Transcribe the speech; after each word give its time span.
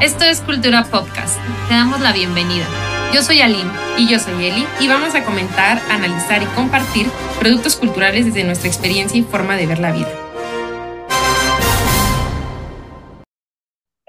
Esto 0.00 0.24
es 0.24 0.40
Cultura 0.40 0.84
Podcast. 0.84 1.38
Te 1.68 1.74
damos 1.74 2.00
la 2.00 2.14
bienvenida. 2.14 2.64
Yo 3.12 3.20
soy 3.20 3.42
Aline 3.42 3.70
y 3.98 4.08
yo 4.08 4.18
soy 4.18 4.46
Eli 4.46 4.64
y 4.80 4.88
vamos 4.88 5.14
a 5.14 5.22
comentar, 5.26 5.76
analizar 5.90 6.42
y 6.42 6.46
compartir 6.56 7.06
productos 7.38 7.76
culturales 7.76 8.24
desde 8.24 8.44
nuestra 8.44 8.70
experiencia 8.70 9.20
y 9.20 9.24
forma 9.24 9.58
de 9.58 9.66
ver 9.66 9.78
la 9.78 9.92
vida. 9.92 10.08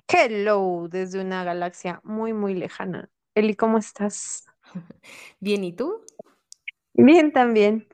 Hello, 0.08 0.88
desde 0.90 1.19
una 1.19 1.44
galaxia 1.44 1.99
muy, 2.05 2.31
muy 2.31 2.53
lejana. 2.53 3.10
Eli, 3.35 3.58
¿cómo 3.58 3.78
estás? 3.78 4.46
Bien, 5.42 5.62
¿y 5.65 5.73
tú? 5.73 6.05
Bien, 6.94 7.33
también. 7.33 7.85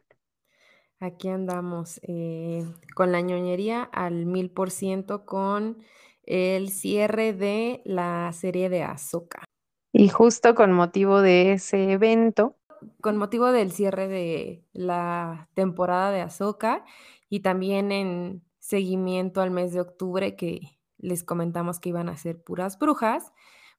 Aquí 1.00 1.30
andamos 1.30 2.00
eh, 2.04 2.64
con 2.94 3.12
la 3.12 3.22
ñoñería 3.22 3.82
al 3.82 4.28
mil 4.28 4.52
por 4.52 4.70
ciento 4.70 5.26
con 5.26 5.80
el 6.28 6.70
cierre 6.70 7.34
de 7.34 7.82
la 7.86 8.32
serie 8.34 8.70
de 8.70 8.84
Azoka. 8.84 9.44
Y 9.92 10.10
justo 10.10 10.54
con 10.54 10.72
motivo 10.74 11.22
de 11.22 11.54
ese 11.54 11.92
evento. 11.92 12.56
Con 13.02 13.18
motivo 13.18 13.52
del 13.52 13.72
cierre 13.72 14.08
de 14.08 14.64
la 14.74 15.50
temporada 15.56 16.12
de 16.12 16.22
Azoka 16.22 16.86
y 17.30 17.40
también 17.40 17.92
en 17.92 18.44
seguimiento 18.60 19.42
al 19.42 19.50
mes 19.50 19.74
de 19.74 19.82
octubre 19.82 20.36
que 20.36 20.78
les 20.98 21.24
comentamos 21.24 21.80
que 21.80 21.90
iban 21.90 22.10
a 22.10 22.18
ser 22.18 22.42
puras 22.44 22.78
brujas, 22.78 23.32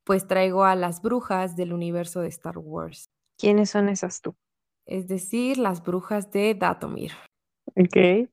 pues 0.05 0.27
traigo 0.27 0.65
a 0.65 0.75
las 0.75 1.03
brujas 1.03 1.55
del 1.55 1.73
universo 1.73 2.21
de 2.21 2.29
Star 2.29 2.59
Wars. 2.59 3.11
¿Quiénes 3.37 3.71
son 3.71 3.89
esas 3.89 4.21
tú? 4.21 4.35
Es 4.87 5.07
decir, 5.07 5.59
las 5.59 5.83
brujas 5.83 6.31
de 6.31 6.55
Datomir. 6.55 7.13
Ok. 7.77 8.29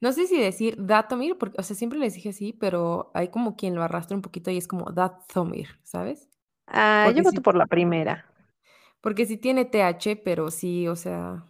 No 0.00 0.12
sé 0.12 0.26
si 0.26 0.40
decir 0.40 0.76
Datomir, 0.78 1.36
porque, 1.38 1.60
o 1.60 1.62
sea, 1.62 1.76
siempre 1.76 1.98
les 1.98 2.14
dije 2.14 2.30
así, 2.30 2.52
pero 2.52 3.10
hay 3.14 3.28
como 3.28 3.56
quien 3.56 3.74
lo 3.74 3.82
arrastra 3.82 4.16
un 4.16 4.22
poquito 4.22 4.50
y 4.50 4.56
es 4.56 4.68
como 4.68 4.90
Datomir, 4.90 5.68
¿sabes? 5.82 6.28
Ah, 6.66 7.10
yo 7.14 7.22
voto 7.22 7.42
por 7.42 7.56
la 7.56 7.66
primera. 7.66 8.26
Porque 9.00 9.26
sí 9.26 9.36
tiene 9.36 9.64
TH, 9.64 10.16
pero 10.24 10.50
sí, 10.50 10.86
o 10.88 10.96
sea, 10.96 11.44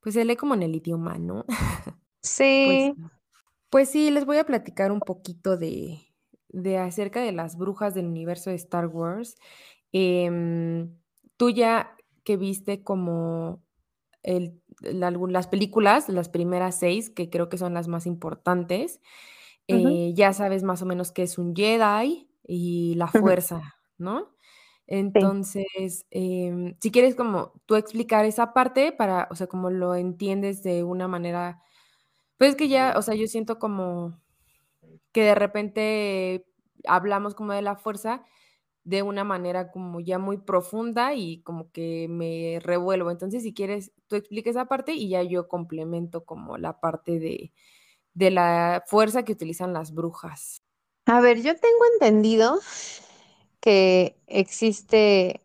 pues 0.00 0.14
se 0.14 0.24
lee 0.24 0.36
como 0.36 0.54
en 0.54 0.62
el 0.62 0.74
idioma, 0.74 1.18
¿no? 1.18 1.44
Pues 2.22 2.82
sí. 2.82 2.94
Pues, 3.70 3.88
sí, 3.88 4.10
les 4.10 4.26
voy 4.26 4.36
a 4.36 4.44
platicar 4.44 4.92
un 4.92 5.00
poquito 5.00 5.56
de, 5.56 6.00
de 6.48 6.76
acerca 6.76 7.22
de 7.22 7.32
las 7.32 7.56
brujas 7.56 7.94
del 7.94 8.06
universo 8.06 8.50
de 8.50 8.56
Star 8.56 8.88
Wars. 8.88 9.36
Em, 9.92 10.94
tú 11.38 11.48
ya 11.50 11.96
que 12.24 12.36
viste 12.36 12.82
como 12.82 13.62
el, 14.22 14.59
las 14.80 15.46
películas, 15.48 16.08
las 16.08 16.28
primeras 16.28 16.78
seis, 16.78 17.10
que 17.10 17.30
creo 17.30 17.48
que 17.48 17.58
son 17.58 17.74
las 17.74 17.88
más 17.88 18.06
importantes, 18.06 19.00
eh, 19.68 20.12
ya 20.14 20.32
sabes 20.32 20.62
más 20.62 20.82
o 20.82 20.86
menos 20.86 21.12
qué 21.12 21.22
es 21.22 21.38
un 21.38 21.54
Jedi 21.54 22.28
y 22.46 22.94
la 22.96 23.06
fuerza, 23.08 23.60
¿no? 23.98 24.28
Entonces, 24.86 26.06
em, 26.10 26.76
si 26.80 26.90
quieres 26.90 27.14
como 27.14 27.52
tú 27.66 27.76
explicar 27.76 28.24
esa 28.24 28.52
parte 28.52 28.92
para, 28.92 29.28
o 29.30 29.36
sea, 29.36 29.46
como 29.46 29.70
lo 29.70 29.94
entiendes 29.94 30.62
de 30.64 30.82
una 30.82 31.06
manera, 31.06 31.62
pues 32.38 32.56
que 32.56 32.68
ya, 32.68 32.94
o 32.96 33.02
sea, 33.02 33.14
yo 33.14 33.26
siento 33.28 33.58
como 33.58 34.20
que 35.12 35.22
de 35.22 35.34
repente 35.34 36.46
hablamos 36.86 37.34
como 37.34 37.52
de 37.52 37.62
la 37.62 37.76
fuerza 37.76 38.24
de 38.84 39.02
una 39.02 39.24
manera 39.24 39.70
como 39.70 40.00
ya 40.00 40.18
muy 40.18 40.38
profunda 40.38 41.14
y 41.14 41.42
como 41.42 41.70
que 41.70 42.06
me 42.08 42.58
revuelvo. 42.60 43.10
Entonces, 43.10 43.42
si 43.42 43.54
quieres, 43.54 43.92
tú 44.08 44.16
expliques 44.16 44.52
esa 44.52 44.66
parte 44.66 44.94
y 44.94 45.08
ya 45.08 45.22
yo 45.22 45.48
complemento 45.48 46.24
como 46.24 46.58
la 46.58 46.80
parte 46.80 47.18
de, 47.18 47.52
de 48.14 48.30
la 48.30 48.84
fuerza 48.86 49.24
que 49.24 49.32
utilizan 49.32 49.72
las 49.72 49.92
brujas. 49.92 50.62
A 51.06 51.20
ver, 51.20 51.42
yo 51.42 51.54
tengo 51.54 51.84
entendido 51.94 52.60
que 53.60 54.16
existe 54.26 55.40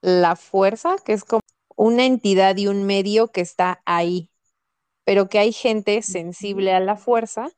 la 0.00 0.36
fuerza, 0.36 0.96
que 1.04 1.12
es 1.12 1.24
como 1.24 1.40
una 1.76 2.06
entidad 2.06 2.56
y 2.56 2.68
un 2.68 2.84
medio 2.84 3.28
que 3.28 3.40
está 3.40 3.82
ahí, 3.84 4.30
pero 5.04 5.28
que 5.28 5.38
hay 5.38 5.52
gente 5.52 6.02
sensible 6.02 6.72
a 6.72 6.80
la 6.80 6.96
fuerza 6.96 7.50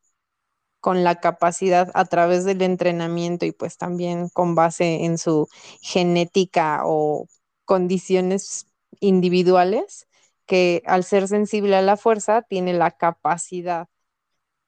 con 0.88 1.04
la 1.04 1.20
capacidad 1.20 1.90
a 1.92 2.06
través 2.06 2.46
del 2.46 2.62
entrenamiento 2.62 3.44
y 3.44 3.52
pues 3.52 3.76
también 3.76 4.30
con 4.30 4.54
base 4.54 5.04
en 5.04 5.18
su 5.18 5.46
genética 5.82 6.80
o 6.86 7.26
condiciones 7.66 8.68
individuales, 8.98 10.08
que 10.46 10.82
al 10.86 11.04
ser 11.04 11.28
sensible 11.28 11.76
a 11.76 11.82
la 11.82 11.98
fuerza 11.98 12.40
tiene 12.40 12.72
la 12.72 12.90
capacidad 12.90 13.86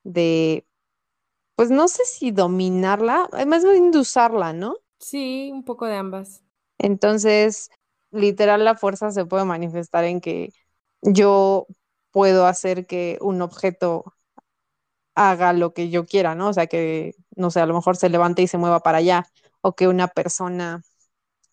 de, 0.05 0.67
pues 1.57 1.71
no 1.71 1.89
sé 1.89 2.05
si 2.05 2.33
dominarla, 2.33 3.27
más 3.47 3.65
bien 3.65 3.91
de 3.91 4.01
usarla, 4.01 4.53
¿no? 4.53 4.77
Sí, 4.99 5.49
un 5.51 5.65
poco 5.65 5.87
de 5.87 5.95
ambas. 5.95 6.43
Entonces, 6.77 7.71
literal, 8.11 8.63
la 8.63 8.75
fuerza 8.75 9.11
se 9.11 9.25
puede 9.25 9.47
manifestar 9.47 10.05
en 10.05 10.21
que 10.21 10.53
yo 11.01 11.67
puedo 12.11 12.45
hacer 12.45 12.87
que 12.87 13.17
un 13.23 13.41
objeto 13.41 14.13
haga 15.15 15.53
lo 15.53 15.73
que 15.75 15.91
yo 15.91 16.07
quiera, 16.07 16.35
¿no? 16.35 16.49
O 16.49 16.53
sea, 16.53 16.67
que, 16.67 17.15
no 17.37 17.51
sé, 17.51 17.61
a 17.61 17.67
lo 17.67 17.75
mejor 17.75 17.97
se 17.97 18.09
levante 18.09 18.43
y 18.43 18.49
se 18.49 18.59
mueva 18.59 18.81
para 18.81 18.99
allá, 18.99 19.27
o 19.63 19.75
que 19.75 19.89
una 19.89 20.09
persona 20.09 20.83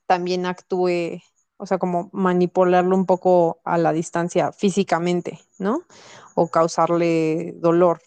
también 0.07 0.45
actúe, 0.45 1.21
o 1.57 1.65
sea, 1.65 1.77
como 1.79 2.09
manipularlo 2.13 2.95
un 2.95 3.05
poco 3.05 3.61
a 3.65 3.77
la 3.77 3.93
distancia 3.93 4.51
físicamente, 4.51 5.39
¿no? 5.59 5.83
O 6.35 6.49
causarle 6.49 7.53
dolor 7.57 8.01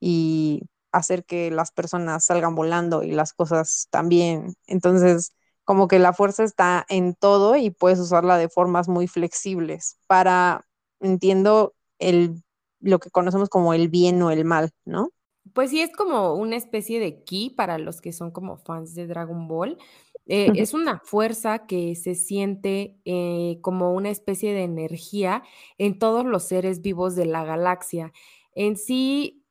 y 0.00 0.62
hacer 0.92 1.24
que 1.24 1.50
las 1.50 1.72
personas 1.72 2.24
salgan 2.24 2.54
volando 2.54 3.02
y 3.02 3.12
las 3.12 3.32
cosas 3.32 3.88
también. 3.90 4.54
Entonces, 4.66 5.32
como 5.64 5.88
que 5.88 5.98
la 5.98 6.12
fuerza 6.12 6.44
está 6.44 6.84
en 6.88 7.14
todo 7.14 7.56
y 7.56 7.70
puedes 7.70 7.98
usarla 8.00 8.38
de 8.38 8.48
formas 8.48 8.88
muy 8.88 9.06
flexibles 9.08 9.98
para, 10.06 10.66
entiendo, 11.00 11.74
el 11.98 12.42
lo 12.80 12.98
que 12.98 13.10
conocemos 13.10 13.48
como 13.48 13.74
el 13.74 13.88
bien 13.88 14.20
o 14.22 14.30
el 14.30 14.44
mal, 14.44 14.70
¿no? 14.84 15.10
Pues 15.54 15.70
sí, 15.70 15.80
es 15.80 15.90
como 15.90 16.34
una 16.34 16.56
especie 16.56 17.00
de 17.00 17.24
ki 17.24 17.50
para 17.50 17.78
los 17.78 18.00
que 18.00 18.12
son 18.12 18.30
como 18.30 18.56
fans 18.56 18.94
de 18.94 19.06
Dragon 19.06 19.48
Ball. 19.48 19.78
Eh, 20.26 20.52
es 20.54 20.74
una 20.74 21.00
fuerza 21.00 21.66
que 21.66 21.96
se 21.96 22.14
siente 22.14 23.00
eh, 23.04 23.58
como 23.62 23.92
una 23.94 24.10
especie 24.10 24.52
de 24.52 24.62
energía 24.62 25.42
en 25.76 25.98
todos 25.98 26.24
los 26.24 26.44
seres 26.44 26.82
vivos 26.82 27.16
de 27.16 27.26
la 27.26 27.44
galaxia. 27.44 28.12
En 28.54 28.76
sí, 28.76 29.44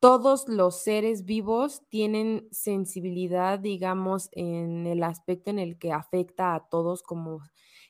todos 0.00 0.46
los 0.48 0.82
seres 0.82 1.24
vivos 1.24 1.82
tienen 1.88 2.48
sensibilidad, 2.50 3.58
digamos, 3.58 4.28
en 4.32 4.86
el 4.86 5.02
aspecto 5.02 5.50
en 5.50 5.58
el 5.58 5.78
que 5.78 5.92
afecta 5.92 6.54
a 6.54 6.68
todos 6.68 7.02
como 7.02 7.40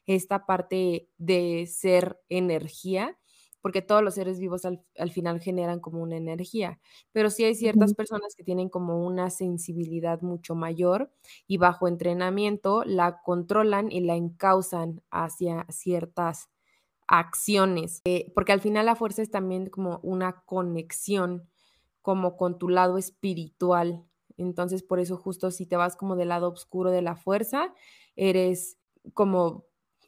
esta 0.07 0.47
parte 0.47 1.09
de 1.19 1.67
ser 1.67 2.21
energía 2.29 3.19
porque 3.65 3.81
todos 3.81 4.03
los 4.03 4.17
seres 4.17 4.39
vivos 4.41 4.67
al, 4.67 5.11
final 5.11 5.41
generan 5.41 5.81
como 5.81 6.03
una 6.03 6.19
energía, 6.19 6.79
pero 7.13 7.31
sí 7.31 7.45
hay 7.45 7.55
ciertas 7.55 7.95
personas 7.95 8.35
que 8.37 8.45
tienen 8.45 8.69
como 8.69 9.07
una 9.07 9.31
sensibilidad 9.31 10.21
mucho 10.21 10.55
mayor 10.55 11.11
y 11.47 11.57
bajo 11.57 11.89
entrenamiento 11.89 12.85
la 12.85 13.23
controlan 13.23 13.91
y 13.91 14.01
la 14.01 14.17
encausan 14.17 15.01
hacia 15.11 15.65
ciertas 15.71 16.51
acciones, 17.07 18.03
eh, 18.05 18.31
porque 18.35 18.53
al 18.53 18.61
final 18.61 18.85
la 18.85 18.97
fuerza 18.97 19.23
es 19.23 19.31
también 19.31 19.71
como 19.71 19.99
una 20.03 20.43
conexión 20.45 21.49
como 22.03 22.37
con 22.37 22.59
tu 22.59 22.69
lado 22.69 22.99
espiritual. 22.99 24.05
Entonces, 24.37 24.83
por 24.83 25.01
eso 25.01 25.17
justo 25.17 25.51
si 25.51 25.65
te 25.65 25.77
vas 25.77 25.97
como 25.97 26.17
del 26.17 26.29
lado 26.29 26.51
oscuro 26.51 26.91
de 26.91 27.01
la 27.01 27.17
fuerza, 27.17 27.73
eres 28.15 28.77
como 29.15 29.65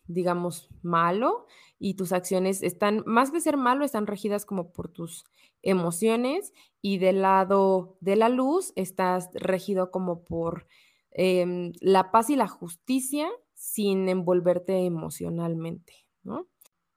digamos, 0.09 0.69
malo 0.83 1.47
y 1.79 1.95
tus 1.95 2.13
acciones 2.13 2.63
están, 2.63 3.03
más 3.07 3.31
que 3.31 3.41
ser 3.41 3.57
malo, 3.57 3.85
están 3.85 4.07
regidas 4.07 4.47
como 4.47 4.73
por 4.73 4.89
tus 4.89 5.25
emociones 5.63 6.53
y 6.81 6.99
del 6.99 7.23
lado 7.23 7.97
de 8.01 8.17
la 8.17 8.29
luz 8.29 8.73
estás 8.77 9.31
regido 9.35 9.91
como 9.91 10.25
por 10.25 10.67
em, 11.11 11.73
la 11.81 12.11
paz 12.11 12.31
y 12.31 12.37
la 12.37 12.49
justicia 12.49 13.29
sin 13.55 14.09
envolverte 14.09 14.85
emocionalmente, 14.85 15.95
¿no? 16.23 16.47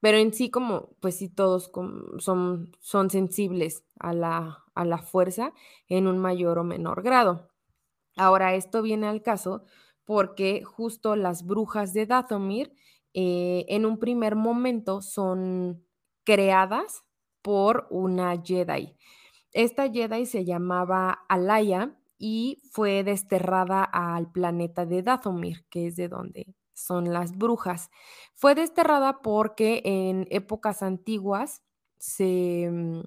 Pero 0.01 0.17
en 0.17 0.33
sí 0.33 0.49
como, 0.49 0.91
pues 1.01 1.17
sí, 1.17 1.29
todos 1.29 1.71
son, 2.19 2.71
son 2.79 3.09
sensibles 3.09 3.83
a 3.99 4.13
la, 4.13 4.63
a 4.73 4.85
la 4.85 4.99
fuerza 4.99 5.53
en 5.87 6.07
un 6.07 6.19
mayor 6.19 6.57
o 6.59 6.63
menor 6.63 7.01
grado. 7.01 7.49
Ahora, 8.15 8.55
esto 8.55 8.81
viene 8.81 9.07
al 9.07 9.21
caso 9.21 9.65
porque 10.05 10.63
justo 10.63 11.15
las 11.15 11.45
brujas 11.45 11.93
de 11.93 12.05
Dathomir 12.05 12.73
eh, 13.13 13.65
en 13.69 13.85
un 13.85 13.99
primer 13.99 14.35
momento 14.35 15.01
son 15.01 15.85
creadas 16.23 17.03
por 17.41 17.87
una 17.89 18.41
Jedi. 18.41 18.95
Esta 19.53 19.89
Jedi 19.89 20.25
se 20.25 20.45
llamaba 20.45 21.25
Alaya 21.27 21.97
y 22.17 22.61
fue 22.71 23.03
desterrada 23.03 23.83
al 23.83 24.31
planeta 24.31 24.85
de 24.85 25.01
Dathomir, 25.01 25.65
que 25.69 25.87
es 25.87 25.95
de 25.95 26.09
donde 26.09 26.55
son 26.73 27.13
las 27.13 27.37
brujas. 27.37 27.89
Fue 28.35 28.55
desterrada 28.55 29.21
porque 29.21 29.81
en 29.85 30.27
épocas 30.29 30.83
antiguas 30.83 31.63
se 31.97 32.69
mm, 32.71 33.01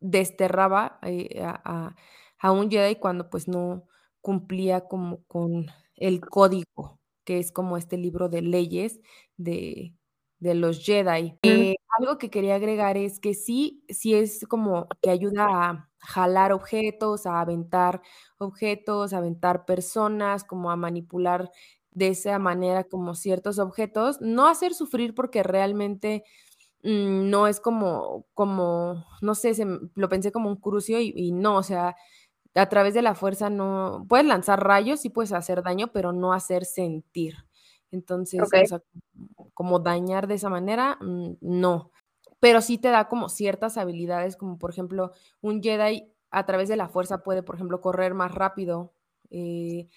desterraba 0.00 0.98
eh, 1.02 1.42
a, 1.44 1.94
a, 2.38 2.52
un 2.52 2.70
Jedi 2.70 2.96
cuando 2.96 3.28
pues 3.30 3.48
no, 3.48 3.84
cumplía 4.20 4.88
como 4.88 5.24
con 5.26 5.66
el 5.94 6.20
código, 6.20 6.98
que 7.26 7.38
es 7.38 7.52
como 7.52 7.76
este 7.76 7.98
libro 7.98 8.30
de 8.30 8.40
leyes 8.40 9.00
de, 9.36 9.94
de 10.38 10.54
los 10.54 10.82
Jedi. 10.82 11.36
Eh, 11.42 11.74
algo 11.98 12.18
que 12.18 12.30
quería 12.30 12.54
agregar 12.54 12.96
es 12.96 13.20
que 13.20 13.34
sí, 13.34 13.84
sí 13.88 14.14
es 14.14 14.46
como 14.48 14.88
que 15.02 15.10
ayuda 15.10 15.46
a 15.48 15.90
jalar 15.98 16.52
objetos, 16.52 17.26
a 17.26 17.40
aventar 17.40 18.00
objetos, 18.38 19.12
a 19.12 19.18
aventar 19.18 19.64
personas, 19.64 20.44
como 20.44 20.70
a 20.70 20.76
manipular 20.76 21.50
de 21.90 22.08
esa 22.08 22.38
manera 22.38 22.84
como 22.84 23.14
ciertos 23.14 23.58
objetos, 23.58 24.20
no 24.20 24.46
hacer 24.46 24.74
sufrir 24.74 25.14
porque 25.14 25.42
realmente 25.42 26.24
mm, 26.84 27.30
no 27.30 27.46
es 27.48 27.58
como, 27.58 28.26
como, 28.34 29.04
no 29.22 29.34
sé, 29.34 29.52
lo 29.94 30.08
pensé 30.08 30.30
como 30.30 30.50
un 30.50 30.56
crucio 30.56 31.00
y, 31.00 31.32
no, 31.32 31.56
o 31.56 31.62
sea, 31.62 31.96
a 32.56 32.68
través 32.68 32.94
de 32.94 33.02
la 33.02 33.14
fuerza 33.14 33.50
no, 33.50 34.06
puedes 34.08 34.26
lanzar 34.26 34.64
rayos 34.64 35.04
y 35.04 35.10
puedes 35.10 35.32
hacer 35.32 35.62
daño, 35.62 35.88
pero 35.92 36.12
no 36.12 36.32
hacer 36.32 36.64
sentir. 36.64 37.34
Entonces, 37.90 38.40
como 39.54 39.78
dañar 39.78 40.26
de 40.26 40.34
esa 40.34 40.50
manera, 40.50 40.98
mm, 41.00 41.34
no. 41.40 41.90
Pero 42.40 42.60
sí 42.60 42.78
te 42.78 42.88
da 42.88 43.08
como 43.08 43.28
ciertas 43.28 43.76
habilidades, 43.78 44.36
como 44.36 44.58
por 44.58 44.70
ejemplo, 44.70 45.12
un 45.40 45.62
Jedi 45.62 46.12
a 46.30 46.46
través 46.46 46.68
de 46.68 46.76
la 46.76 46.88
fuerza 46.88 47.22
puede, 47.22 47.42
por 47.42 47.54
ejemplo, 47.54 47.80
correr 47.80 48.14
más 48.14 48.34
rápido, 48.34 48.92
eh, 49.30 49.88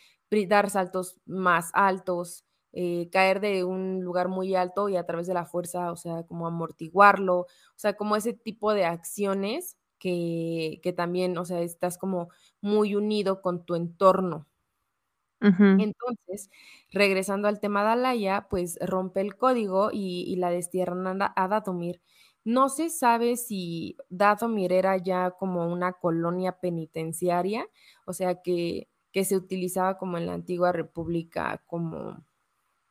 dar 0.48 0.70
saltos 0.70 1.20
más 1.26 1.72
altos, 1.74 2.46
eh, 2.72 3.10
caer 3.12 3.40
de 3.40 3.64
un 3.64 4.04
lugar 4.04 4.28
muy 4.28 4.56
alto 4.56 4.90
y 4.90 4.96
a 4.98 5.06
través 5.06 5.28
de 5.28 5.34
la 5.34 5.46
fuerza, 5.46 5.92
o 5.92 5.96
sea, 5.96 6.24
como 6.24 6.48
amortiguarlo, 6.48 7.40
o 7.42 7.48
sea, 7.76 7.94
como 7.96 8.16
ese 8.16 8.34
tipo 8.34 8.74
de 8.74 8.86
acciones 8.86 9.79
que, 10.00 10.80
que 10.84 10.94
también, 10.94 11.38
o 11.38 11.46
sea, 11.46 11.62
estás 11.62 11.98
como 11.98 12.30
muy 12.62 12.96
unido 12.96 13.42
con 13.42 13.66
tu 13.66 13.76
entorno. 13.76 14.48
Entonces, 15.42 16.50
regresando 16.92 17.48
al 17.48 17.62
tema 17.62 17.84
de 17.84 17.92
Alaya, 17.92 18.48
pues 18.50 18.78
rompe 18.82 19.22
el 19.22 19.38
código 19.38 19.90
y, 19.94 20.36
la 20.36 20.50
destierran 20.50 21.22
a, 21.22 21.48
Datomir. 21.48 22.02
No 22.44 22.68
se 22.68 22.90
sabe 22.90 23.38
si 23.38 23.96
Datomir 24.10 24.74
era 24.74 24.98
ya 24.98 25.32
como 25.32 25.72
una 25.72 25.94
colonia 25.94 26.60
penitenciaria, 26.60 27.66
o 28.06 28.12
sea 28.12 28.42
que 28.42 28.90
que 29.12 29.26
se 29.26 29.36
utilizaba 29.36 29.98
como 29.98 30.18
en 30.18 30.26
la 30.26 30.34
antigua 30.34 30.72
república 30.72 31.64
como 31.66 32.24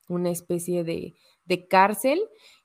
una 0.08 0.30
especie 0.30 0.84
de, 0.84 1.14
cárcel 1.68 2.20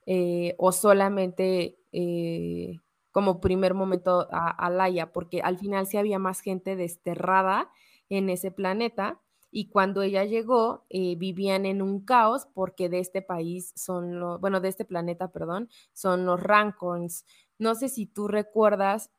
eh, 0.06 0.56
o 0.58 0.72
solamente 0.72 1.78
eh, 1.92 2.80
como 3.14 3.40
primer 3.40 3.74
momento 3.74 4.28
a, 4.32 4.50
Alaya, 4.50 5.14
porque 5.14 5.40
al 5.42 5.58
final 5.58 5.88
sí 5.88 5.96
había 5.96 6.20
más 6.20 6.42
gente 6.42 6.76
desterrada 6.76 7.70
en 8.10 8.30
ese 8.30 8.52
planeta 8.52 9.22
y 9.52 9.70
cuando 9.70 10.02
ella 10.02 10.26
llegó 10.26 10.84
eh, 10.90 11.16
vivían 11.16 11.66
en 11.66 11.82
un 11.82 12.04
caos 12.04 12.48
porque 12.54 12.90
de 12.90 13.00
este 13.00 13.22
país 13.22 13.72
son 13.76 14.20
los, 14.20 14.42
bueno, 14.42 14.60
de 14.60 14.70
este 14.70 14.84
planeta, 14.84 15.32
perdón, 15.32 15.70
son 15.94 16.26
los 16.26 16.42
Rancorns. 16.42 17.26
No 17.60 17.76
sé 17.76 17.88
si 17.88 18.08
tú 18.08 18.28
recuerdas 18.28 19.12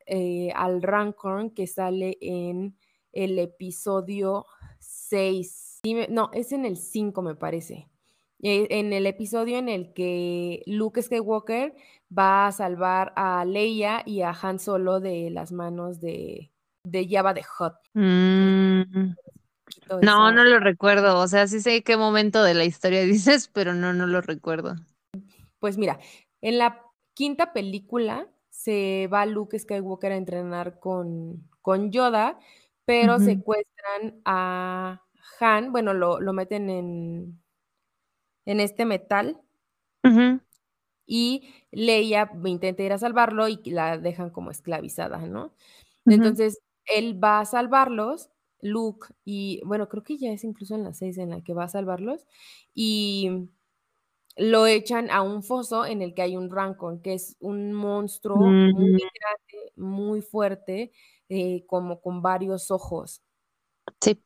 al 0.55 0.83
Rancorn 0.83 1.51
que 1.51 1.69
sale 1.69 2.19
en 2.21 2.77
el 3.13 3.39
episodio 3.39 4.45
6. 4.81 5.83
No, 6.11 6.31
es 6.33 6.51
en 6.51 6.67
el 6.67 6.77
5 6.77 7.23
me 7.23 7.37
parece. 7.37 7.89
Eh, 8.47 8.67
en 8.71 8.93
el 8.93 9.07
episodio 9.07 9.59
en 9.59 9.69
el 9.69 9.93
que 9.95 10.63
Luke 10.67 11.01
Skywalker 11.01 11.75
va 12.17 12.47
a 12.47 12.53
salvar 12.53 13.13
a 13.17 13.45
Leia 13.45 14.03
y 14.05 14.21
a 14.21 14.31
Han 14.31 14.59
Solo 14.59 15.01
de 15.01 15.31
las 15.31 15.51
manos 15.51 16.01
de, 16.01 16.53
de 16.85 17.09
Java 17.09 17.33
de 17.33 17.43
Hot. 17.43 17.75
Mm. 17.95 19.15
No, 20.03 20.31
no 20.31 20.45
lo 20.45 20.61
recuerdo. 20.61 21.19
O 21.19 21.27
sea, 21.27 21.47
sí 21.47 21.61
sé 21.61 21.83
qué 21.83 21.97
momento 21.97 22.43
de 22.43 22.55
la 22.55 22.65
historia 22.65 23.01
dices, 23.05 23.49
pero 23.49 23.75
no, 23.75 23.93
no 23.93 24.07
lo 24.07 24.21
recuerdo. 24.21 24.75
Pues 25.59 25.79
mira, 25.79 25.99
en 26.43 26.59
la 26.59 26.83
quinta 27.15 27.53
película 27.53 28.29
se 28.51 29.09
va 29.13 29.27
Luke 29.27 29.59
Skywalker 29.59 30.13
a 30.13 30.17
entrenar 30.17 30.79
con, 30.79 31.49
con 31.63 31.91
Yoda 31.91 32.39
pero 32.85 33.19
secuestran 33.19 34.21
a 34.25 35.03
Han, 35.41 35.73
bueno, 35.73 35.95
lo, 35.95 36.33
meten 36.33 36.69
en, 36.69 37.43
en 38.47 38.61
este 38.61 38.85
metal. 38.85 39.41
Y 41.07 41.51
Leia 41.71 42.31
intenta 42.45 42.83
ir 42.83 42.93
a 42.93 42.99
salvarlo 42.99 43.49
y 43.49 43.59
la 43.67 43.99
dejan 43.99 44.31
como 44.31 44.51
esclavizada, 44.51 45.19
¿no? 45.19 45.55
Entonces, 46.07 46.61
él 46.87 47.23
va 47.23 47.41
a 47.41 47.45
salvarlos, 47.45 48.31
Luke, 48.61 49.09
y 49.25 49.61
bueno, 49.65 49.89
creo 49.89 50.03
que 50.03 50.17
ya 50.17 50.33
es 50.33 50.45
incluso 50.45 50.75
en 50.75 50.85
la 50.85 50.93
seis 50.93 51.19
en 51.19 51.31
la 51.31 51.43
que 51.43 51.55
va 51.55 51.65
a 51.65 51.69
salvarlos, 51.69 52.27
y 52.75 53.49
lo 54.37 54.67
echan 54.67 55.11
a 55.11 55.23
un 55.23 55.43
foso 55.43 55.87
en 55.87 56.03
el 56.03 56.15
que 56.15 56.23
hay 56.23 56.37
un 56.37 56.51
Rancor, 56.51 57.01
que 57.03 57.15
es 57.15 57.37
un 57.41 57.73
monstruo 57.73 58.37
muy 58.37 58.73
mm. 58.73 58.99
grande, 58.99 59.73
muy 59.77 60.23
fuerte, 60.23 60.93
eh, 61.29 61.65
como 61.67 62.01
con 62.01 62.23
varios 62.23 62.71
ojos. 62.71 63.23
Sí. 64.01 64.23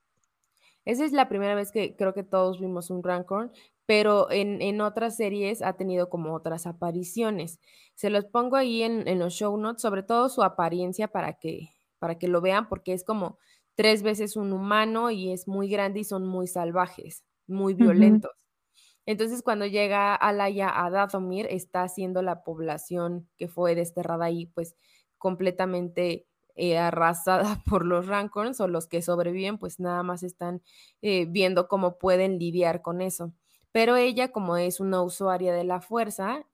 Esa 0.85 1.05
es 1.05 1.13
la 1.13 1.29
primera 1.29 1.55
vez 1.55 1.71
que 1.71 1.97
creo 1.97 2.15
que 2.15 2.23
todos 2.23 2.61
vimos 2.61 2.91
un 2.91 3.03
Rancor, 3.03 3.53
pero 3.89 4.31
en, 4.31 4.83
otras 4.83 5.17
series 5.17 5.63
ha 5.63 5.73
tenido 5.79 6.11
como 6.11 6.35
otras 6.35 6.67
apariciones. 6.67 7.59
Se 7.95 8.11
los 8.11 8.27
pongo 8.27 8.57
ahí 8.57 8.83
en, 8.83 9.19
los 9.19 9.33
show 9.33 9.57
notes, 9.57 9.81
sobre 9.81 10.03
todo 10.03 10.29
su 10.29 10.43
apariencia 10.43 11.09
para 11.09 11.39
que, 11.39 11.71
para 11.99 12.19
que 12.19 12.29
lo 12.29 12.43
vean, 12.43 12.69
porque 12.69 12.93
es 12.93 13.03
como 13.03 13.39
tres 13.77 14.03
veces 14.03 14.37
un 14.37 14.53
humano 14.53 15.11
y 15.11 15.33
es 15.33 15.49
muy 15.49 15.71
grande 15.71 16.01
y 16.01 16.05
son 16.05 16.27
muy 16.27 16.49
salvajes, 16.49 17.25
muy 17.47 17.73
violentos. 17.73 18.33
Entonces, 19.07 19.43
cuando 19.43 19.65
llega 19.65 20.15
Alaya 20.15 20.85
a 20.85 20.91
Dathomir, 20.91 21.47
está 21.49 21.83
haciendo 21.85 22.21
la 22.21 22.45
población 22.45 23.27
que 23.39 23.49
fue 23.49 23.75
desterrada 23.75 24.27
ahí, 24.27 24.45
pues 24.49 24.77
completamente 25.17 26.27
eh, 26.57 26.77
arrasada 26.77 27.63
por 27.65 27.87
los 27.87 28.07
Rancors 28.07 28.61
o 28.61 28.69
los 28.69 28.87
que 28.87 29.01
sobreviven, 29.01 29.57
pues 29.57 29.81
nada 29.81 30.03
más 30.03 30.23
están 30.23 30.61
eh, 31.01 31.25
viendo 31.25 31.69
cómo 31.69 31.97
pueden 31.97 32.39
lidiar 32.39 32.83
con 32.83 33.01
eso. 33.01 33.33
Pero 33.79 33.95
ella, 33.95 34.33
como 34.33 34.57
es 34.57 34.81
una 34.81 35.03
usuaria 35.03 35.53
de 35.55 35.63
la 35.63 35.81
fuerza, 35.81 36.45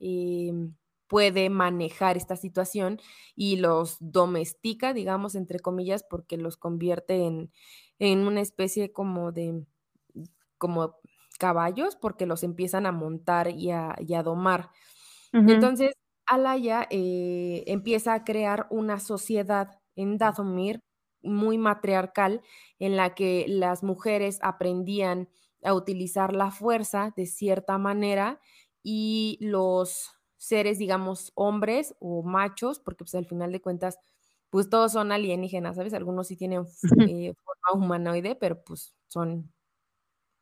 puede 1.07 1.49
manejar 1.49 2.19
esta 2.19 2.37
situación 2.37 3.01
y 3.35 3.57
los 3.57 3.97
domestica, 3.99 4.93
digamos, 4.93 5.35
entre 5.35 5.59
comillas, 5.59 6.05
porque 6.05 6.37
los 6.37 6.59
convierte 6.59 7.25
en, 7.25 7.51
en 7.99 8.27
una 8.27 8.43
especie 8.43 8.93
como 8.93 9.33
de, 9.33 9.65
como 10.59 10.97
caballos, 11.39 11.97
porque 11.97 12.27
los 12.27 12.43
empiezan 12.43 12.85
a 12.85 12.93
montar 12.93 13.49
y 13.49 13.71
a, 13.71 14.23
domar. 14.23 14.69
Entonces, 15.33 15.95
Alaya 16.27 16.87
eh, 16.91 17.65
empieza 17.69 18.13
a 18.13 18.25
crear 18.25 18.67
una 18.69 19.01
sociedad 19.01 19.81
en 19.97 20.19
Dathomir 20.19 20.83
muy 21.23 21.57
matriarcal, 21.57 22.43
en 22.79 22.97
la 22.97 23.15
que 23.15 23.47
las 23.49 23.83
mujeres 23.83 24.41
aprendían 24.43 25.31
a 25.65 25.75
utilizar 25.75 26.35
la 26.35 26.51
fuerza 26.51 27.13
de 27.17 27.27
cierta 27.27 27.79
manera 27.79 28.41
y 28.83 29.39
los 29.41 30.13
seres, 30.37 30.79
digamos, 30.79 31.33
hombres 31.35 31.95
o 32.01 32.23
machos, 32.23 32.79
porque 32.79 33.05
pues 33.05 33.15
al 33.15 33.27
final 33.27 33.51
de 33.53 33.63
cuentas, 33.63 33.99
pues 34.51 34.69
todos 34.69 34.93
son 34.93 35.11
alienígenas, 35.11 35.77
¿sabes? 35.77 35.95
Algunos 35.95 36.29
sí 36.29 36.37
tienen 36.37 36.65
eh, 37.09 37.35
forma 37.45 37.85
humanoide, 37.85 38.37
pero 38.37 38.63
pues 38.63 38.95
son 39.09 39.53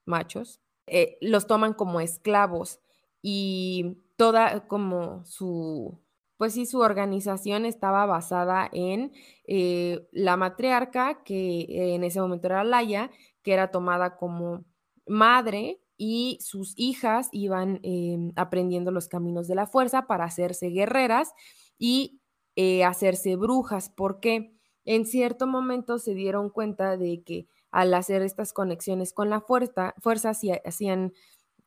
machos. 0.06 0.60
Eh, 0.86 1.18
los 1.20 1.46
toman 1.46 1.74
como 1.74 2.00
esclavos 2.00 2.80
y 3.22 3.98
toda 4.16 4.66
como 4.66 5.24
su 5.24 5.98
pues 6.36 6.54
sí, 6.54 6.66
su 6.66 6.80
organización 6.80 7.64
estaba 7.66 8.04
basada 8.04 8.68
en 8.72 9.12
eh, 9.46 10.08
la 10.10 10.36
matriarca, 10.36 11.22
que 11.22 11.94
en 11.94 12.02
ese 12.02 12.20
momento 12.20 12.48
era 12.48 12.64
Laia, 12.64 13.12
que 13.44 13.52
era 13.52 13.70
tomada 13.70 14.16
como 14.16 14.64
madre 15.06 15.80
y 15.96 16.38
sus 16.40 16.74
hijas 16.76 17.28
iban 17.32 17.80
em, 17.82 18.32
aprendiendo 18.36 18.90
los 18.90 19.08
caminos 19.08 19.48
de 19.48 19.54
la 19.54 19.66
fuerza 19.66 20.06
para 20.06 20.24
hacerse 20.24 20.68
guerreras 20.68 21.32
y 21.78 22.20
eh, 22.56 22.84
hacerse 22.84 23.36
brujas, 23.36 23.90
porque 23.90 24.54
en 24.84 25.06
cierto 25.06 25.46
momento 25.46 25.98
se 25.98 26.14
dieron 26.14 26.50
cuenta 26.50 26.96
de 26.96 27.22
que 27.22 27.48
al 27.70 27.94
hacer 27.94 28.22
estas 28.22 28.52
conexiones 28.52 29.12
con 29.12 29.30
la 29.30 29.40
fuerza, 29.40 29.94
fuerza 30.00 30.32
hacían 30.64 31.12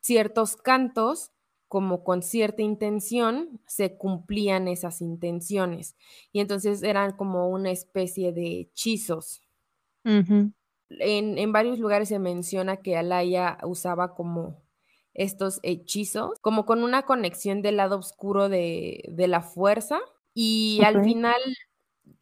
ciertos 0.02 0.56
cantos 0.58 1.32
como 1.68 2.04
con 2.04 2.22
cierta 2.22 2.62
intención, 2.62 3.60
se 3.66 3.98
cumplían 3.98 4.68
esas 4.68 5.02
intenciones. 5.02 5.96
Y 6.32 6.40
entonces 6.40 6.84
eran 6.84 7.18
como 7.18 7.50
una 7.50 7.72
especie 7.72 8.32
de 8.32 8.60
hechizos. 8.62 9.42
En, 10.90 11.52
varios 11.52 11.80
lugares 11.80 12.10
se 12.10 12.20
menciona 12.20 12.78
que 12.78 12.98
Alaya 12.98 13.58
usaba 13.64 14.14
como 14.14 14.64
estos 15.14 15.60
hechizos, 15.64 16.38
como 16.42 16.66
con 16.66 16.84
una 16.84 17.04
conexión 17.04 17.62
del 17.62 17.78
lado 17.78 17.98
oscuro 17.98 18.50
de, 18.50 19.14
la 19.16 19.42
fuerza. 19.42 20.00
Y 20.34 20.82
al 20.84 21.04
final, 21.04 21.40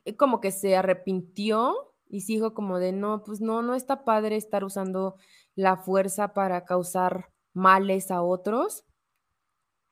eh, 0.06 0.16
como 0.16 0.40
que 0.40 0.52
se 0.52 0.76
arrepintió 0.76 1.94
y 2.08 2.22
sí 2.22 2.36
dijo 2.36 2.54
como 2.54 2.78
de, 2.78 2.92
no, 2.92 3.24
pues 3.24 3.42
no, 3.42 3.64
no 3.64 3.74
está 3.74 4.06
padre 4.06 4.36
estar 4.36 4.64
usando 4.64 5.16
la 5.56 5.78
fuerza 5.78 6.34
para 6.34 6.64
causar 6.66 7.32
males 7.54 8.12
a 8.12 8.22
otros. 8.22 8.86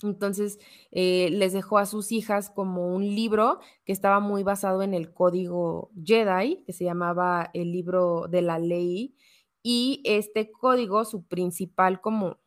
Entonces 0.07 0.59
eh, 0.91 1.29
les 1.31 1.53
dejó 1.53 1.77
a 1.77 1.85
sus 1.85 2.11
hijas 2.11 2.49
como 2.49 2.93
un 2.93 3.03
libro 3.03 3.59
que 3.85 3.93
estaba 3.93 4.19
muy 4.19 4.43
basado 4.43 4.81
en 4.83 4.93
el 4.93 5.13
código 5.13 5.91
Jedi, 6.03 6.63
que 6.65 6.73
se 6.73 6.83
llamaba 6.83 7.49
el 7.53 7.71
libro 7.71 8.27
de 8.29 8.41
la 8.41 8.59
ley. 8.59 9.15
Y 9.63 10.01
este 10.05 10.51
código, 10.51 11.05
su 11.05 11.27
principal 11.27 12.01
como 12.01 12.39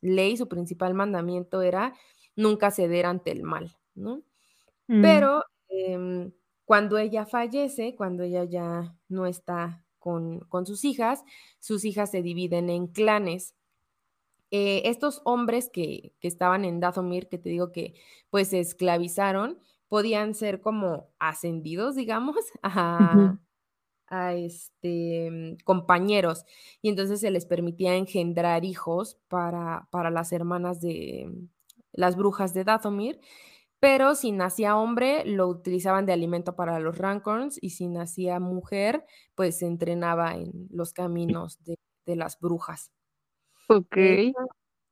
ley, 0.00 0.36
su 0.36 0.48
principal 0.48 0.94
mandamiento 0.94 1.62
era 1.62 1.94
nunca 2.36 2.70
ceder 2.70 3.06
ante 3.06 3.30
el 3.30 3.42
mal, 3.42 3.76
¿no? 3.94 4.22
Mm. 4.88 5.02
Pero 5.02 5.44
em, 5.68 6.32
cuando 6.64 6.98
ella 6.98 7.26
fallece, 7.26 7.94
cuando 7.96 8.22
ella 8.22 8.44
ya 8.44 8.96
no 9.08 9.26
está 9.26 9.84
con, 9.98 10.40
con 10.40 10.66
sus 10.66 10.84
hijas, 10.84 11.24
sus 11.60 11.84
hijas 11.84 12.10
se 12.10 12.22
dividen 12.22 12.70
en 12.70 12.86
clanes. 12.86 13.54
Eh, 14.54 14.82
estos 14.90 15.22
hombres 15.24 15.70
que, 15.72 16.14
que, 16.20 16.28
estaban 16.28 16.66
en 16.66 16.78
Dathomir, 16.78 17.26
que 17.28 17.38
te 17.38 17.48
digo 17.48 17.72
que 17.72 17.94
pues 18.28 18.48
se 18.48 18.60
esclavizaron, 18.60 19.58
podían 19.88 20.34
ser 20.34 20.60
como 20.60 21.08
ascendidos, 21.18 21.96
digamos, 21.96 22.36
a, 22.62 23.38
a 24.08 24.34
este, 24.34 25.56
compañeros. 25.64 26.44
Y 26.82 26.90
entonces 26.90 27.20
se 27.20 27.30
les 27.30 27.46
permitía 27.46 27.96
engendrar 27.96 28.66
hijos 28.66 29.18
para, 29.28 29.88
para 29.90 30.10
las 30.10 30.32
hermanas 30.32 30.82
de 30.82 31.30
las 31.92 32.16
brujas 32.16 32.52
de 32.52 32.64
Dathomir. 32.64 33.20
Pero 33.80 34.14
si 34.14 34.32
nacía 34.32 34.76
hombre, 34.76 35.24
lo 35.24 35.48
utilizaban 35.48 36.04
de 36.04 36.12
alimento 36.12 36.56
para 36.56 36.78
los 36.78 36.98
Rancorns 36.98 37.58
y 37.60 37.70
si 37.70 37.88
nacía 37.88 38.38
mujer, 38.38 39.06
pues 39.34 39.58
se 39.58 39.66
entrenaba 39.66 40.36
en 40.36 40.68
los 40.70 40.92
caminos 40.92 41.58
de, 41.64 41.78
de 42.04 42.16
las 42.16 42.38
brujas. 42.38 42.92
Ok. 43.68 43.96
Eh, 43.96 44.18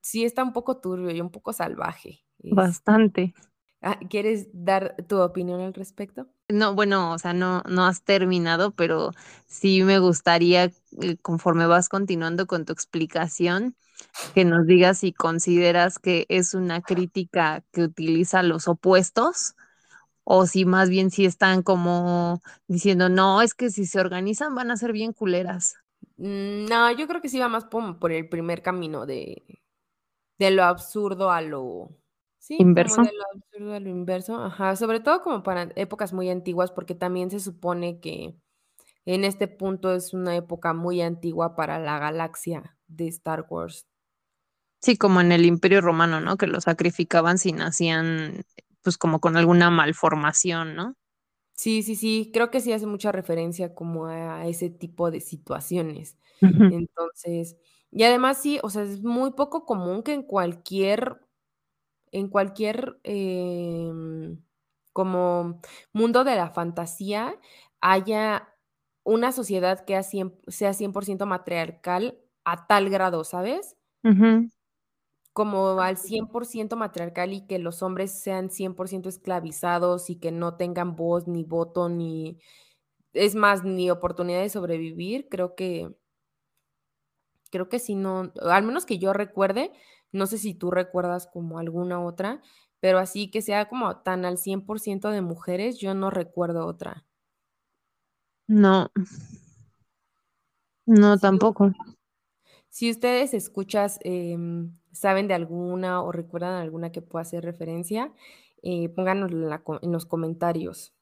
sí, 0.03 0.25
está 0.25 0.43
un 0.45 0.53
poco 0.53 0.81
turbio 0.81 1.11
y 1.11 1.21
un 1.21 1.31
poco 1.31 1.53
salvaje. 1.53 2.25
Es- 2.41 2.85
Bastante. 2.91 3.35
Ah, 3.83 3.99
¿Quieres 4.11 4.49
dar 4.53 4.97
tu 5.09 5.21
opinión 5.21 5.61
al 5.61 5.75
respecto? 5.75 6.29
No, 6.49 6.75
bueno, 6.75 7.13
o 7.13 7.19
sea, 7.19 7.33
no, 7.33 7.63
no 7.69 7.87
has 7.87 8.03
terminado, 8.03 8.73
pero 8.75 9.13
sí 9.47 9.83
me 9.85 10.01
gustaría, 10.01 10.65
eh, 11.01 11.17
conforme 11.23 11.67
vas 11.67 11.89
continuando 11.89 12.47
con 12.49 12.65
tu 12.65 12.73
explicación, 12.73 13.77
que 14.35 14.45
nos 14.45 14.67
digas 14.67 14.99
si 15.01 15.13
consideras 15.13 15.99
que 15.99 16.27
es 16.31 16.55
una 16.55 16.83
crítica 16.83 17.65
que 17.73 17.83
utiliza 17.85 18.43
los 18.45 18.69
opuestos 18.69 19.55
o 20.25 20.47
si 20.47 20.65
más 20.67 20.91
bien 20.91 21.11
si 21.11 21.27
están 21.27 21.63
como 21.63 22.43
diciendo, 22.69 23.09
no, 23.11 23.43
es 23.43 23.55
que 23.55 23.71
si 23.71 23.87
se 23.87 24.01
organizan 24.01 24.55
van 24.55 24.71
a 24.73 24.77
ser 24.79 24.93
bien 24.93 25.13
culeras. 25.15 25.77
Mm, 26.21 26.67
No, 26.67 26.91
yo 26.93 27.07
creo 27.09 27.21
que 27.21 27.29
sí 27.29 27.39
va 27.39 27.49
más 27.49 27.65
por, 27.65 27.99
por 27.99 28.13
el 28.13 28.29
primer 28.29 28.63
camino 28.63 29.07
de, 29.07 29.43
de 30.39 30.51
lo 30.51 30.65
absurdo 30.65 31.31
a 31.31 31.41
lo... 31.41 31.97
Sí, 32.39 32.57
Inverso. 32.59 32.97
como 32.97 33.09
de 33.09 33.15
lo 33.17 33.25
absurdo 33.35 33.75
a 33.75 33.81
lo 33.81 33.89
inverso. 33.91 34.37
Ajá, 34.43 34.77
sobre 34.77 35.01
todo 35.01 35.23
como 35.23 35.43
para 35.43 35.71
épocas 35.77 36.13
muy 36.13 36.31
antiguas, 36.31 36.71
porque 36.73 36.95
también 36.95 37.31
se 37.31 37.39
supone 37.41 38.01
que 38.01 38.35
en 39.05 39.25
este 39.25 39.49
punto 39.49 39.93
es 39.95 40.15
una 40.15 40.37
época 40.37 40.73
muy 40.73 41.03
antigua 41.03 41.55
para 41.57 41.79
la 41.79 41.99
galaxia 41.99 42.77
de 42.87 43.09
Star 43.09 43.47
Wars. 43.49 43.87
Sí, 44.83 44.97
como 44.97 45.21
en 45.21 45.33
el 45.33 45.45
Imperio 45.45 45.83
Romano, 45.83 46.21
¿no? 46.21 46.37
Que 46.39 46.47
lo 46.47 46.61
sacrificaban 46.63 47.37
si 47.37 47.53
nacían, 47.53 48.43
pues 48.83 48.97
como 48.97 49.21
con 49.21 49.37
alguna 49.37 49.71
malformación, 49.71 50.75
¿no? 50.75 50.97
Sí, 51.61 51.83
sí, 51.83 51.95
sí, 51.95 52.31
creo 52.33 52.51
que 52.51 52.61
sí 52.61 52.73
hace 52.73 52.87
mucha 52.87 53.13
referencia 53.13 53.75
como 53.75 54.07
a 54.07 54.47
ese 54.47 54.71
tipo 54.71 55.11
de 55.11 55.21
situaciones. 55.21 56.17
Entonces, 56.71 57.59
y 57.91 58.05
además 58.05 58.41
sí, 58.41 58.59
o 58.63 58.71
sea, 58.71 58.83
es 58.85 59.03
muy 59.03 59.33
poco 59.33 59.67
común 59.67 60.03
que 60.03 60.15
en 60.15 60.23
cualquier, 60.23 61.21
en 62.13 62.29
cualquier 62.29 63.01
em, 63.05 64.43
como 64.95 65.61
mundo 65.93 66.25
de 66.25 66.37
la 66.37 66.51
fantasía 66.51 67.39
haya 67.81 68.55
una 69.05 69.33
sociedad 69.33 69.85
que 69.85 69.97
a 69.97 70.01
cien- 70.03 70.39
sea 70.49 70.75
100% 70.75 71.27
matriarcal 71.27 72.19
a 72.45 72.67
tal 72.69 72.91
grado, 72.91 73.25
¿sabes? 73.25 73.77
Como 75.33 75.81
al 75.81 75.97
100% 75.97 76.77
matriarcal 76.77 77.33
y 77.33 77.47
que 77.47 77.59
los 77.59 77.83
hombres 77.83 78.21
sean 78.21 78.51
100% 78.51 79.09
esclavizados 79.09 80.11
y 80.11 80.17
que 80.17 80.33
no 80.33 80.57
tengan 80.57 80.97
voz, 80.97 81.29
ni 81.29 81.45
voto, 81.45 81.89
ni, 81.89 82.39
es 83.15 83.35
más, 83.37 83.65
ni 83.65 83.91
oportunidad 83.91 84.41
de 84.43 84.51
sobrevivir, 84.51 85.29
creo 85.31 85.55
que, 85.57 85.95
creo 87.51 87.69
que 87.69 87.79
sí, 87.79 87.95
no, 87.95 88.33
al 88.43 88.63
menos 88.65 88.87
que 88.87 88.99
yo 88.99 89.13
recuerde, 89.13 89.73
no 90.13 90.27
sé 90.27 90.39
si 90.39 90.55
tú 90.55 90.71
recuerdas 90.71 91.27
como 91.27 91.59
alguna 91.59 92.01
otra, 92.05 92.41
pero 92.81 92.99
así 92.99 93.31
que 93.31 93.43
sea 93.43 93.69
como 93.69 93.99
tan 93.99 94.25
al 94.25 94.39
100% 94.39 95.11
de 95.11 95.21
mujeres, 95.23 95.79
yo 95.79 95.95
no 95.95 96.11
recuerdo 96.11 96.67
otra. 96.67 97.05
No, 98.49 98.91
no 100.87 101.17
tampoco. 101.19 101.73
Si 102.71 102.89
ustedes 102.89 103.35
escuchas, 103.35 103.99
em, 104.05 104.73
saben 104.93 105.27
de 105.27 105.35
alguna 105.35 106.03
o 106.03 106.13
recuerdan 106.13 106.55
alguna 106.55 106.93
que 106.93 107.03
pueda 107.03 107.23
hacer 107.23 107.45
referencia, 107.45 108.13
eh, 108.63 108.89
pónganos 108.91 109.33
en, 109.33 109.93
los 109.93 110.07
comentarios. 110.07 110.95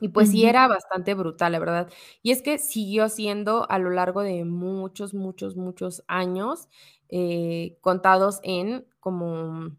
Y 0.00 0.08
pues 0.08 0.30
sí 0.30 0.44
era 0.44 0.68
bastante 0.68 1.14
brutal, 1.14 1.52
la 1.52 1.58
verdad. 1.60 1.90
Y 2.22 2.32
es 2.32 2.42
que 2.42 2.58
siguió 2.58 3.08
siendo 3.08 3.70
a 3.70 3.78
lo 3.78 3.90
largo 3.90 4.22
de 4.22 4.44
muchos, 4.44 5.14
muchos, 5.14 5.56
muchos 5.56 6.04
años, 6.08 6.68
eh, 7.08 7.78
contados 7.80 8.40
en 8.42 8.86
como 9.00 9.70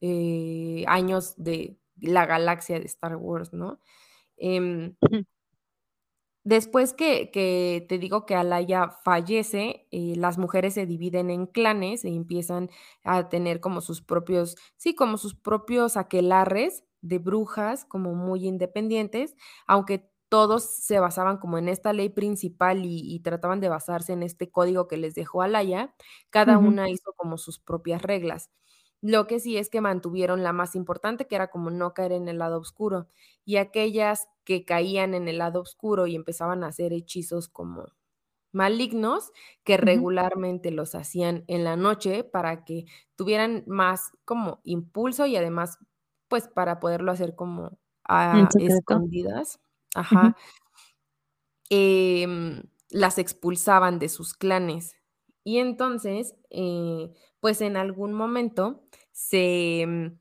eh, 0.00 0.84
años 0.88 1.34
de 1.36 1.76
la 2.00 2.26
galaxia 2.26 2.78
de 2.80 2.86
Star 2.86 3.16
Wars, 3.16 3.52
¿no? 3.52 3.80
Ujú. 4.38 5.26
Después 6.46 6.92
que, 6.94 7.32
que 7.32 7.84
te 7.88 7.98
digo 7.98 8.24
que 8.24 8.36
Alaya 8.36 8.90
fallece, 9.04 9.88
eh, 9.90 10.14
las 10.16 10.38
mujeres 10.38 10.74
se 10.74 10.86
dividen 10.86 11.28
en 11.30 11.46
clanes 11.46 12.04
y 12.04 12.14
empiezan 12.14 12.70
a 13.02 13.28
tener 13.28 13.58
como 13.60 13.80
sus 13.80 14.00
propios, 14.00 14.56
sí, 14.76 14.94
como 14.94 15.16
sus 15.18 15.34
propios 15.34 15.96
aquelarres 15.96 16.84
de 17.00 17.18
brujas, 17.18 17.84
como 17.84 18.14
muy 18.14 18.46
independientes, 18.46 19.34
aunque 19.66 20.08
todos 20.28 20.64
se 20.76 21.00
basaban 21.00 21.38
como 21.38 21.58
en 21.58 21.68
esta 21.68 21.92
ley 21.92 22.10
principal 22.10 22.84
y, 22.84 23.00
y 23.12 23.20
trataban 23.20 23.58
de 23.60 23.68
basarse 23.68 24.12
en 24.12 24.22
este 24.22 24.48
código 24.48 24.86
que 24.86 24.98
les 24.98 25.14
dejó 25.16 25.42
Alaya, 25.42 25.94
cada 26.30 26.58
una 26.58 26.88
hizo 26.90 27.12
como 27.16 27.38
sus 27.38 27.58
propias 27.58 28.02
reglas. 28.02 28.50
Lo 29.02 29.26
que 29.26 29.40
sí 29.40 29.56
es 29.58 29.68
que 29.70 29.80
mantuvieron 29.80 30.42
la 30.42 30.52
más 30.52 30.74
importante, 30.74 31.26
que 31.26 31.34
era 31.36 31.48
como 31.48 31.70
no 31.70 31.92
caer 31.94 32.12
en 32.12 32.28
el 32.28 32.38
lado 32.38 32.58
oscuro 32.60 33.08
y 33.44 33.56
aquellas 33.56 34.28
que 34.44 34.64
caían 34.64 35.14
en 35.14 35.28
el 35.28 35.38
lado 35.38 35.60
oscuro 35.60 36.06
y 36.06 36.14
empezaban 36.16 36.64
a 36.64 36.68
hacer 36.68 36.92
hechizos 36.92 37.48
como 37.48 37.86
malignos, 38.52 39.32
que 39.64 39.76
regularmente 39.78 40.70
los 40.72 40.94
hacían 40.94 41.44
en 41.48 41.64
la 41.64 41.76
noche 41.76 42.24
para 42.24 42.64
que 42.64 42.86
tuvieran 43.16 43.64
más 43.68 44.12
como 44.24 44.60
impulso 44.64 45.26
y 45.26 45.36
además, 45.36 45.78
pues 46.28 46.48
para 46.48 46.80
poderlo 46.80 47.12
hacer 47.12 47.34
como 47.36 47.78
a 48.08 48.54
escondidas, 48.58 49.60
ajá, 49.94 50.36
em, 51.70 52.62
las 52.90 53.18
expulsaban 53.18 53.98
de 53.98 54.08
sus 54.08 54.34
clanes. 54.34 54.94
Y 55.44 55.58
entonces, 55.58 56.34
eh, 56.50 57.12
pues 57.46 57.60
en 57.60 57.76
algún 57.76 58.12
momento 58.14 58.82
se, 59.12 59.84
mm, 59.86 60.18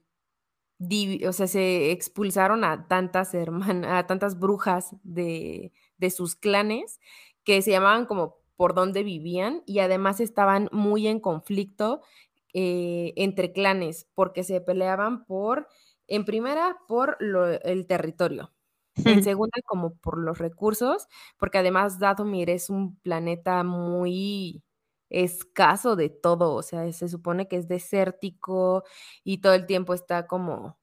o 1.28 1.34
sea, 1.34 1.48
se 1.48 1.92
expulsaron 1.92 2.64
a 2.64 2.88
tantas 2.88 3.34
hermanas, 3.34 3.92
a 3.92 4.08
tantas 4.08 4.40
brujas 4.40 4.96
de, 5.04 5.72
de 5.98 6.12
sus 6.12 6.36
clanes 6.36 7.00
que 7.44 7.62
se 7.62 7.72
llamaban 7.72 8.06
como 8.06 8.38
por 8.58 8.74
dónde 8.74 9.04
vivían 9.04 9.64
y 9.66 9.80
además 9.80 10.20
estaban 10.20 10.70
muy 10.72 11.08
en 11.08 11.20
conflicto 11.20 12.02
eh, 12.54 13.14
entre 13.18 13.52
clanes 13.54 14.08
porque 14.16 14.44
se 14.44 14.62
peleaban 14.62 15.26
por, 15.26 15.68
en 16.08 16.26
primera, 16.26 16.78
por 16.88 17.18
lo- 17.20 17.48
el 17.62 17.88
territorio. 17.88 18.54
En 19.06 19.22
segunda, 19.24 19.60
como 19.66 19.96
por 19.98 20.18
los 20.20 20.40
recursos, 20.40 21.08
porque 21.38 21.60
además 21.60 22.00
Dathomir 22.00 22.50
es 22.50 22.70
un 22.72 22.98
planeta 23.02 23.64
muy 23.64 24.64
escaso 25.24 25.96
de 25.96 26.10
todo, 26.10 26.54
o 26.56 26.62
sea, 26.64 26.92
se 26.94 27.08
supone 27.10 27.48
que 27.48 27.58
es 27.58 27.68
desértico 27.68 28.84
y 29.24 29.40
todo 29.40 29.54
el 29.54 29.66
tiempo 29.66 29.94
está 29.94 30.28
como 30.28 30.80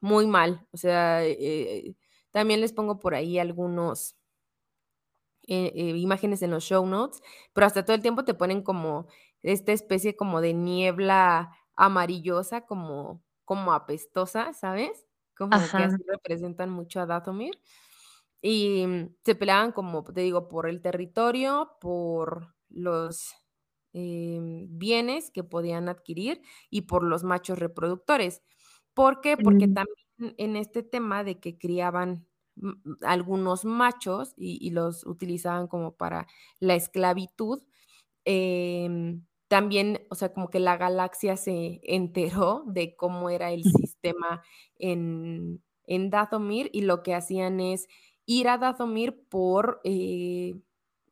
muy 0.00 0.26
mal. 0.26 0.66
O 0.72 0.76
sea, 0.78 1.24
eh, 1.24 1.96
también 2.32 2.60
les 2.60 2.72
pongo 2.72 2.98
por 3.00 3.14
ahí 3.14 3.38
algunos 3.38 4.16
eh, 5.48 5.72
eh, 5.76 5.96
imágenes 5.96 6.42
en 6.42 6.50
los 6.50 6.64
show 6.64 6.84
notes, 6.86 7.22
pero 7.52 7.66
hasta 7.66 7.84
todo 7.84 7.94
el 7.96 8.02
tiempo 8.02 8.24
te 8.24 8.34
ponen 8.34 8.62
como 8.62 9.06
esta 9.42 9.72
especie 9.72 10.16
como 10.16 10.40
de 10.40 10.54
niebla 10.54 11.52
amarillosa, 11.76 12.62
como, 12.66 13.22
como 13.44 13.72
apestosa, 13.72 14.52
¿sabes? 14.54 15.06
Como 15.36 15.72
que 15.76 15.84
así 15.84 16.02
representan 16.08 16.70
mucho 16.70 17.00
a 17.00 17.06
Dathomir. 17.06 17.52
y 18.42 18.86
mm, 18.86 19.16
se 19.24 19.34
peleaban, 19.36 19.72
como 19.72 20.04
te 20.04 20.22
digo, 20.22 20.48
por 20.48 20.68
el 20.68 20.82
territorio, 20.82 21.72
por 21.80 22.54
los 22.70 23.34
em, 23.96 24.68
bienes 24.78 25.30
que 25.30 25.44
podían 25.44 25.88
adquirir 25.88 26.42
y 26.70 26.82
por 26.82 27.02
los 27.04 27.24
machos 27.24 27.58
reproductores. 27.58 28.42
¿Por 28.94 29.20
qué? 29.20 29.36
Porque 29.38 29.68
Mm. 29.68 29.74
también 29.74 29.96
en 30.38 30.56
este 30.56 30.82
tema 30.82 31.24
de 31.24 31.40
que 31.40 31.58
criaban 31.58 32.26
algunos 33.02 33.64
machos 33.64 34.34
y, 34.36 34.58
y 34.66 34.70
los 34.70 35.04
utilizaban 35.06 35.66
como 35.68 35.96
para 35.96 36.26
la 36.60 36.74
esclavitud, 36.74 37.62
em, 38.24 39.26
también, 39.48 40.06
o 40.10 40.14
sea, 40.16 40.32
como 40.32 40.50
que 40.50 40.60
la 40.60 40.76
galaxia 40.76 41.36
se 41.36 41.80
enteró 41.84 42.64
de 42.66 42.96
cómo 42.96 43.30
era 43.30 43.52
el 43.52 43.64
sistema 43.66 44.42
en, 44.76 45.62
en 45.84 46.10
Dathomir 46.10 46.70
y 46.72 46.82
lo 46.82 47.02
que 47.02 47.14
hacían 47.14 47.60
es 47.60 47.86
ir 48.26 48.48
a 48.48 48.58
Dathomir 48.58 49.28
por 49.28 49.80
eh, 49.84 50.56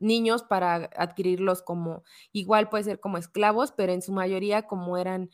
niños 0.05 0.45
para 0.45 0.91
adquirirlos 0.97 1.63
como, 1.63 2.05
igual 2.33 2.69
puede 2.69 2.85
ser 2.85 3.01
como 3.01 3.19
esclavos, 3.19 3.73
pero 3.73 3.93
en 3.93 4.03
su 4.03 4.13
mayoría 4.13 4.63
como 4.69 4.99
eran 4.99 5.31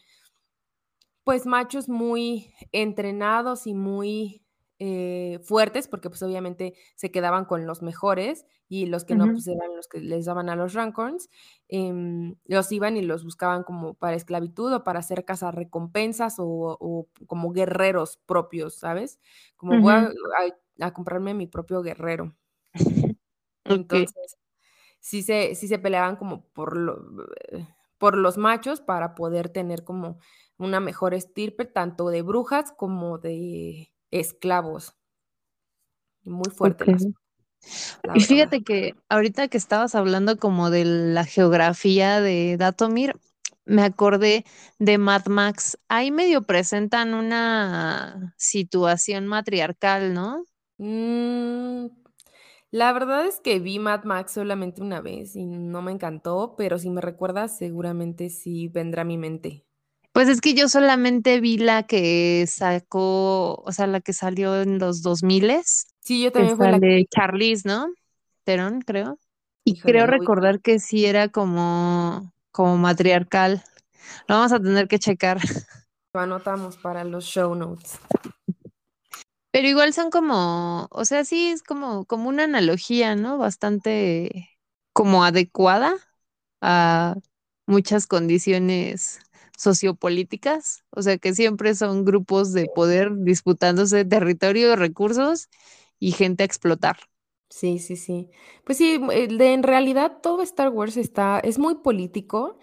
pues 1.25 1.47
machos 1.47 1.89
muy 1.89 2.55
entrenados 2.73 3.67
y 3.67 3.75
muy 3.75 4.43
eh, 4.79 5.39
fuertes, 5.45 5.87
porque 5.89 6.09
pues 6.09 6.23
obviamente 6.23 6.75
se 6.97 7.11
quedaban 7.11 7.45
con 7.45 7.67
los 7.67 7.83
mejores 7.83 8.47
y 8.69 8.87
los 8.87 9.05
que 9.05 9.15
no, 9.17 9.31
pues 9.31 9.47
eran 9.47 9.77
los 9.77 9.89
que 9.89 10.00
les 10.00 10.25
daban 10.27 10.49
a 10.49 10.57
los 10.57 10.73
Rancorns, 10.75 11.29
em, 11.69 12.37
los 12.47 12.73
iban 12.73 12.97
y 12.97 13.03
los 13.03 13.25
buscaban 13.25 13.62
como 13.65 13.95
para 13.95 14.17
esclavitud 14.17 14.73
o 14.75 14.85
para 14.85 15.00
hacer 15.00 15.25
cazarrecompensas 15.27 16.37
o, 16.39 16.77
o 16.81 17.09
como 17.27 17.53
guerreros 17.53 18.17
propios, 18.27 18.79
¿sabes? 18.79 19.21
Como 19.57 19.79
voy 19.79 19.93
a, 19.95 20.07
Ujú. 20.07 20.15
a- 20.81 20.87
a 20.87 20.93
comprarme 20.95 21.35
mi 21.35 21.47
propio 21.47 21.83
guerrero. 21.83 22.35
Entonces, 23.65 24.37
sí 25.00 25.23
se, 25.23 25.54
sí 25.54 25.69
se 25.69 25.78
peleaban 25.78 26.16
como 26.16 26.45
por, 26.50 26.76
lo, 26.76 26.99
eh, 27.52 27.66
por 27.99 28.16
los 28.16 28.38
machos 28.38 28.80
para 28.80 29.14
poder 29.14 29.49
tener 29.50 29.85
como 29.85 30.19
una 30.59 30.80
mejor 30.80 31.14
estirpe, 31.14 31.64
tanto 31.66 32.11
de 32.11 32.23
brujas 32.23 32.73
como 32.76 33.19
de 33.19 33.92
esclavos. 34.11 34.97
Muy 36.25 36.50
fuerte 36.50 36.87
la 38.02 38.14
Y 38.14 38.21
verdad. 38.21 38.25
fíjate 38.25 38.62
que 38.64 38.95
ahorita 39.09 39.49
que 39.49 39.57
estabas 39.59 39.95
hablando 39.95 40.37
como 40.38 40.71
de 40.71 40.85
la 40.85 41.25
geografía 41.25 42.21
de 42.21 42.57
Datomir, 42.57 43.16
me 43.64 43.83
acordé 43.83 44.45
de 44.78 44.99
Mad 44.99 45.26
Max. 45.26 45.78
Ahí 45.88 46.11
medio 46.11 46.42
presentan 46.42 47.14
una 47.14 48.35
situación 48.37 49.26
matriarcal, 49.26 50.14
¿no? 50.14 50.45
Mm, 50.78 51.88
la 52.71 52.93
verdad 52.93 53.27
es 53.27 53.41
que 53.41 53.59
vi 53.59 53.79
Mad 53.79 54.05
Max 54.05 54.33
solamente 54.33 54.83
una 54.83 55.00
vez 55.00 55.37
y 55.37 55.45
no 55.45 55.83
me 55.83 55.93
encantó, 55.93 56.55
pero 56.57 56.79
si 56.79 56.91
me 56.91 57.00
recuerdas, 57.00 57.57
seguramente 57.57 58.31
sí 58.31 58.69
vendrá 58.69 59.03
a 59.03 59.05
mi 59.05 59.19
mente. 59.19 59.65
Pues 60.12 60.29
es 60.29 60.41
que 60.41 60.55
yo 60.55 60.69
solamente 60.69 61.41
vi 61.41 61.59
la 61.59 61.85
que 61.85 62.45
sacó, 62.49 63.55
o 63.55 63.73
sea, 63.73 63.87
la 63.87 64.00
que 64.00 64.12
salió 64.12 64.61
en 64.61 64.79
los 64.79 65.03
2000s, 65.03 65.87
Sí, 66.00 66.23
yo 66.23 66.33
también 66.33 66.57
fue 66.57 66.71
la 66.71 66.79
vi. 66.79 67.07
Charlize, 67.07 67.69
¿no? 67.69 67.87
Theron, 68.45 68.81
creo. 68.81 69.19
Y 69.65 69.73
Híjole, 69.73 69.93
creo 69.93 70.07
recordar 70.07 70.61
que 70.61 70.79
sí 70.81 71.05
era 71.07 71.29
como 71.29 72.33
como 72.53 72.77
matriarcal. 72.77 73.62
Lo 74.27 74.37
vamos 74.37 74.53
a 74.53 74.61
tener 74.61 74.89
que 74.89 74.99
checar. 74.99 75.39
Lo 76.12 76.21
anotamos 76.21 76.77
para 76.77 77.05
los 77.05 77.25
show 77.25 77.55
notes. 77.55 77.99
Pero 79.50 79.69
igual 79.69 79.92
son 79.92 80.11
como, 80.11 80.88
o 80.92 81.04
sea, 81.04 81.25
sí 81.25 81.49
es 81.50 81.62
como 81.62 82.04
como 82.07 82.28
una 82.28 82.45
analogía, 82.45 83.16
¿no? 83.16 83.38
Bastante 83.38 84.50
como 84.92 85.25
adecuada 85.25 85.95
a 86.61 87.16
muchas 87.66 88.06
condiciones 88.06 89.21
sociopolíticas, 89.58 90.84
o 90.91 91.02
sea, 91.02 91.19
que 91.19 91.34
siempre 91.34 91.75
son 91.75 92.04
grupos 92.04 92.52
de 92.52 92.69
poder 92.69 93.10
disputándose 93.19 94.04
territorio, 94.04 94.76
recursos 94.76 95.49
y 96.00 96.13
gente 96.13 96.45
a 96.45 96.47
explotar. 96.47 96.99
Sí, 97.49 97.78
sí, 97.80 97.97
sí. 97.97 98.30
Pues 98.65 98.78
sí, 98.78 99.00
eh, 99.13 99.28
en 99.52 99.63
realidad 99.65 100.19
todo 100.23 100.43
Star 100.43 100.69
Wars 100.71 100.97
está 100.97 101.41
es 101.41 101.58
muy 101.58 101.76
político 101.76 102.58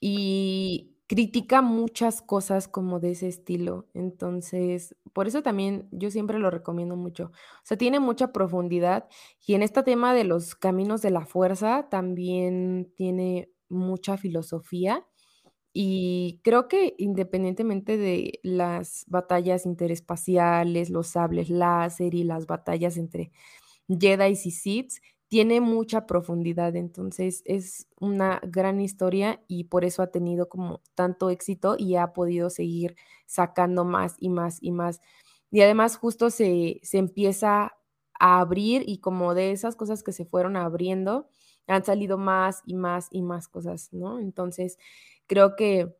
y 0.00 0.96
critica 1.08 1.62
muchas 1.62 2.20
cosas 2.20 2.68
como 2.68 3.00
de 3.00 3.12
ese 3.12 3.28
estilo. 3.28 3.88
Entonces, 3.94 4.94
por 5.14 5.26
eso 5.26 5.42
también 5.42 5.88
yo 5.90 6.10
siempre 6.10 6.38
lo 6.38 6.50
recomiendo 6.50 6.96
mucho. 6.96 7.32
O 7.32 7.64
sea, 7.64 7.78
tiene 7.78 7.98
mucha 7.98 8.30
profundidad 8.32 9.08
y 9.44 9.54
en 9.54 9.62
este 9.62 9.82
tema 9.82 10.14
de 10.14 10.24
los 10.24 10.54
caminos 10.54 11.00
de 11.00 11.10
la 11.10 11.24
fuerza 11.24 11.88
también 11.90 12.92
tiene 12.94 13.50
mucha 13.70 14.18
filosofía. 14.18 15.06
Y 15.72 16.40
creo 16.44 16.68
que 16.68 16.94
independientemente 16.98 17.96
de 17.96 18.40
las 18.42 19.04
batallas 19.06 19.64
interespaciales, 19.64 20.90
los 20.90 21.08
sables 21.08 21.48
láser 21.48 22.14
y 22.14 22.24
las 22.24 22.46
batallas 22.46 22.98
entre 22.98 23.30
Jedis 23.88 24.44
y 24.44 24.50
Siths, 24.50 25.00
tiene 25.28 25.60
mucha 25.60 26.06
profundidad, 26.06 26.74
entonces 26.76 27.42
es 27.44 27.86
una 28.00 28.40
gran 28.44 28.80
historia 28.80 29.42
y 29.48 29.64
por 29.64 29.84
eso 29.84 30.02
ha 30.02 30.06
tenido 30.10 30.48
como 30.48 30.80
tanto 30.94 31.30
éxito 31.30 31.76
y 31.78 31.96
ha 31.96 32.12
podido 32.14 32.50
seguir 32.50 32.96
sacando 33.26 33.84
más 33.84 34.16
y 34.18 34.30
más 34.30 34.58
y 34.62 34.72
más. 34.72 35.00
Y 35.50 35.60
además 35.62 35.96
justo 35.96 36.30
se, 36.30 36.80
se 36.82 36.98
empieza 36.98 37.74
a 38.20 38.40
abrir 38.40 38.82
y 38.86 38.98
como 39.00 39.34
de 39.34 39.52
esas 39.52 39.76
cosas 39.76 40.02
que 40.02 40.12
se 40.12 40.24
fueron 40.24 40.56
abriendo, 40.56 41.28
han 41.66 41.84
salido 41.84 42.16
más 42.18 42.62
y 42.66 42.74
más 42.74 43.08
y 43.10 43.22
más 43.22 43.48
cosas, 43.48 43.92
¿no? 43.92 44.18
Entonces, 44.20 44.78
creo 45.26 45.56
que 45.56 45.94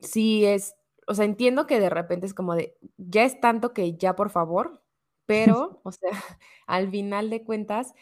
sí 0.00 0.44
es, 0.44 0.76
o 1.06 1.14
sea, 1.14 1.24
entiendo 1.24 1.66
que 1.66 1.80
de 1.80 1.90
repente 1.90 2.26
es 2.26 2.34
como 2.34 2.54
de, 2.54 2.76
ya 2.98 3.24
es 3.24 3.40
tanto 3.40 3.72
que 3.74 3.96
ya 3.96 4.16
por 4.16 4.30
favor, 4.30 4.82
pero, 5.26 5.80
o 5.84 5.92
sea, 5.92 6.10
al 6.66 6.90
final 6.90 7.30
de 7.30 7.44
cuentas, 7.44 7.94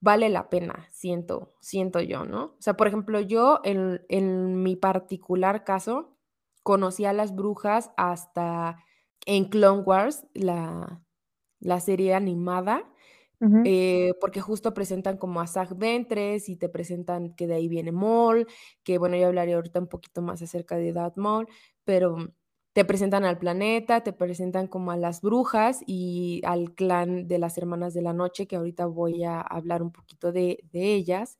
vale 0.00 0.28
la 0.28 0.48
pena, 0.50 0.86
siento, 0.90 1.54
siento 1.60 2.00
yo, 2.00 2.24
¿no? 2.24 2.44
O 2.44 2.56
sea, 2.60 2.74
por 2.76 2.86
ejemplo, 2.88 3.20
yo 3.20 3.60
en, 3.64 4.02
en 4.08 4.62
mi 4.62 4.76
particular 4.76 5.64
caso, 5.64 6.16
conocí 6.62 7.04
a 7.04 7.12
las 7.12 7.34
brujas 7.34 7.90
hasta 7.96 8.78
en 9.26 9.46
Clone 9.46 9.82
Wars, 9.82 10.26
la, 10.34 11.02
la 11.60 11.80
serie 11.80 12.14
animada, 12.14 12.92
eh, 13.64 14.14
porque 14.20 14.40
justo 14.40 14.74
presentan 14.74 15.16
como 15.18 15.40
a 15.40 15.46
Zach 15.46 15.72
Ventres 15.76 16.48
y 16.48 16.56
te 16.56 16.68
presentan 16.68 17.34
que 17.34 17.46
de 17.46 17.54
ahí 17.56 17.68
viene 17.68 17.92
Maul, 17.92 18.46
que 18.84 18.98
bueno, 18.98 19.16
yo 19.16 19.26
hablaré 19.28 19.54
ahorita 19.54 19.80
un 19.80 19.88
poquito 19.88 20.22
más 20.22 20.42
acerca 20.42 20.76
de 20.76 20.92
Darth 20.92 21.16
Maul, 21.16 21.48
pero 21.84 22.16
te 22.78 22.84
presentan 22.84 23.24
al 23.24 23.38
planeta, 23.38 24.04
te 24.04 24.12
presentan 24.12 24.68
como 24.68 24.92
a 24.92 24.96
las 24.96 25.20
brujas 25.20 25.80
y 25.84 26.40
al 26.44 26.76
clan 26.76 27.26
de 27.26 27.40
las 27.40 27.58
Hermanas 27.58 27.92
de 27.92 28.02
la 28.02 28.12
Noche, 28.12 28.46
que 28.46 28.54
ahorita 28.54 28.86
voy 28.86 29.24
a 29.24 29.40
hablar 29.40 29.82
un 29.82 29.90
poquito 29.90 30.30
de, 30.30 30.60
ellas. 30.72 31.38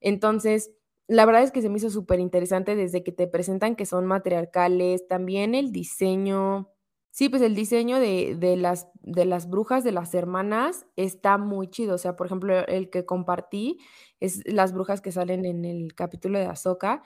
Entonces, 0.00 0.70
la 1.06 1.26
verdad 1.26 1.42
es 1.42 1.52
que 1.52 1.60
se 1.60 1.68
me 1.68 1.76
hizo 1.76 1.90
súper 1.90 2.20
interesante 2.20 2.74
desde 2.74 3.04
que 3.04 3.12
te 3.12 3.26
presentan 3.26 3.76
que 3.76 3.84
son 3.84 4.06
matriarcales, 4.06 5.06
también 5.06 5.54
el 5.54 5.72
diseño 5.72 6.70
Sí, 7.10 7.28
pues 7.28 7.42
el 7.42 7.54
diseño 7.54 8.00
de 8.00 8.36
de 8.38 8.56
las 8.56 8.88
de 9.02 9.26
las 9.26 9.50
brujas, 9.50 9.84
de 9.84 9.92
las 9.92 10.14
hermanas, 10.14 10.86
está 10.96 11.36
muy 11.36 11.68
chido. 11.68 11.96
O 11.96 11.98
sea, 11.98 12.16
por 12.16 12.28
ejemplo, 12.28 12.66
el 12.66 12.88
que 12.88 13.04
compartí 13.04 13.78
es 14.20 14.40
las 14.46 14.72
brujas 14.72 15.02
que 15.02 15.12
salen 15.12 15.44
en 15.44 15.66
el 15.66 15.94
capítulo 15.94 16.38
de 16.38 16.46
Ahsoka, 16.46 17.02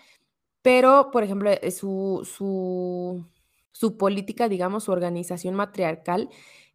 pero, 0.62 1.10
por 1.10 1.24
ejemplo, 1.24 1.50
eh, 1.50 1.70
su 1.72 2.20
su 2.24 3.26
su 3.72 3.96
política, 3.96 4.48
digamos, 4.48 4.85
su 4.85 4.92
organización 4.92 5.54
matriarcal, 5.54 6.28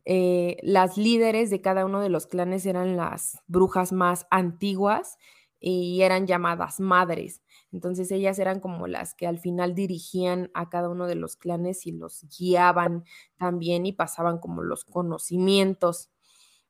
eh, 0.06 0.58
las 0.64 0.98
líderes 0.98 1.50
de 1.50 1.62
cada 1.62 1.86
uno 1.86 2.02
de 2.02 2.10
los 2.10 2.28
clanes 2.28 2.66
eran 2.66 2.96
las 2.98 3.40
brujas 3.48 3.92
más 3.92 4.26
antiguas 4.32 5.18
y 5.60 6.02
eran 6.02 6.28
llamadas 6.28 6.80
madres. 6.80 7.42
Entonces, 7.72 8.12
ellas 8.12 8.40
eran 8.40 8.60
como 8.62 8.88
las 8.88 9.14
que 9.16 9.28
al 9.28 9.40
final 9.40 9.76
dirigían 9.76 10.50
a 10.54 10.70
cada 10.70 10.90
uno 10.90 11.08
de 11.08 11.16
los 11.16 11.36
clanes 11.36 11.86
y 11.88 11.92
los 11.92 12.26
guiaban 12.38 13.04
también 13.38 13.86
y 13.86 13.92
pasaban 13.94 14.40
como 14.40 14.64
los 14.64 14.86
conocimientos. 14.86 16.10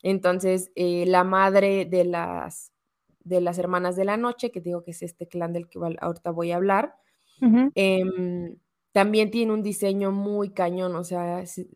Entonces, 0.03 0.71
eh, 0.75 1.05
la 1.07 1.23
madre 1.23 1.85
de 1.85 2.05
las 2.05 2.71
de 3.23 3.41
las 3.41 3.57
hermanas 3.59 3.97
de 3.97 4.05
la 4.05 4.15
noche, 4.17 4.51
que 4.51 4.61
digo 4.61 4.83
que 4.83 4.91
es 4.91 5.01
este 5.03 5.27
clan 5.27 5.51
del 5.53 5.67
que 5.69 5.79
ahorita 5.99 6.31
voy 6.31 6.51
a 6.51 6.55
hablar, 6.57 6.95
también 8.97 9.29
tiene 9.29 9.53
un 9.53 9.61
diseño 9.61 10.11
muy 10.11 10.49
cañón, 10.49 10.95
o 10.95 11.03
sea, 11.03 11.45
sí 11.45 11.69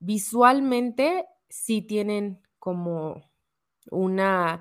visualmente 0.00 1.24
sí 1.48 1.80
tienen 1.80 2.42
como 2.58 3.30
una, 3.90 4.60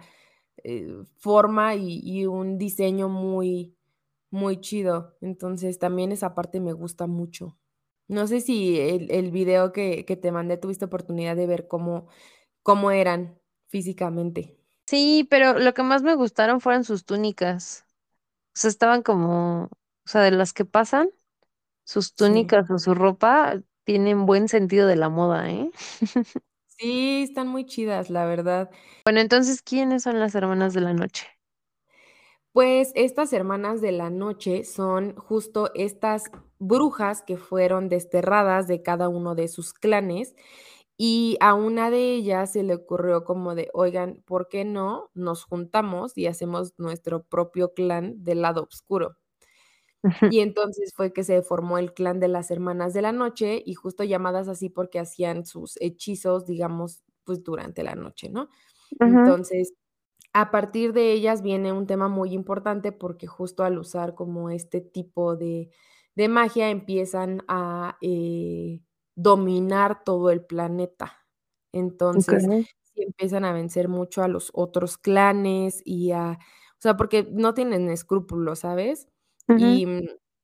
eh, 0.63 1.03
forma 1.17 1.75
y 1.75 1.99
y 2.01 2.27
un 2.27 2.57
diseño 2.57 3.09
muy 3.09 3.75
muy 4.31 4.61
chido. 4.61 5.17
Entonces, 5.19 5.79
también 5.79 6.13
esa 6.13 6.33
parte 6.33 6.61
me 6.61 6.71
gusta 6.71 7.07
mucho. 7.07 7.57
No 8.07 8.25
sé 8.27 8.39
si 8.39 8.79
el 8.79 9.11
el 9.11 9.29
video 9.31 9.73
que 9.73 10.05
que 10.05 10.15
te 10.15 10.31
mandé 10.31 10.55
tuviste 10.55 10.85
oportunidad 10.85 11.35
de 11.35 11.47
ver 11.47 11.67
cómo 11.67 12.07
cómo 12.61 12.89
eran 12.91 13.37
físicamente. 13.67 14.57
Sí, 14.87 15.27
pero 15.29 15.59
lo 15.59 15.73
que 15.73 15.83
más 15.83 16.03
me 16.03 16.15
gustaron 16.15 16.61
fueron 16.61 16.85
sus 16.85 17.03
túnicas. 17.03 17.85
O 18.55 18.59
sea, 18.59 18.69
estaban 18.69 19.03
como, 19.03 19.65
o 19.65 19.69
sea, 20.05 20.21
de 20.21 20.31
las 20.31 20.53
que 20.53 20.63
pasan, 20.63 21.09
sus 21.85 22.15
Sí. 22.15 22.53
túnicas 22.53 22.69
o 22.71 22.79
su 22.79 22.93
ropa 22.95 23.55
tienen 23.85 24.25
buen 24.25 24.47
sentido 24.47 24.87
de 24.87 24.95
la 24.97 25.09
moda, 25.09 25.49
¿eh? 25.51 25.71
Sí, 26.77 27.23
están 27.23 27.47
muy 27.47 27.65
chidas, 27.65 28.09
la 28.09 28.25
verdad. 28.25 28.69
Bueno, 29.05 29.19
entonces, 29.21 29.61
¿quiénes 29.61 30.03
son 30.03 30.19
las 30.19 30.35
hermanas 30.35 30.73
de 30.73 30.81
la 30.81 30.93
noche? 30.93 31.27
Pues 32.55 32.91
estas 32.93 33.33
hermanas 33.33 33.81
de 33.81 33.91
la 33.91 34.11
noche 34.11 34.63
son 34.63 35.15
justo 35.15 35.71
estas 35.73 36.25
brujas 36.59 37.23
que 37.23 37.35
fueron 37.37 37.89
desterradas 37.89 38.67
de 38.67 38.83
cada 38.83 39.09
uno 39.09 39.33
de 39.33 39.47
sus 39.47 39.73
clanes 39.73 40.35
y 40.97 41.37
a 41.41 41.55
una 41.55 41.89
de 41.91 42.13
ellas 42.15 42.53
se 42.53 42.63
le 42.63 42.75
ocurrió 42.75 43.23
como 43.25 43.55
de, 43.55 43.69
oigan, 43.73 44.23
¿por 44.25 44.49
qué 44.49 44.65
no 44.65 45.09
nos 45.15 45.45
juntamos 45.45 46.17
y 46.17 46.27
hacemos 46.27 46.73
nuestro 46.77 47.23
propio 47.23 47.73
clan 47.73 48.23
del 48.23 48.41
lado 48.43 48.63
oscuro? 48.71 49.17
Y 50.27 50.39
entonces 50.41 50.93
fue 50.95 51.13
que 51.13 51.23
se 51.23 51.41
formó 51.41 51.77
el 51.77 51.93
clan 51.93 52.19
de 52.19 52.27
las 52.27 52.51
hermanas 52.51 52.93
de 52.93 53.01
la 53.01 53.11
noche 53.11 53.61
y 53.65 53.73
justo 53.75 54.03
llamadas 54.03 54.47
así 54.47 54.69
porque 54.69 54.99
hacían 54.99 55.45
sus 55.45 55.77
hechizos, 55.81 56.45
digamos, 56.45 57.03
pues 57.23 57.43
durante 57.43 57.83
la 57.83 57.95
noche, 57.95 58.29
¿no? 58.29 58.49
Entonces, 59.03 59.73
a 60.33 60.51
partir 60.51 60.93
de 60.93 61.11
ellas 61.13 61.41
viene 61.43 61.71
un 61.73 61.87
tema 61.87 62.07
muy 62.09 62.33
importante 62.33 62.91
porque 62.91 63.27
justo 63.27 63.63
al 63.63 63.77
usar 63.79 64.15
como 64.15 64.49
este 64.49 64.81
tipo 64.81 65.35
de, 65.37 65.69
de 66.15 66.27
magia 66.29 66.69
empiezan 66.69 67.43
a 67.47 67.97
eh, 68.01 68.81
dominar 69.15 70.03
todo 70.03 70.31
el 70.31 70.45
planeta. 70.45 71.19
Entonces, 71.73 72.49
empiezan 72.95 73.45
a 73.45 73.53
vencer 73.53 73.89
mucho 73.89 74.23
a 74.23 74.27
los 74.27 74.51
otros 74.53 74.97
clanes 74.97 75.81
y 75.85 76.11
a, 76.11 76.33
o 76.39 76.81
sea, 76.81 76.97
porque 76.97 77.27
no 77.31 77.53
tienen 77.53 77.89
escrúpulos, 77.89 78.59
¿sabes? 78.59 79.07
Y 79.55 79.85
mm, 79.85 80.01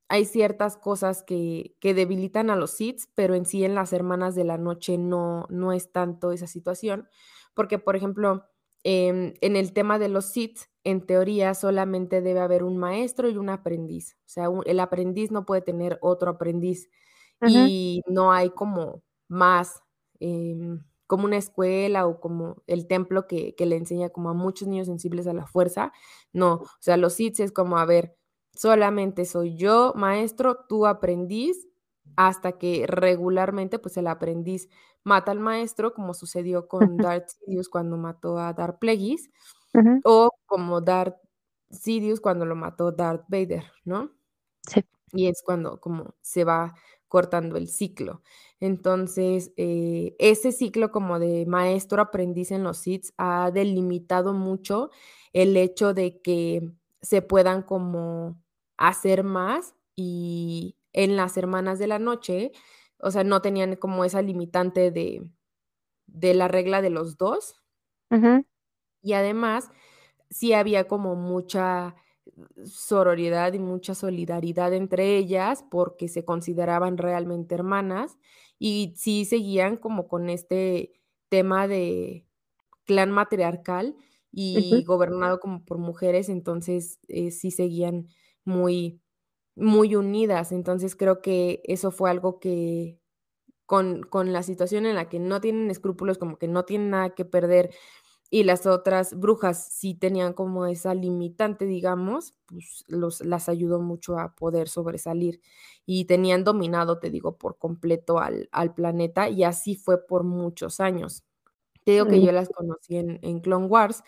hay 0.10 0.26
ciertas 0.26 0.78
cosas 0.78 1.24
que, 1.24 1.76
que 1.80 1.94
debilitan 1.94 2.50
a 2.50 2.56
los 2.56 2.72
Sith, 2.72 3.04
pero 3.16 3.36
en 3.36 3.46
sí 3.46 3.64
en 3.64 3.76
las 3.76 3.94
Hermanas 3.94 4.36
de 4.36 4.44
la 4.44 4.58
Noche 4.58 4.98
no, 4.98 5.46
no 5.50 5.74
es 5.74 5.92
tanto 5.92 6.32
esa 6.32 6.48
situación, 6.48 7.08
porque, 7.54 7.80
por 7.80 7.96
ejemplo, 7.96 8.46
Em, 8.84 9.34
en 9.42 9.56
el 9.56 9.74
tema 9.74 10.00
de 10.00 10.08
los 10.10 10.26
Sith, 10.26 10.60
en 10.84 11.06
teoría, 11.06 11.54
solamente 11.54 12.22
debe 12.22 12.40
haber 12.40 12.64
un 12.64 12.78
maestro 12.78 13.30
y 13.30 13.38
un 13.38 13.50
aprendiz. 13.50 14.18
O 14.26 14.30
sea, 14.30 14.50
un 14.50 14.64
el 14.66 14.80
aprendiz 14.80 15.32
no 15.32 15.46
puede 15.46 15.62
tener 15.62 16.00
otro 16.02 16.32
aprendiz, 16.32 16.90
y 17.46 18.02
no 18.08 18.32
hay 18.34 18.50
como 18.52 19.04
más, 19.30 19.82
em, 20.20 20.84
como 21.08 21.26
una 21.26 21.38
escuela 21.38 22.06
o 22.08 22.20
como 22.20 22.64
el 22.68 22.88
templo 22.88 23.28
que 23.28 23.56
que 23.56 23.66
le 23.66 23.76
enseña 23.78 24.10
como 24.10 24.30
a 24.30 24.34
muchos 24.34 24.68
niños 24.68 24.88
sensibles 24.88 25.28
a 25.28 25.34
la 25.34 25.46
fuerza. 25.48 25.92
No, 26.34 26.56
o 26.56 26.68
sea, 26.80 26.98
los 26.98 27.14
Sith 27.14 27.40
es 27.42 27.52
como, 27.52 27.78
a 27.78 27.86
ver, 27.86 28.18
solamente 28.60 29.26
soy 29.26 29.56
yo 29.56 29.94
maestro, 29.96 30.66
tú 30.68 30.86
aprendiz, 30.86 31.68
hasta 32.18 32.58
que 32.60 32.86
regularmente, 32.88 33.80
pues, 33.80 33.96
el 33.98 34.08
aprendiz 34.08 34.68
mata 35.06 35.32
al 35.32 35.40
maestro, 35.40 35.94
como 35.94 36.14
sucedió 36.14 36.68
con 36.68 36.98
Darth 36.98 37.30
Sidious 37.30 37.70
cuando 37.70 37.98
mató 37.98 38.38
a 38.40 38.54
Darth 38.54 38.80
Plagueis, 38.80 39.32
o 40.06 40.32
como 40.48 40.82
Darth 40.82 41.18
Sidious 41.72 42.20
cuando 42.22 42.46
lo 42.46 42.56
mató 42.56 42.92
Darth 42.92 43.26
Vader, 43.30 43.66
¿no? 43.86 44.12
Sí. 44.68 44.84
Y 45.14 45.28
es 45.30 45.42
cuando 45.44 45.80
como 45.82 46.16
se 46.22 46.44
va 46.46 46.76
cortando 47.08 47.58
el 47.58 47.70
ciclo. 47.70 48.22
Entonces, 48.60 49.54
eh, 49.58 50.16
ese 50.20 50.52
ciclo 50.52 50.92
como 50.92 51.20
de 51.20 51.46
maestro-aprendiz 51.48 52.52
en 52.52 52.64
los 52.64 52.80
Sith 52.80 53.08
ha 53.18 53.52
delimitado 53.52 54.34
mucho 54.34 54.92
el 55.34 55.58
hecho 55.58 55.94
de 55.94 56.22
que 56.22 56.70
se 57.02 57.22
puedan 57.24 57.64
como 57.64 58.38
hacer 58.80 59.24
más, 59.26 59.76
y 59.98 60.78
en 60.94 61.18
las 61.18 61.38
Hermanas 61.38 61.80
de 61.80 61.88
la 61.88 62.00
Noche, 62.00 62.54
o 63.00 63.12
sea, 63.12 63.24
no 63.26 63.42
tenían 63.44 63.78
como 63.78 64.06
esa 64.06 64.24
limitante 64.24 64.92
de 64.92 65.30
de 66.08 66.34
la 66.36 66.48
regla 66.50 66.82
de 66.84 66.90
los 66.92 67.18
2 67.18 67.56
Ujú, 68.12 68.44
y 69.02 69.14
además 69.14 69.70
sí 70.30 70.54
había 70.54 70.88
como 70.88 71.16
mucha 71.16 71.96
sororidad 72.66 73.54
y 73.54 73.60
mucha 73.60 73.96
solidaridad 73.96 74.74
entre 74.74 75.18
ellas, 75.18 75.66
porque 75.72 76.08
se 76.10 76.26
consideraban 76.26 76.98
realmente 76.98 77.56
hermanas, 77.56 78.18
y 78.60 78.94
sí 78.98 79.26
seguían 79.26 79.78
como 79.78 80.08
con 80.08 80.30
este 80.30 80.94
tema 81.30 81.68
de 81.68 82.26
clan 82.86 83.12
matriarcal 83.12 83.98
y 84.32 84.84
gobernado 84.86 85.40
como 85.42 85.66
por 85.66 85.80
mujeres, 85.80 86.30
entonces, 86.30 87.00
eh, 87.10 87.32
sí 87.32 87.52
seguían 87.52 88.08
muy 88.50 89.02
muy 89.56 89.96
unidas. 89.96 90.52
Entonces, 90.54 90.96
creo 90.98 91.22
que 91.24 91.62
eso 91.66 91.92
fue 91.92 92.10
algo 92.12 92.40
que 92.42 93.00
con 93.68 94.04
con 94.04 94.34
la 94.34 94.44
situación 94.44 94.86
en 94.88 94.96
la 94.96 95.10
que 95.10 95.20
no 95.20 95.42
tienen 95.42 95.72
escrúpulos, 95.72 96.18
como 96.20 96.38
que 96.40 96.48
no 96.50 96.66
tienen 96.66 96.92
nada 96.92 97.12
que 97.16 97.26
perder, 97.26 97.72
y 98.32 98.44
las 98.46 98.66
otras 98.68 99.20
brujas 99.20 99.70
sí 99.74 99.96
tenían 99.96 100.34
como 100.34 100.66
esa 100.68 100.94
limitante, 100.96 101.66
digamos, 101.68 102.36
pues, 102.48 102.86
los 102.90 103.22
las 103.26 103.50
ayudó 103.50 103.82
mucho 103.82 104.20
a 104.20 104.36
poder 104.36 104.70
sobresalir, 104.70 105.42
y 105.88 106.06
tenían 106.06 106.44
dominado, 106.46 107.00
te 107.00 107.10
digo, 107.12 107.38
por 107.40 107.58
completo 107.60 108.20
al 108.20 108.50
al 108.54 108.74
planeta, 108.76 109.30
y 109.30 109.44
así 109.46 109.76
fue 109.78 110.06
por 110.08 110.24
muchos 110.26 110.80
años. 110.82 111.24
Te 111.86 111.94
digo 111.94 112.08
que 112.08 112.22
yo 112.22 112.32
las 112.34 112.50
conocí 112.50 112.98
en 112.98 113.20
en 113.24 113.40
Clone 113.42 113.68
Wars, 113.68 114.04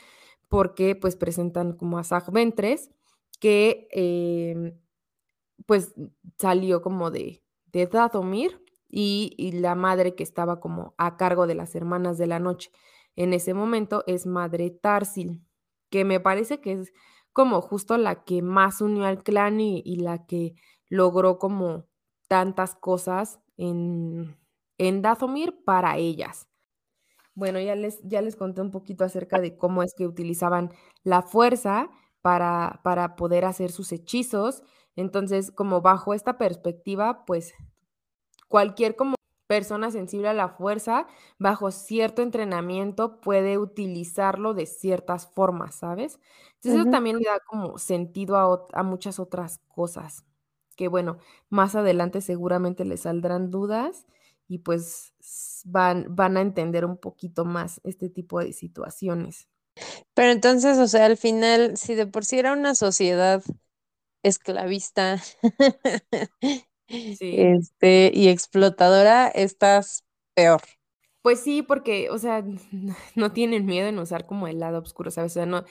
porque, 0.49 0.95
pues, 0.97 1.15
presentan 1.17 1.73
como 1.77 1.97
a 1.99 2.03
Zag 2.05 2.31
Ventress, 2.33 2.91
que, 3.41 3.89
em, 3.91 4.79
pues, 5.67 5.93
salió 6.39 6.81
como 6.83 7.11
de 7.11 7.43
de 7.73 7.87
Dathomir, 7.87 8.63
y 8.89 9.35
y 9.37 9.53
la 9.53 9.75
madre 9.75 10.15
que 10.15 10.23
estaba 10.23 10.59
como 10.61 10.95
a 10.99 11.17
cargo 11.17 11.47
de 11.47 11.55
las 11.55 11.75
Hermanas 11.75 12.17
de 12.19 12.27
la 12.27 12.39
Noche 12.39 12.71
en 13.17 13.33
ese 13.33 13.53
momento 13.55 14.03
es 14.07 14.25
Madre 14.27 14.71
Tarsil, 14.71 15.43
que 15.91 16.05
me 16.05 16.19
parece 16.21 16.61
que 16.61 16.73
es 16.73 16.93
como 17.33 17.61
justo 17.61 17.97
la 17.97 18.23
que 18.25 18.41
más 18.43 18.81
unió 18.81 19.05
al 19.05 19.23
clan 19.23 19.59
y 19.61 19.81
y 19.85 19.97
la 19.97 20.25
que 20.27 20.55
logró 20.89 21.39
como 21.39 21.87
tantas 22.29 22.75
cosas 22.75 23.39
en 23.57 24.37
en 24.79 25.01
Dathomir 25.03 25.63
para 25.65 25.97
ellas. 25.97 26.47
Bueno, 27.35 27.59
ya 27.61 27.75
les 27.75 27.99
ya 28.03 28.21
les 28.21 28.35
conté 28.37 28.61
un 28.61 28.71
poquito 28.71 29.05
acerca 29.05 29.39
de 29.41 29.57
cómo 29.57 29.83
es 29.83 29.93
que 29.95 30.07
utilizaban 30.07 30.71
la 31.03 31.21
fuerza 31.23 31.89
para 32.21 32.81
para 32.83 33.15
poder 33.15 33.45
hacer 33.45 33.71
sus 33.71 33.91
hechizos. 33.91 34.63
Entonces, 34.95 35.51
como 35.51 35.81
bajo 35.81 36.13
esta 36.13 36.37
perspectiva, 36.37 37.25
pues, 37.25 37.53
cualquier 38.49 38.95
como 38.97 39.15
persona 39.47 39.91
sensible 39.91 40.29
a 40.29 40.33
la 40.33 40.49
fuerza, 40.49 41.07
bajo 41.39 41.71
cierto 41.71 42.21
entrenamiento, 42.23 43.21
puede 43.21 43.57
utilizarlo 43.59 44.53
de 44.55 44.65
ciertas 44.67 45.27
formas, 45.27 45.75
¿sabes? 45.75 46.19
Entonces, 46.55 46.81
eso 46.81 46.87
también 46.91 47.17
le 47.19 47.25
da 47.25 47.39
como 47.47 47.77
sentido 47.79 48.37
a 48.37 48.67
a 48.73 48.83
muchas 48.83 49.19
otras 49.19 49.59
cosas, 49.69 50.25
que 50.77 50.87
bueno, 50.89 51.17
más 51.49 51.75
adelante 51.75 52.21
seguramente 52.21 52.85
les 52.85 53.01
saldrán 53.03 53.51
dudas 53.51 54.07
y, 54.49 54.59
pues, 54.59 55.13
van 55.65 56.07
van 56.15 56.37
a 56.37 56.41
entender 56.41 56.85
un 56.85 56.97
poquito 56.97 57.45
más 57.45 57.81
este 57.85 58.09
tipo 58.09 58.39
de 58.41 58.53
situaciones. 58.53 59.45
Pero 60.15 60.31
entonces, 60.31 60.77
o 60.77 60.87
sea, 60.87 61.05
al 61.05 61.17
final, 61.17 61.77
si 61.77 61.95
de 61.95 62.05
por 62.07 62.25
sí 62.25 62.37
era 62.39 62.53
una 62.53 62.75
sociedad 62.75 63.43
esclavista, 64.23 65.21
Sí. 67.11 67.51
este, 67.57 68.11
y 68.13 68.29
explotadora, 68.29 69.27
estás 69.29 70.05
peor. 70.35 70.61
Pues 71.25 71.39
sí, 71.41 71.61
porque, 71.61 72.09
o 72.09 72.17
sea, 72.17 72.43
no 73.15 73.31
tienen 73.31 73.65
miedo 73.67 73.87
en 73.87 73.99
usar 73.99 74.25
como 74.25 74.47
el 74.47 74.59
lado 74.59 74.79
oscuro, 74.79 75.11
¿sabes? 75.11 75.33
O 75.33 75.35
sea, 75.35 75.45
no 75.45 75.63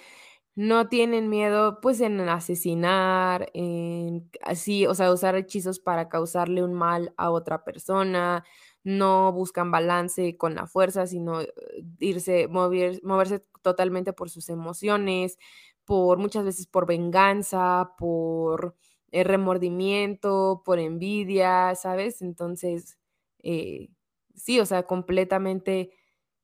no 0.57 0.89
tienen 0.89 1.29
miedo, 1.31 1.81
pues, 1.83 2.01
en 2.01 2.21
asesinar, 2.29 3.51
en 3.55 4.31
así, 4.43 4.87
o 4.87 4.95
sea, 4.95 5.13
usar 5.13 5.37
hechizos 5.37 5.81
para 5.81 6.09
causarle 6.11 6.63
un 6.65 6.75
mal 6.75 7.15
a 7.17 7.31
otra 7.31 7.65
persona, 7.65 8.45
no 8.85 9.33
buscan 9.33 9.71
balance 9.71 10.37
con 10.39 10.55
la 10.55 10.67
fuerza, 10.67 11.07
sino, 11.07 11.41
eh, 11.43 11.53
irse 12.01 12.49
mover 12.49 13.01
moverse 13.05 13.45
totalmente 13.63 14.13
por 14.13 14.31
sus 14.31 14.49
emociones, 14.49 15.39
por 15.85 16.19
muchas 16.19 16.45
veces 16.45 16.67
por 16.67 16.87
venganza, 16.87 17.93
por, 17.99 18.77
eh, 19.13 19.25
remordimiento, 19.25 20.63
por 20.65 20.79
envidia, 20.79 21.75
¿sabes? 21.77 22.23
Entonces, 22.23 22.99
eh 23.43 23.89
Sí, 24.37 24.59
o 24.61 24.65
sea, 24.67 24.85
completamente 24.85 25.91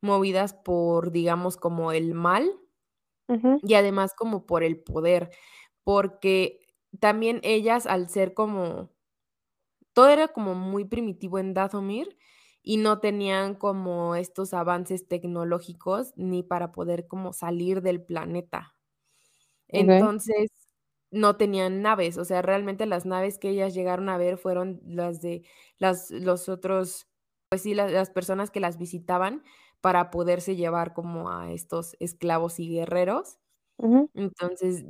movidas 0.02 0.52
por, 0.54 1.12
digamos, 1.12 1.56
como 1.56 1.92
el 1.92 2.12
mal 2.14 2.50
y 3.62 3.74
además 3.74 4.14
como 4.14 4.46
por 4.46 4.62
el 4.62 4.78
poder, 4.82 5.30
porque 5.84 6.60
también 7.00 7.40
ellas 7.44 7.86
al 7.86 8.08
ser 8.10 8.34
como 8.34 8.90
todo 9.96 10.10
era 10.10 10.28
como 10.28 10.54
muy 10.54 10.84
primitivo 10.84 11.38
en 11.38 11.54
Dathomir 11.54 12.18
y 12.62 12.76
no 12.76 13.00
tenían 13.00 13.54
como 13.54 14.14
estos 14.14 14.52
avances 14.52 15.08
tecnológicos 15.08 16.12
ni 16.16 16.42
para 16.42 16.70
poder 16.70 17.06
como 17.08 17.32
salir 17.32 17.80
del 17.80 18.04
planeta. 18.04 18.76
Entonces, 19.68 20.50
no 21.10 21.36
tenían 21.38 21.80
naves, 21.82 22.18
o 22.18 22.26
sea, 22.26 22.42
realmente 22.42 22.84
las 22.86 23.06
naves 23.06 23.38
que 23.38 23.48
ellas 23.50 23.74
llegaron 23.74 24.10
a 24.10 24.18
ver 24.18 24.36
fueron 24.38 24.80
las 24.84 25.22
de 25.22 25.44
las, 25.78 26.10
los 26.10 26.50
otros, 26.50 27.08
pues 27.48 27.62
sí, 27.62 27.74
las, 27.74 28.10
personas 28.10 28.50
que 28.50 28.60
las 28.60 28.76
visitaban 28.78 29.44
para 29.80 30.10
poderse 30.10 30.56
llevar 30.56 30.92
como 30.94 31.30
a 31.30 31.52
estos 31.52 31.96
esclavos 32.00 32.60
y 32.60 32.68
guerreros. 32.70 33.38
Entonces, 34.14 34.84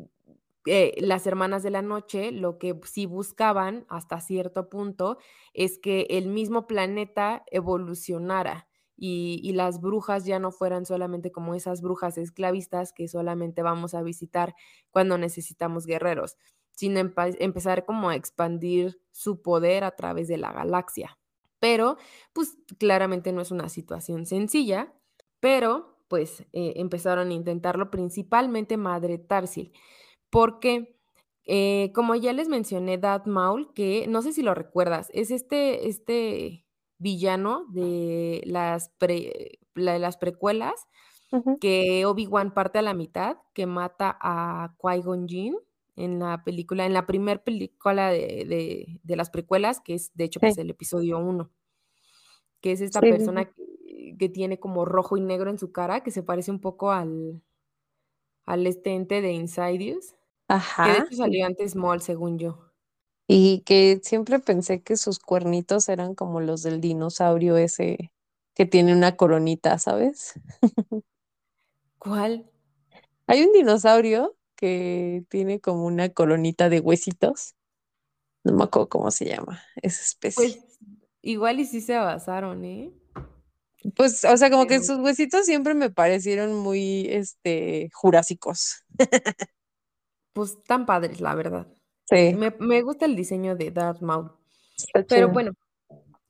eh, 0.66 0.94
las 0.98 1.26
hermanas 1.26 1.62
de 1.62 1.70
la 1.70 1.82
noche 1.82 2.32
lo 2.32 2.58
que 2.58 2.78
sí 2.84 3.06
buscaban 3.06 3.86
hasta 3.88 4.20
cierto 4.20 4.68
punto 4.68 5.18
es 5.54 5.78
que 5.78 6.06
el 6.10 6.26
mismo 6.26 6.66
planeta 6.66 7.44
evolucionara 7.50 8.68
y, 8.96 9.52
las 9.52 9.80
brujas 9.80 10.24
ya 10.24 10.38
no 10.38 10.50
fueran 10.50 10.86
solamente 10.86 11.30
como 11.30 11.54
esas 11.54 11.82
brujas 11.82 12.18
esclavistas 12.18 12.92
que 12.92 13.08
solamente 13.08 13.62
vamos 13.62 13.94
a 13.94 14.02
visitar 14.02 14.54
cuando 14.90 15.18
necesitamos 15.18 15.86
guerreros, 15.86 16.36
sino 16.72 17.00
empezar 17.00 17.84
como 17.84 18.08
a 18.08 18.16
expandir 18.16 18.98
su 19.12 19.42
poder 19.42 19.84
a 19.84 19.96
través 19.96 20.28
de 20.28 20.38
la 20.38 20.52
galaxia. 20.52 21.18
Pero, 21.60 21.96
pues 22.32 22.56
claramente 22.78 23.32
no 23.32 23.42
es 23.42 23.50
una 23.50 23.68
situación 23.68 24.26
sencilla, 24.26 24.94
pero 25.40 25.98
pues 26.08 26.42
eh, 26.52 26.74
empezaron 26.76 27.30
a 27.30 27.34
intentarlo 27.34 27.90
principalmente 27.90 28.76
Madre 28.76 29.18
Tarsil 29.18 29.72
porque, 30.36 30.94
eh, 31.46 31.92
como 31.94 32.14
ya 32.14 32.34
les 32.34 32.50
mencioné, 32.50 32.98
Dad 32.98 33.24
Maul, 33.24 33.72
que 33.72 34.06
no 34.06 34.20
sé 34.20 34.34
si 34.34 34.42
lo 34.42 34.52
recuerdas, 34.52 35.08
es 35.14 35.30
este, 35.30 35.88
este 35.88 36.66
villano 36.98 37.64
de 37.70 38.42
las, 38.44 38.92
las 39.74 40.16
precuelas 40.18 40.74
que 41.58 42.04
Obi-Wan 42.04 42.52
parte 42.52 42.78
a 42.78 42.82
la 42.82 42.92
mitad, 42.92 43.38
que 43.54 43.64
mata 43.64 44.18
a 44.20 44.74
Qui-Gon 44.78 45.26
Jinn 45.26 45.56
en 45.96 46.18
la 46.18 46.44
película, 46.44 46.84
en 46.84 46.92
la 46.92 47.06
primera 47.06 47.42
película 47.42 48.10
de, 48.10 49.00
las 49.04 49.30
precuelas, 49.30 49.80
que 49.80 49.94
es 49.94 50.10
de 50.12 50.24
hecho 50.24 50.38
pues, 50.38 50.58
el 50.58 50.68
episodio 50.68 51.18
1, 51.18 51.50
que 52.60 52.72
es 52.72 52.82
esta 52.82 53.00
persona 53.00 53.46
que, 53.46 54.16
que, 54.18 54.28
tiene 54.28 54.60
como 54.60 54.84
rojo 54.84 55.16
y 55.16 55.22
negro 55.22 55.48
en 55.48 55.58
su 55.58 55.72
cara, 55.72 56.02
que 56.02 56.10
se 56.10 56.22
parece 56.22 56.50
un 56.50 56.60
poco 56.60 56.92
al, 56.92 57.42
al 58.44 58.66
este 58.66 58.94
ente 58.94 59.22
de 59.22 59.32
Insidious. 59.32 60.15
Ajá. 60.48 60.84
Que 60.84 60.90
de 60.92 60.98
hecho 60.98 61.16
salió 61.16 61.46
antes 61.46 61.72
Small, 61.72 62.00
según 62.02 62.38
yo. 62.38 62.72
Y 63.28 63.62
que 63.62 64.00
siempre 64.02 64.38
pensé 64.38 64.82
que 64.82 64.96
sus 64.96 65.18
cuernitos 65.18 65.88
eran 65.88 66.14
como 66.14 66.40
los 66.40 66.62
del 66.62 66.80
dinosaurio 66.80 67.56
ese 67.56 68.12
que 68.54 68.66
tiene 68.66 68.94
una 68.94 69.16
coronita, 69.16 69.78
¿sabes? 69.78 70.34
¿Cuál? 71.98 72.50
Hay 73.26 73.42
un 73.42 73.52
dinosaurio 73.52 74.36
que 74.54 75.24
tiene 75.28 75.60
como 75.60 75.84
una 75.84 76.08
coronita 76.08 76.68
de 76.68 76.80
huesitos. 76.80 77.54
No 78.44 78.52
me 78.52 78.64
acuerdo 78.64 78.88
cómo 78.88 79.10
se 79.10 79.26
llama 79.26 79.60
esa 79.82 80.02
especie. 80.02 80.34
Pues 80.36 80.78
igual 81.20 81.60
y 81.60 81.66
sí 81.66 81.80
se 81.80 81.96
basaron, 81.96 82.64
¿eh? 82.64 82.92
Pues, 83.94 84.24
o 84.24 84.36
sea, 84.36 84.50
como 84.50 84.66
que 84.66 84.82
sus 84.82 84.98
huesitos 84.98 85.44
siempre 85.44 85.74
me 85.74 85.90
parecieron 85.90 86.54
muy, 86.54 87.06
este, 87.10 87.90
jurásicos. 87.92 88.84
pues 90.36 90.62
tan 90.64 90.84
padres, 90.84 91.22
la 91.22 91.34
verdad. 91.34 91.66
Sí. 92.04 92.36
Me, 92.58 92.82
gusta 92.82 93.06
el 93.06 93.16
diseño 93.16 93.56
de 93.56 93.70
Darth 93.70 94.02
Maul. 94.02 94.32
Pero 95.08 95.30
bueno, 95.30 95.52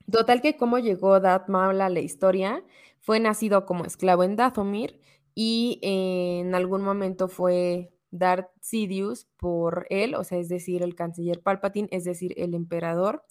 total 0.09 0.41
que 0.41 0.55
cómo 0.55 0.79
llegó 0.79 1.19
Darth 1.19 1.49
Maul 1.49 1.81
a 1.81 1.89
la 1.89 1.99
historia, 1.99 2.63
fue 3.01 3.19
nacido 3.19 3.65
como 3.65 3.83
esclavo 3.83 4.23
en 4.23 4.37
Dathomir 4.37 5.01
y 5.35 5.79
en 5.81 6.55
algún 6.55 6.83
momento 6.83 7.27
fue 7.27 7.91
Darth 8.09 8.49
Sidious 8.61 9.27
por 9.35 9.85
él, 9.89 10.15
o 10.15 10.23
sea, 10.23 10.37
es 10.37 10.47
decir, 10.47 10.83
el 10.83 10.95
canciller 10.95 11.41
Palpatine, 11.41 11.89
es 11.91 12.05
decir, 12.05 12.33
el 12.37 12.53
emperador, 12.53 13.25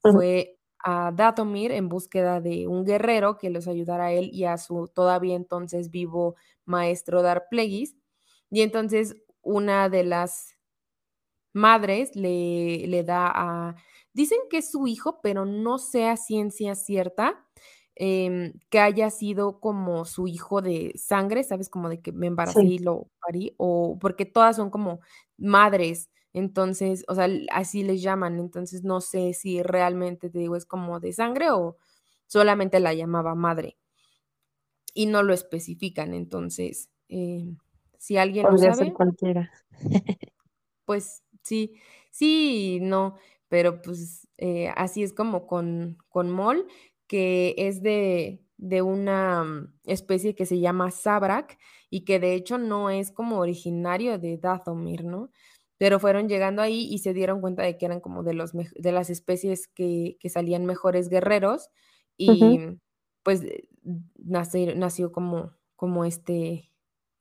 fue 0.00 0.56
a 0.82 1.12
Dathomir 1.14 1.72
en 1.72 1.90
búsqueda 1.90 2.40
de 2.40 2.66
un 2.68 2.86
guerrero 2.86 3.36
que 3.36 3.50
los 3.50 3.68
ayudara 3.68 4.06
a 4.06 4.12
él 4.12 4.30
y 4.32 4.44
a 4.44 4.56
su 4.56 4.88
todavía 4.88 5.36
entonces 5.36 5.90
vivo 5.90 6.36
maestro 6.64 7.20
Darth 7.20 7.50
Plagueis. 7.50 7.96
Y 8.50 8.60
entonces 8.60 9.16
una 9.42 9.88
de 9.88 10.04
las 10.04 10.56
madres 11.54 12.14
le, 12.16 12.86
le 12.86 13.04
da 13.04 13.30
a, 13.34 13.76
dicen 14.14 14.38
que 14.50 14.58
es 14.58 14.70
su 14.70 14.86
hijo, 14.86 15.20
pero 15.22 15.44
no 15.44 15.78
sea 15.78 16.16
ciencia 16.16 16.74
cierta, 16.74 17.46
em, 17.94 18.54
que 18.70 18.78
haya 18.80 19.10
sido 19.10 19.60
como 19.60 20.04
su 20.06 20.26
hijo 20.28 20.62
de 20.62 20.92
sangre, 20.96 21.44
¿sabes? 21.44 21.68
Como 21.68 21.88
de 21.90 22.00
que 22.00 22.12
me 22.12 22.26
embaracé 22.26 22.66
y 22.66 22.78
lo 22.78 23.08
parí, 23.20 23.54
o 23.58 23.98
porque 24.00 24.24
todas 24.26 24.56
son 24.56 24.70
como 24.70 25.00
madres, 25.36 26.10
entonces, 26.32 27.04
o 27.08 27.14
sea, 27.14 27.28
así 27.52 27.82
les 27.84 28.00
llaman, 28.02 28.38
entonces 28.40 28.82
no 28.84 29.00
sé 29.02 29.34
si 29.34 29.62
realmente 29.62 30.30
te 30.30 30.38
digo 30.38 30.56
es 30.56 30.64
como 30.66 30.98
de 31.00 31.12
sangre 31.12 31.50
o 31.50 31.76
solamente 32.26 32.80
la 32.80 32.94
llamaba 32.94 33.34
madre. 33.34 33.76
Y 34.94 35.06
no 35.06 35.22
lo 35.22 35.32
especifican, 35.32 36.12
entonces, 36.14 36.90
em, 37.08 37.56
si 38.02 38.16
alguien 38.16 38.44
lo 38.50 38.58
sabe. 38.58 38.74
Ser 38.74 38.92
cualquiera. 38.92 39.52
pues 40.84 41.22
sí, 41.44 41.74
sí 42.10 42.80
no, 42.82 43.14
pero 43.48 43.80
pues 43.80 44.26
eh, 44.38 44.72
así 44.74 45.04
es 45.04 45.12
como 45.12 45.46
con, 45.46 45.98
con 46.08 46.28
Mol, 46.28 46.66
que 47.06 47.54
es 47.56 47.80
de, 47.80 48.42
de 48.56 48.82
una 48.82 49.72
especie 49.84 50.34
que 50.34 50.46
se 50.46 50.58
llama 50.58 50.90
Sabrak 50.90 51.56
y 51.90 52.04
que 52.04 52.18
de 52.18 52.34
hecho 52.34 52.58
no 52.58 52.90
es 52.90 53.12
como 53.12 53.38
originario 53.38 54.18
de 54.18 54.36
Dathomir, 54.36 55.04
¿no? 55.04 55.30
Pero 55.78 56.00
fueron 56.00 56.28
llegando 56.28 56.60
ahí 56.60 56.88
y 56.90 56.98
se 56.98 57.14
dieron 57.14 57.40
cuenta 57.40 57.62
de 57.62 57.78
que 57.78 57.86
eran 57.86 58.00
como 58.00 58.24
de, 58.24 58.34
los, 58.34 58.50
de 58.52 58.92
las 58.92 59.10
especies 59.10 59.68
que, 59.68 60.16
que 60.18 60.28
salían 60.28 60.66
mejores 60.66 61.08
guerreros 61.08 61.70
y 62.16 62.58
pues 63.22 63.42
nació, 64.16 64.74
nació 64.74 65.12
como, 65.12 65.52
como 65.76 66.04
este, 66.04 66.71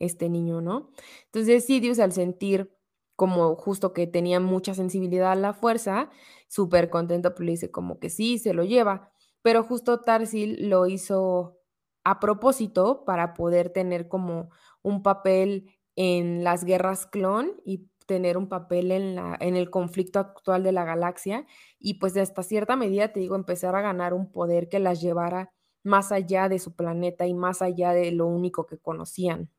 este 0.01 0.29
niño, 0.29 0.61
¿no? 0.61 0.91
Entonces 1.25 1.65
Sidious 1.65 1.99
al 1.99 2.11
sentir 2.11 2.75
como 3.15 3.55
justo 3.55 3.93
que 3.93 4.07
tenía 4.07 4.39
mucha 4.39 4.73
sensibilidad 4.73 5.31
a 5.31 5.35
la 5.35 5.53
fuerza, 5.53 6.09
súper 6.47 6.89
contento, 6.89 7.35
pues 7.35 7.45
le 7.45 7.51
dice 7.51 7.71
como 7.71 7.99
que 7.99 8.09
sí, 8.09 8.39
se 8.39 8.53
lo 8.53 8.63
lleva, 8.63 9.11
pero 9.43 9.63
justo 9.63 10.01
Tarsil 10.01 10.69
lo 10.69 10.87
hizo 10.87 11.59
a 12.03 12.19
propósito 12.19 13.05
para 13.05 13.33
poder 13.33 13.69
tener 13.69 14.07
como 14.07 14.49
un 14.81 15.03
papel 15.03 15.71
en 15.95 16.43
las 16.43 16.63
guerras 16.63 17.05
clon 17.05 17.61
y 17.63 17.89
tener 18.07 18.37
un 18.37 18.49
papel 18.49 18.91
en, 18.91 19.15
la, 19.15 19.37
en 19.39 19.55
el 19.55 19.69
conflicto 19.69 20.19
actual 20.19 20.63
de 20.63 20.71
la 20.71 20.83
galaxia 20.83 21.45
y 21.79 21.95
pues 21.95 22.17
hasta 22.17 22.43
cierta 22.43 22.75
medida, 22.75 23.13
te 23.13 23.19
digo, 23.19 23.35
empezar 23.35 23.75
a 23.75 23.81
ganar 23.81 24.13
un 24.13 24.31
poder 24.31 24.67
que 24.67 24.79
las 24.79 24.99
llevara 24.99 25.53
más 25.83 26.11
allá 26.11 26.49
de 26.49 26.59
su 26.59 26.75
planeta 26.75 27.27
y 27.27 27.33
más 27.33 27.61
allá 27.61 27.93
de 27.93 28.11
lo 28.11 28.25
único 28.25 28.65
que 28.65 28.79
conocían 28.79 29.51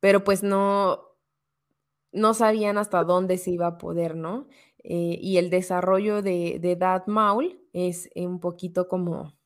pero 0.00 0.24
pues 0.24 0.42
no, 0.42 1.08
no 2.12 2.34
sabían 2.34 2.78
hasta 2.78 3.04
dónde 3.04 3.38
se 3.38 3.50
iba 3.50 3.66
a 3.66 3.78
poder, 3.78 4.16
¿no? 4.16 4.48
Eh, 4.84 5.18
y 5.20 5.38
el 5.38 5.50
desarrollo 5.50 6.22
de, 6.22 6.58
de 6.60 6.76
Dad 6.76 7.06
Maul 7.06 7.60
es 7.72 8.08
un 8.14 8.40
poquito 8.40 8.88
como... 8.88 9.36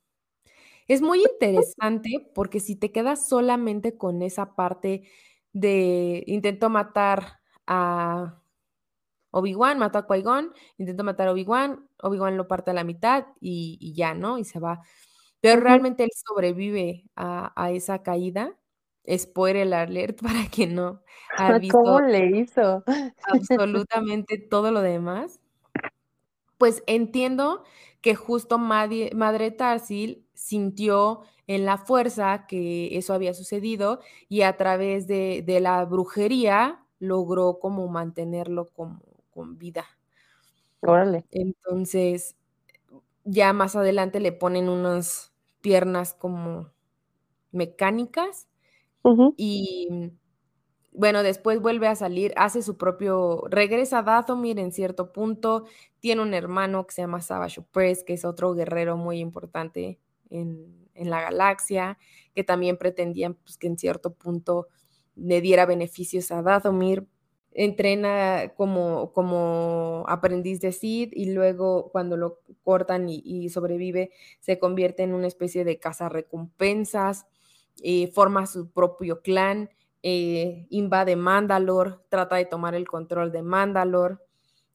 Es 0.88 1.00
muy 1.00 1.22
interesante 1.22 2.30
porque 2.34 2.60
si 2.60 2.76
te 2.76 2.92
quedas 2.92 3.28
solamente 3.28 3.96
con 3.96 4.20
esa 4.22 4.54
parte 4.56 5.04
de 5.52 6.24
intento 6.26 6.70
matar 6.70 7.40
a 7.66 8.42
Obi-Wan, 9.30 9.78
mató 9.78 9.98
a 9.98 10.06
Qui-Gon, 10.06 10.52
intentó 10.76 11.04
matar 11.04 11.28
a 11.28 11.32
Obi-Wan, 11.32 11.88
Obi-Wan 12.02 12.36
lo 12.36 12.48
parte 12.48 12.70
a 12.72 12.74
la 12.74 12.84
mitad 12.84 13.26
y, 13.40 13.94
ya, 13.94 14.14
¿no? 14.14 14.38
Y 14.38 14.44
se 14.44 14.58
va. 14.60 14.82
Pero 15.40 15.60
realmente 15.60 16.04
él 16.04 16.10
sobrevive 16.14 17.04
a, 17.16 17.52
a 17.60 17.70
esa 17.72 18.02
caída 18.02 18.56
spoiler 19.08 19.72
alert 19.74 20.20
para 20.22 20.48
que 20.50 20.66
no 20.66 21.02
ha 21.36 21.54
visto 21.54 21.78
¿Cómo 21.84 22.00
le 22.00 22.26
hizo? 22.38 22.84
absolutamente 23.22 24.38
todo 24.38 24.70
lo 24.70 24.80
demás, 24.82 25.40
pues 26.58 26.82
entiendo 26.86 27.64
que 28.00 28.14
justo 28.14 28.58
Madre, 28.58 29.10
Madre 29.14 29.50
Tarsil 29.50 30.26
sintió 30.34 31.22
en 31.46 31.64
la 31.66 31.76
fuerza 31.78 32.46
que 32.46 32.96
eso 32.96 33.14
había 33.14 33.34
sucedido 33.34 34.00
y 34.28 34.42
a 34.42 34.56
través 34.56 35.06
de, 35.06 35.42
de 35.44 35.60
la 35.60 35.84
brujería 35.84 36.84
logró 36.98 37.58
como 37.58 37.88
mantenerlo 37.88 38.68
como 38.70 39.00
con 39.30 39.58
vida. 39.58 39.86
Órale. 40.82 41.24
Entonces, 41.30 42.36
ya 43.24 43.52
más 43.52 43.76
adelante 43.76 44.20
le 44.20 44.32
ponen 44.32 44.68
unas 44.68 45.32
piernas 45.62 46.14
como 46.14 46.70
mecánicas 47.52 48.48
y 49.36 49.88
mm, 49.90 50.06
bueno, 50.92 51.22
después 51.22 51.60
vuelve 51.60 51.88
a 51.88 51.96
salir, 51.96 52.34
hace 52.36 52.62
su 52.62 52.76
propio, 52.76 53.44
regresa 53.48 54.00
a 54.00 54.02
Dathomir 54.02 54.58
en 54.58 54.72
cierto 54.72 55.10
punto, 55.12 55.64
tiene 56.00 56.20
un 56.20 56.34
hermano 56.34 56.86
que 56.86 56.94
se 56.94 57.02
llama 57.02 57.22
Savage 57.22 57.62
Press, 57.72 58.04
que 58.04 58.12
es 58.12 58.24
otro 58.26 58.54
guerrero 58.54 58.96
muy 58.98 59.18
importante 59.18 59.98
en, 60.30 60.80
la 60.94 61.22
galaxia, 61.22 61.98
que 62.34 62.44
también 62.44 62.76
pretendían 62.76 63.34
pues, 63.34 63.56
que 63.56 63.66
en 63.66 63.78
cierto 63.78 64.12
punto 64.12 64.68
le 65.16 65.40
diera 65.40 65.64
beneficios 65.64 66.30
a 66.30 66.42
Dathomir. 66.42 67.06
Entrena 67.54 68.52
como, 68.56 69.12
como 69.12 70.04
aprendiz 70.08 70.60
de 70.60 70.72
Sid 70.72 71.10
y 71.12 71.32
luego 71.32 71.90
cuando 71.90 72.16
lo 72.16 72.40
cortan 72.62 73.08
y, 73.08 73.48
sobrevive 73.48 74.10
se 74.40 74.58
convierte 74.58 75.02
en 75.02 75.12
una 75.12 75.26
especie 75.26 75.64
de 75.64 75.78
cazarrecompensas, 75.78 77.26
eh, 77.82 78.08
forma 78.08 78.46
su 78.46 78.70
propio 78.70 79.22
clan, 79.22 79.70
eh, 80.02 80.66
invade 80.70 81.16
Mandalor, 81.16 82.04
trata 82.08 82.36
de 82.36 82.44
tomar 82.46 82.74
el 82.74 82.88
control 82.88 83.32
de 83.32 83.42
Mandalor 83.42 84.24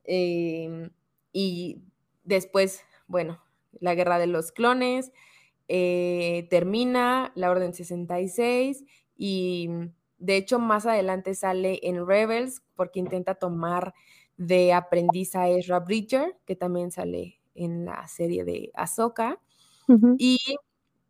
em, 0.03 0.89
y 1.33 1.83
después, 2.23 2.81
bueno, 3.07 3.41
la 3.79 3.95
guerra 3.95 4.19
de 4.19 4.27
los 4.27 4.51
clones, 4.51 5.12
eh, 5.67 6.47
termina 6.49 7.31
la 7.36 7.51
Orden 7.51 7.73
66 7.73 8.86
y 9.17 9.69
de 10.17 10.38
hecho 10.38 10.60
más 10.60 10.86
adelante 10.86 11.36
sale 11.36 11.79
en 11.83 12.07
Rebels 12.07 12.63
porque 12.75 12.99
intenta 12.99 13.36
tomar 13.36 13.93
de 14.38 14.73
aprendiz 14.73 15.36
a 15.36 15.49
Ezra 15.49 15.79
Bridger, 15.79 16.38
que 16.45 16.55
también 16.55 16.91
sale 16.91 17.41
en 17.55 17.86
la 17.86 18.07
serie 18.07 18.43
de 18.45 18.71
Ahsoka. 18.75 19.41
Y 20.17 20.39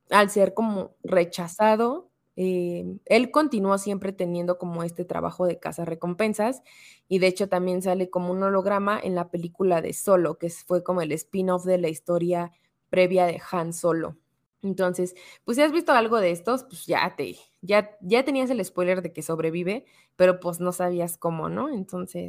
al 0.09 0.29
ser 0.29 0.53
como 0.53 0.95
rechazado, 1.03 2.09
eh, 2.35 2.85
él 3.05 3.31
continuó 3.31 3.77
siempre 3.79 4.11
teniendo 4.13 4.57
como 4.59 4.83
este 4.83 5.05
trabajo 5.05 5.47
de 5.47 5.59
casa 5.59 5.85
recompensas 5.85 6.61
y 7.07 7.17
de 7.19 7.27
hecho 7.27 7.49
también 7.49 7.81
sale 7.81 8.09
como 8.11 8.31
un 8.31 8.43
holograma 8.43 8.99
en 9.01 9.15
la 9.15 9.31
película 9.31 9.81
de 9.81 9.93
Solo, 9.93 10.37
que 10.37 10.49
fue 10.49 10.83
como 10.83 11.01
el 11.01 11.11
spin-off 11.13 11.65
de 11.65 11.79
la 11.79 11.89
historia 11.89 12.51
previa 12.89 13.25
de 13.25 13.41
Han 13.51 13.73
Solo. 13.73 14.17
Entonces, 14.61 15.15
pues 15.45 15.57
si 15.57 15.63
has 15.63 15.71
visto 15.71 15.91
algo 15.93 16.19
de 16.19 16.31
estos, 16.31 16.63
pues 16.63 16.85
ya 16.85 17.15
te, 17.15 17.37
ya, 17.61 17.97
ya 18.01 18.23
tenías 18.25 18.49
el 18.49 18.63
spoiler 18.63 19.01
de 19.01 19.13
que 19.13 19.21
sobrevive, 19.21 19.85
pero 20.15 20.39
pues 20.39 20.59
no 20.59 20.71
sabías 20.71 21.17
cómo, 21.17 21.49
¿no? 21.49 21.69
Entonces, 21.69 22.27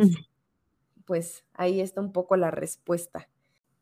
pues 1.05 1.45
ahí 1.55 1.81
está 1.81 2.01
un 2.01 2.13
poco 2.13 2.37
la 2.37 2.51
respuesta. 2.51 3.29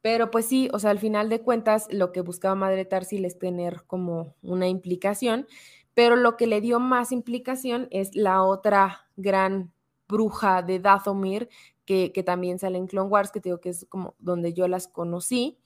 Pero 0.02 0.30
pues 0.30 0.46
sí, 0.46 0.68
o 0.72 0.78
sea, 0.78 0.90
al 0.90 0.98
final 0.98 1.28
de 1.28 1.40
cuentas, 1.40 1.88
lo 1.90 2.12
que 2.12 2.20
buscaba 2.20 2.54
Madre 2.54 2.84
Tarsil 2.84 3.24
es 3.24 3.38
tener 3.38 3.84
como 3.86 4.34
una 4.42 4.68
implicación, 4.68 5.46
pero 5.94 6.16
lo 6.16 6.36
que 6.36 6.46
le 6.46 6.60
dio 6.60 6.78
más 6.78 7.10
implicación 7.10 7.88
es 7.90 8.14
la 8.14 8.42
otra 8.42 9.08
gran 9.16 9.72
bruja 10.08 10.62
de 10.62 10.78
Dathomir, 10.78 11.48
que, 11.84 12.10
también 12.24 12.58
sale 12.58 12.78
en 12.78 12.86
Clone 12.86 13.08
Wars, 13.08 13.30
que 13.30 13.40
te 13.40 13.48
digo 13.48 13.60
que 13.60 13.70
es 13.70 13.86
como 13.88 14.14
donde 14.18 14.52
yo 14.52 14.68
las 14.68 14.88
conocí. 14.88 15.58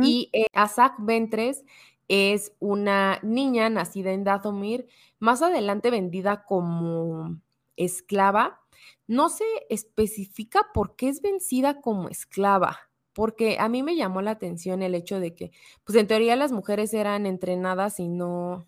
Y 0.00 0.30
eh, 0.32 0.46
Azak 0.52 0.94
Ventres 0.98 1.64
es 2.06 2.52
una 2.60 3.18
niña 3.22 3.68
nacida 3.70 4.12
en 4.12 4.22
Dathomir, 4.22 4.86
más 5.18 5.42
adelante 5.42 5.90
vendida 5.90 6.44
como 6.44 7.40
esclava. 7.76 8.60
No 9.06 9.28
se 9.28 9.44
especifica 9.70 10.68
por 10.74 10.94
qué 10.94 11.08
es 11.08 11.22
vencida 11.22 11.80
como 11.80 12.08
esclava, 12.08 12.78
porque 13.12 13.58
a 13.58 13.68
mí 13.68 13.82
me 13.82 13.96
llamó 13.96 14.22
la 14.22 14.32
atención 14.32 14.82
el 14.82 14.94
hecho 14.94 15.20
de 15.20 15.34
que, 15.34 15.52
pues 15.84 15.96
en 15.98 16.06
teoría 16.06 16.36
las 16.36 16.52
mujeres 16.52 16.94
eran 16.94 17.26
entrenadas 17.26 18.00
y 18.00 18.08
no, 18.08 18.66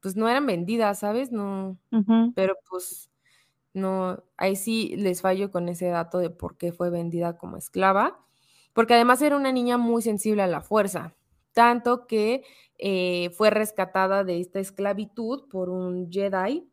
pues 0.00 0.16
no 0.16 0.28
eran 0.28 0.46
vendidas, 0.46 1.00
¿sabes? 1.00 1.32
No, 1.32 1.78
pero 2.34 2.56
pues 2.68 3.10
no, 3.74 4.22
ahí 4.36 4.56
sí 4.56 4.96
les 4.96 5.22
fallo 5.22 5.50
con 5.50 5.68
ese 5.68 5.86
dato 5.86 6.18
de 6.18 6.30
por 6.30 6.56
qué 6.56 6.72
fue 6.72 6.90
vendida 6.90 7.38
como 7.38 7.56
esclava, 7.56 8.18
porque 8.72 8.94
además 8.94 9.22
era 9.22 9.36
una 9.36 9.52
niña 9.52 9.78
muy 9.78 10.02
sensible 10.02 10.42
a 10.42 10.46
la 10.46 10.60
fuerza, 10.60 11.14
tanto 11.52 12.06
que 12.06 12.44
eh, 12.78 13.30
fue 13.30 13.50
rescatada 13.50 14.24
de 14.24 14.40
esta 14.40 14.60
esclavitud 14.60 15.48
por 15.48 15.70
un 15.70 16.10
Jedi 16.12 16.70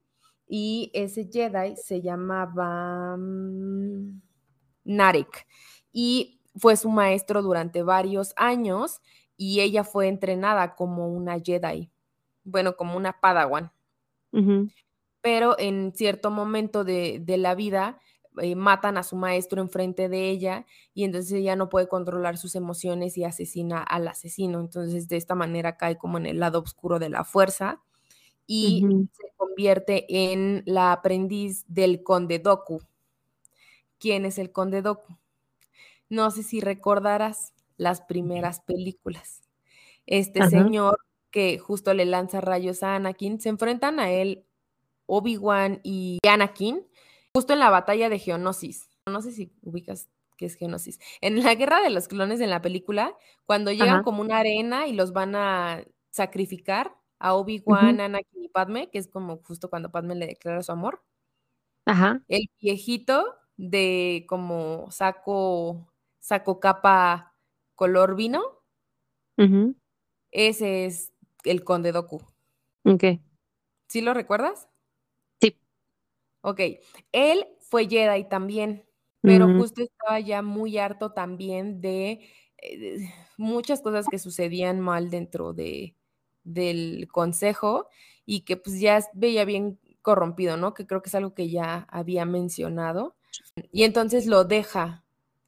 y 0.48 0.92
ese 0.94 1.30
Jedi 1.32 1.76
se 1.78 2.02
llamaba 2.02 3.18
mm, 3.18 4.22
Narek 4.86 5.48
y 5.92 6.35
fue 6.56 6.78
su 6.78 6.90
maestro 6.90 7.42
durante 7.42 7.84
varios 7.84 8.34
años 8.36 9.02
y 9.38 9.62
ella 9.62 9.84
fue 9.84 10.08
entrenada 10.08 10.76
como 10.76 11.10
una 11.10 11.40
Jedi 11.40 11.92
bueno, 12.46 12.78
como 12.78 12.96
una 12.96 13.20
padawan. 13.20 13.72
Pero 15.22 15.58
en 15.58 15.94
cierto 15.96 16.30
momento 16.30 16.84
de, 16.84 17.24
la 17.26 17.56
vida 17.56 18.00
eh, 18.42 18.56
matan 18.56 18.98
a 18.98 19.04
su 19.04 19.16
maestro 19.16 19.62
enfrente 19.62 20.10
de 20.10 20.30
ella 20.30 20.66
y 20.94 21.06
entonces 21.06 21.32
ella 21.34 21.56
no 21.56 21.70
puede 21.70 21.88
controlar 21.88 22.38
sus 22.38 22.56
emociones 22.56 23.18
y 23.18 23.24
asesina 23.24 23.82
al 23.82 24.08
asesino. 24.08 24.60
Entonces 24.60 25.08
de 25.08 25.18
esta 25.18 25.36
manera 25.36 25.78
cae 25.78 25.98
como 25.98 26.18
en 26.18 26.26
el 26.26 26.40
lado 26.40 26.60
oscuro 26.60 27.00
de 27.00 27.10
la 27.10 27.24
fuerza 27.24 27.82
y 28.46 28.86
se 29.14 29.34
convierte 29.38 30.06
en 30.34 30.64
la 30.66 30.92
aprendiz 30.92 31.66
del 31.68 32.04
conde 32.04 32.40
Doku. 32.40 32.82
¿Quién 33.98 34.26
es 34.26 34.38
el 34.38 34.52
conde 34.52 34.82
Doku? 34.82 35.18
No 36.10 36.32
sé 36.32 36.44
si 36.44 36.62
recordarás 36.62 37.54
las 37.78 38.02
primeras 38.02 38.62
películas. 38.62 39.42
Este 40.06 40.48
señor 40.50 41.00
que 41.32 41.60
justo 41.60 41.94
le 41.94 42.06
lanza 42.06 42.40
rayos 42.40 42.84
a 42.84 42.96
Anakin, 42.96 43.42
se 43.42 43.50
enfrentan 43.50 44.00
a 44.00 44.12
él 44.12 44.46
Obi-Wan 45.08 45.82
y 45.84 46.20
Anakin 46.28 46.88
justo 47.34 47.54
en 47.54 47.60
la 47.60 47.70
batalla 47.70 48.08
de 48.08 48.20
Geonosis. 48.20 48.90
No 49.06 49.22
sé 49.22 49.32
si 49.32 49.52
ubicas 49.62 50.10
qué 50.38 50.46
es 50.46 50.56
Geonosis. 50.56 51.00
En 51.22 51.44
la 51.44 51.56
guerra 51.56 51.82
de 51.82 51.90
los 51.90 52.08
clones 52.08 52.40
en 52.40 52.50
la 52.50 52.62
película, 52.62 53.18
cuando 53.46 53.72
llegan 53.72 54.04
como 54.04 54.22
una 54.22 54.38
arena 54.38 54.88
y 54.88 54.94
los 54.94 55.12
van 55.12 55.36
a 55.36 55.84
sacrificar 56.12 56.96
a 57.20 57.34
Obi-Wan, 57.34 58.00
Anakin 58.00 58.44
y 58.44 58.50
Padme, 58.50 58.90
que 58.90 59.00
es 59.00 59.08
como 59.08 59.38
justo 59.44 59.70
cuando 59.70 59.92
Padme 59.92 60.16
le 60.16 60.28
declara 60.28 60.64
su 60.64 60.72
amor. 60.72 61.04
Ajá. 61.86 62.22
El 62.28 62.50
viejito 62.62 63.36
de 63.58 64.26
como 64.28 64.90
saco, 64.92 65.92
saco 66.26 66.60
capa 66.60 67.36
color 67.76 68.16
vino. 68.16 68.42
Ese 70.32 70.86
es 70.86 71.14
el 71.44 71.64
Conde 71.64 71.92
Doku. 71.92 72.20
Ok. 72.84 73.04
¿Sí 73.88 74.02
lo 74.02 74.14
recuerdas? 74.16 74.68
Sí. 75.40 75.60
Ok. 76.42 76.62
Él 77.12 77.46
fue 77.60 77.88
Jedi 77.88 78.28
también, 78.28 78.90
pero 79.22 79.48
justo 79.56 79.84
estaba 79.84 80.20
ya 80.20 80.42
muy 80.42 80.80
harto 80.80 81.12
también 81.12 81.80
de, 81.80 82.28
eh, 82.58 82.98
muchas 83.38 83.82
cosas 83.82 84.08
que 84.10 84.18
sucedían 84.18 84.80
mal 84.80 85.12
dentro 85.12 85.54
de, 85.54 85.96
del 86.44 87.08
consejo 87.12 87.88
y 88.26 88.42
que 88.42 88.58
pues 88.58 88.80
ya 88.80 89.00
veía 89.14 89.46
bien 89.46 89.80
corrompido, 90.02 90.58
¿no? 90.58 90.74
Que 90.74 90.88
creo 90.88 91.04
que 91.04 91.10
es 91.10 91.16
algo 91.16 91.36
que 91.36 91.50
ya 91.52 91.86
había 91.90 92.26
mencionado. 92.26 93.16
Y 93.72 93.84
entonces 93.84 94.26
lo 94.26 94.44
deja, 94.44 95.05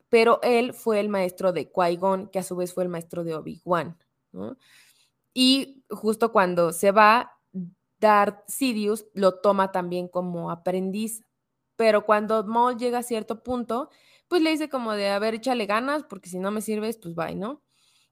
pero 0.10 0.39
él 0.43 0.74
fue 0.74 1.00
el 1.00 1.10
maestro 1.10 1.52
de 1.54 1.72
Qui-Gon, 1.72 2.30
que 2.32 2.39
a 2.39 2.43
su 2.43 2.56
vez 2.56 2.74
fue 2.74 2.84
el 2.84 2.89
maestro 2.89 3.24
de 3.24 3.36
Obi-Wan, 3.36 3.98
¿no? 4.32 4.58
Y 5.34 5.84
justo 5.89 6.32
cuando 6.32 6.72
se 6.74 6.91
va, 6.91 7.32
Darth 8.00 8.43
Sidious 8.48 9.06
lo 9.13 9.39
toma 9.39 9.72
también 9.72 10.08
como 10.08 10.52
aprendiz. 10.52 11.24
Pero 11.76 12.06
cuando 12.06 12.43
Maul 12.43 12.78
llega 12.78 13.00
a 13.00 13.04
cierto 13.04 13.43
punto, 13.43 13.89
pues 14.28 14.41
le 14.41 14.52
dice 14.52 14.70
como 14.70 14.93
de, 14.93 15.10
a 15.10 15.20
ver, 15.20 15.36
échale 15.36 15.65
ganas, 15.67 16.04
porque 16.04 16.30
si 16.30 16.39
no 16.39 16.52
me 16.52 16.62
sirves, 16.62 16.98
pues 16.98 17.15
bye, 17.15 17.36
¿no? 17.36 17.62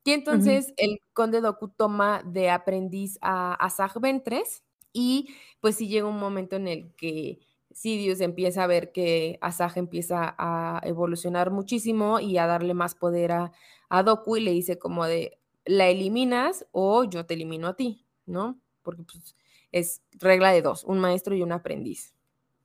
Y 0.04 0.12
entonces 0.12 0.74
el 0.78 1.00
conde 1.14 1.42
Doku 1.42 1.70
toma 1.70 2.22
de 2.26 2.52
aprendiz 2.52 3.18
a, 3.22 3.56
a 3.56 4.00
Ventres 4.00 4.64
y 4.94 5.36
pues 5.62 5.76
sí 5.78 5.88
llega 5.88 6.08
un 6.08 6.20
momento 6.20 6.56
en 6.58 6.68
el 6.68 6.94
que 6.96 7.40
Sidious 7.76 8.22
empieza 8.22 8.64
a 8.64 8.68
ver 8.68 8.94
que 8.94 9.38
Asaj 9.42 9.78
empieza 9.78 10.34
a 10.38 10.80
evolucionar 10.86 11.52
muchísimo 11.52 12.22
y 12.22 12.38
a 12.38 12.48
darle 12.48 12.74
más 12.74 12.96
poder 12.96 13.34
a, 13.34 13.52
a 13.90 14.02
Doku 14.04 14.38
y 14.38 14.42
le 14.42 14.52
dice 14.52 14.80
como 14.80 15.06
de, 15.06 15.38
la 15.66 15.88
eliminas 15.90 16.66
o 16.72 17.04
yo 17.04 17.26
te 17.26 17.34
elimino 17.34 17.68
a 17.68 17.76
ti, 17.76 18.06
¿no? 18.26 18.58
Porque 18.82 19.04
pues, 19.04 19.36
es 19.74 20.02
regla 20.14 20.52
de 20.54 20.62
dos, 20.62 20.86
un 20.86 21.00
maestro 21.00 21.36
y 21.36 21.42
un 21.44 21.52
aprendiz. 21.52 22.14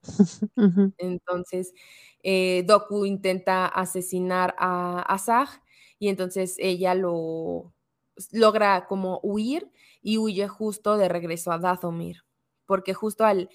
Entonces, 0.99 1.75
eh, 2.23 2.65
Doku 2.67 3.07
intenta 3.07 3.67
asesinar 3.67 4.55
a 4.59 5.03
Asaj 5.03 5.51
y 5.99 6.09
entonces 6.09 6.57
ella 6.59 6.95
lo 6.95 7.73
logra 8.33 8.87
como 8.87 9.21
huir 9.23 9.71
y 10.03 10.19
huye 10.19 10.49
justo 10.49 10.97
de 10.97 11.09
regreso 11.09 11.53
a 11.53 11.59
Dathomir, 11.59 12.25
porque 12.67 12.95
justo 12.95 13.25
al, 13.25 13.51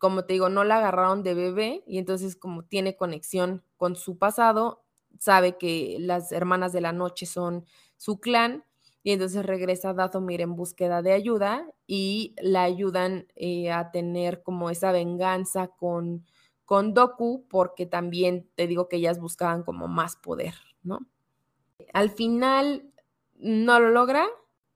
como 0.00 0.24
te 0.24 0.34
digo, 0.34 0.48
no 0.48 0.64
la 0.64 0.78
agarraron 0.78 1.22
de 1.22 1.34
bebé 1.34 1.82
y 1.86 1.98
entonces 1.98 2.36
como 2.36 2.64
tiene 2.64 2.96
conexión 2.96 3.62
con 3.76 3.96
su 3.96 4.18
pasado, 4.18 4.82
sabe 5.18 5.56
que 5.56 5.96
las 6.00 6.32
hermanas 6.32 6.72
de 6.72 6.80
la 6.80 6.92
noche 6.92 7.26
son 7.26 7.64
su 7.96 8.20
clan 8.20 8.64
y 9.02 9.12
entonces 9.12 9.46
regresa 9.46 9.94
Dathomir 9.94 10.40
en 10.40 10.56
búsqueda 10.56 11.00
de 11.00 11.12
ayuda 11.12 11.70
y 11.86 12.34
la 12.40 12.64
ayudan 12.64 13.28
eh, 13.36 13.70
a 13.70 13.90
tener 13.92 14.42
como 14.42 14.68
esa 14.68 14.90
venganza 14.90 15.68
con, 15.68 16.26
con 16.64 16.92
Doku 16.92 17.46
porque 17.48 17.86
también 17.86 18.48
te 18.56 18.66
digo 18.66 18.88
que 18.88 18.96
ellas 18.96 19.20
buscaban 19.20 19.62
como 19.62 19.86
más 19.86 20.16
poder, 20.16 20.54
¿no? 20.82 21.06
Al 21.92 22.10
final 22.10 22.90
no 23.36 23.78
lo 23.78 23.90
logra, 23.90 24.26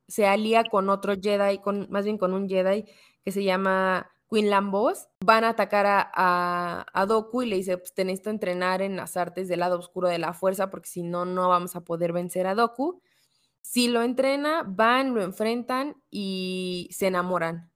se 0.07 0.27
alía 0.27 0.65
con 0.65 0.91
otro 0.91 1.15
Jedi, 1.21 1.59
con, 1.59 1.89
más 1.91 2.05
bien 2.05 2.19
con 2.19 2.33
un 2.33 2.49
Jedi 2.49 2.85
que 3.25 3.33
se 3.33 3.43
llama 3.43 4.13
Quinlan 4.31 4.71
Boss, 4.71 5.09
van 5.25 5.43
a 5.45 5.51
atacar 5.51 5.87
a, 5.87 6.87
a, 6.93 7.07
Doku 7.07 7.43
y 7.43 7.47
le 7.47 7.57
dice, 7.57 7.79
pues 7.79 7.93
tenés 7.93 8.21
que 8.21 8.31
entrenar 8.31 8.81
en 8.81 8.97
las 8.97 9.17
artes 9.17 9.49
del 9.49 9.61
lado 9.61 9.79
oscuro 9.79 10.09
de 10.09 10.19
la 10.19 10.33
fuerza 10.33 10.71
porque 10.71 10.89
si 10.89 11.03
no, 11.03 11.25
no 11.25 11.49
vamos 11.49 11.75
a 11.75 11.81
poder 11.81 12.13
vencer 12.13 12.47
a 12.47 12.55
Doku. 12.55 13.03
Si 13.61 13.89
lo 13.89 14.03
entrena, 14.03 14.63
van, 14.67 15.15
lo 15.15 15.23
enfrentan 15.23 15.97
y 16.11 16.89
se 16.93 17.09
enamoran. 17.09 17.71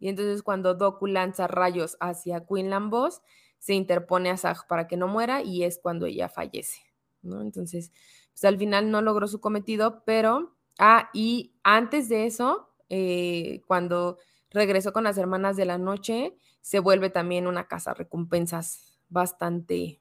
Y 0.00 0.08
entonces 0.08 0.42
cuando 0.42 0.74
Doku 0.74 1.06
lanza 1.06 1.46
rayos 1.46 1.96
hacia 2.00 2.44
Quinlan 2.44 2.90
Boss, 2.90 3.22
se 3.60 3.74
interpone 3.74 4.30
a 4.30 4.36
Sag 4.36 4.66
para 4.66 4.88
que 4.88 4.96
no 4.96 5.06
muera 5.06 5.42
y 5.42 5.62
es 5.62 5.78
cuando 5.80 6.06
ella 6.06 6.28
fallece, 6.28 6.80
¿no? 7.22 7.40
Entonces, 7.42 7.92
pues 8.32 8.44
al 8.44 8.58
final 8.58 8.90
no 8.90 9.02
logró 9.02 9.28
su 9.28 9.40
cometido, 9.40 10.02
pero, 10.04 10.56
ah, 10.80 11.10
y 11.14 11.54
antes 11.62 12.08
de 12.08 12.26
eso, 12.26 12.70
eh, 12.88 13.60
cuando 13.68 14.18
regresó 14.52 14.92
con 14.92 15.04
las 15.04 15.18
hermanas 15.18 15.56
de 15.56 15.64
la 15.64 15.78
noche, 15.78 16.36
se 16.60 16.78
vuelve 16.78 17.10
también 17.10 17.46
una 17.46 17.66
casa 17.68 17.94
recompensas 17.94 18.98
bastante 19.08 20.00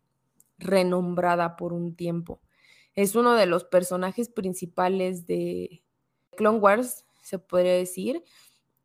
renombrada 0.57 1.55
por 1.57 1.73
un 1.73 1.95
tiempo. 1.95 2.41
Es 2.95 3.15
uno 3.15 3.33
de 3.33 3.45
los 3.45 3.63
personajes 3.63 4.29
principales 4.29 5.25
de 5.25 5.83
Clone 6.35 6.59
Wars, 6.59 7.05
se 7.21 7.39
podría 7.39 7.73
decir, 7.73 8.23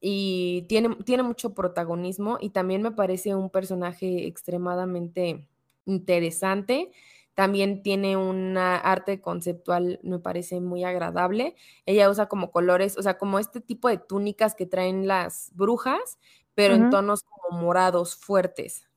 y 0.01 0.67
tiene, 0.69 0.95
tiene 1.05 1.23
mucho 1.23 1.55
protagonismo 1.55 2.39
y 2.41 2.51
también 2.51 2.83
me 2.83 2.93
parece 2.93 3.35
un 3.35 3.51
personaje 3.51 4.27
extremadamente 4.27 5.49
interesante. 5.85 6.93
También 7.37 7.83
tiene 7.83 8.17
una 8.17 8.79
arte 8.79 9.21
conceptual, 9.21 10.01
me 10.03 10.19
parece 10.19 10.59
muy 10.63 10.85
agradable. 10.85 11.55
Ella 11.85 12.09
usa 12.09 12.29
como 12.29 12.51
colores, 12.51 12.97
o 12.97 13.03
sea, 13.03 13.19
como 13.19 13.39
este 13.39 13.61
tipo 13.61 13.89
de 13.89 13.99
túnicas 13.99 14.55
que 14.55 14.65
traen 14.65 15.07
las 15.07 15.51
brujas, 15.55 16.19
pero 16.55 16.75
en 16.75 16.89
tonos 16.89 17.25
como 17.25 17.61
morados 17.61 18.17
fuertes. 18.17 18.89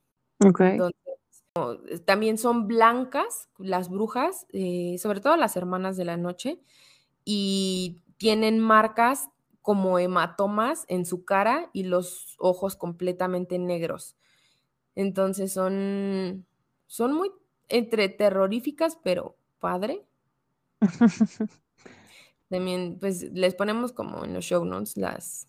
también 2.05 2.37
son 2.37 2.69
blancas 2.69 3.49
las 3.57 3.89
brujas, 3.89 4.47
eh, 4.53 4.95
sobre 4.99 5.19
todo 5.19 5.35
las 5.35 5.57
hermanas 5.57 5.97
de 5.97 6.05
la 6.05 6.15
noche, 6.15 6.61
y 7.25 8.01
tienen 8.15 8.57
marcas 8.61 9.27
como 9.61 9.99
hematomas 9.99 10.85
en 10.87 11.05
su 11.05 11.25
cara 11.25 11.69
y 11.73 11.83
los 11.83 12.35
ojos 12.39 12.77
completamente 12.77 13.59
negros. 13.59 14.15
Entonces 14.95 15.51
son, 15.51 16.45
son 16.87 17.11
muy 17.13 17.31
entre 17.69 18.09
terroríficas, 18.09 18.97
pero 19.03 19.37
padre. 19.59 20.05
También, 22.49 22.97
pues 22.99 23.31
les 23.31 23.55
ponemos 23.55 23.93
como 23.93 24.25
en 24.25 24.33
los 24.33 24.45
show 24.45 24.65
notes 24.65 24.97
las, 24.97 25.47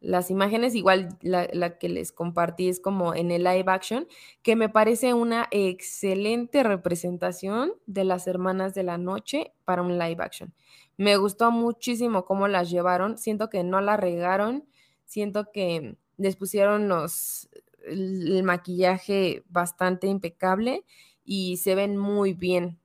las 0.00 0.30
imágenes, 0.30 0.74
igual 0.74 1.16
la, 1.22 1.48
la, 1.52 1.78
que 1.78 1.88
les 1.88 2.12
compartí 2.12 2.68
es 2.68 2.80
como 2.80 3.14
en 3.14 3.30
el 3.30 3.44
live 3.44 3.64
action, 3.66 4.08
que 4.42 4.56
me 4.56 4.68
parece 4.68 5.14
una 5.14 5.46
excelente 5.50 6.62
representación 6.62 7.72
de 7.86 8.04
las 8.04 8.26
hermanas 8.26 8.74
de 8.74 8.82
la 8.82 8.98
noche 8.98 9.52
para 9.64 9.82
un 9.82 9.98
live 9.98 10.22
action. 10.22 10.52
Me 10.96 11.16
gustó 11.16 11.50
muchísimo 11.50 12.24
cómo 12.24 12.48
las 12.48 12.70
llevaron, 12.70 13.18
siento 13.18 13.48
que 13.48 13.62
no 13.62 13.80
la 13.80 13.96
regaron, 13.96 14.66
siento 15.04 15.52
que 15.52 15.96
les 16.16 16.36
pusieron 16.36 16.88
los, 16.88 17.48
el 17.86 18.42
maquillaje 18.42 19.44
bastante 19.48 20.06
impecable 20.06 20.84
y 21.26 21.58
se 21.58 21.74
ven 21.74 21.96
muy 21.98 22.34
bien. 22.34 22.80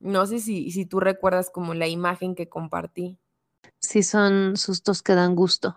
No 0.00 0.26
sé 0.26 0.40
si, 0.40 0.70
si 0.72 0.86
tú 0.86 1.00
recuerdas 1.00 1.50
como 1.50 1.74
la 1.74 1.88
imagen 1.88 2.34
que 2.36 2.48
compartí. 2.48 3.18
Sí, 3.80 4.02
son 4.02 4.56
sustos 4.56 5.02
que 5.02 5.14
dan 5.14 5.34
gusto. 5.36 5.76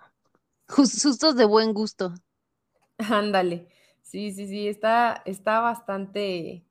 Sustos 0.86 1.36
de 1.36 1.46
buen 1.46 1.74
gusto. 1.74 2.14
Ándale. 2.98 3.68
Sí, 4.02 4.32
sí, 4.32 4.48
sí, 4.48 4.68
está, 4.68 5.22
está 5.26 5.60
bastante, 5.60 6.64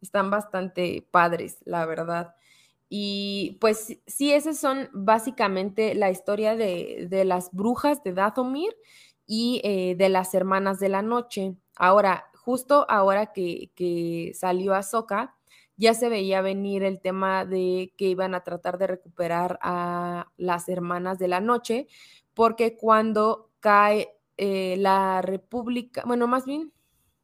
están 0.00 0.30
bastante 0.30 1.06
padres, 1.10 1.58
la 1.64 1.86
verdad. 1.86 2.34
Y 2.88 3.58
pues 3.60 3.98
sí, 4.06 4.32
esas 4.32 4.58
son 4.58 4.90
básicamente 4.92 5.94
la 5.94 6.10
historia 6.10 6.56
de, 6.56 7.06
de 7.08 7.24
las 7.24 7.50
brujas 7.52 8.02
de 8.04 8.12
Dathomir 8.12 8.76
y 9.26 9.60
eh, 9.64 9.94
de 9.96 10.08
las 10.10 10.34
hermanas 10.34 10.80
de 10.80 10.90
la 10.90 11.02
noche. 11.02 11.56
Ahora, 11.76 12.26
justo 12.44 12.86
ahora 12.88 13.32
que, 13.32 14.32
salió 14.34 14.74
Ahsoka, 14.74 15.36
ya 15.76 15.94
se 15.94 16.08
veía 16.08 16.42
venir 16.42 16.82
el 16.82 17.00
tema 17.00 17.44
de 17.44 17.94
que 17.96 18.06
iban 18.06 18.34
a 18.34 18.42
tratar 18.42 18.78
de 18.78 18.88
recuperar 18.88 19.58
a 19.62 20.30
las 20.36 20.68
hermanas 20.68 21.18
de 21.18 21.28
la 21.28 21.40
noche, 21.40 21.86
porque 22.34 22.76
cuando 22.76 23.50
cae 23.60 24.08
eh, 24.36 24.76
la 24.78 25.22
República, 25.22 26.02
bueno, 26.04 26.26
más 26.26 26.44
bien, 26.44 26.72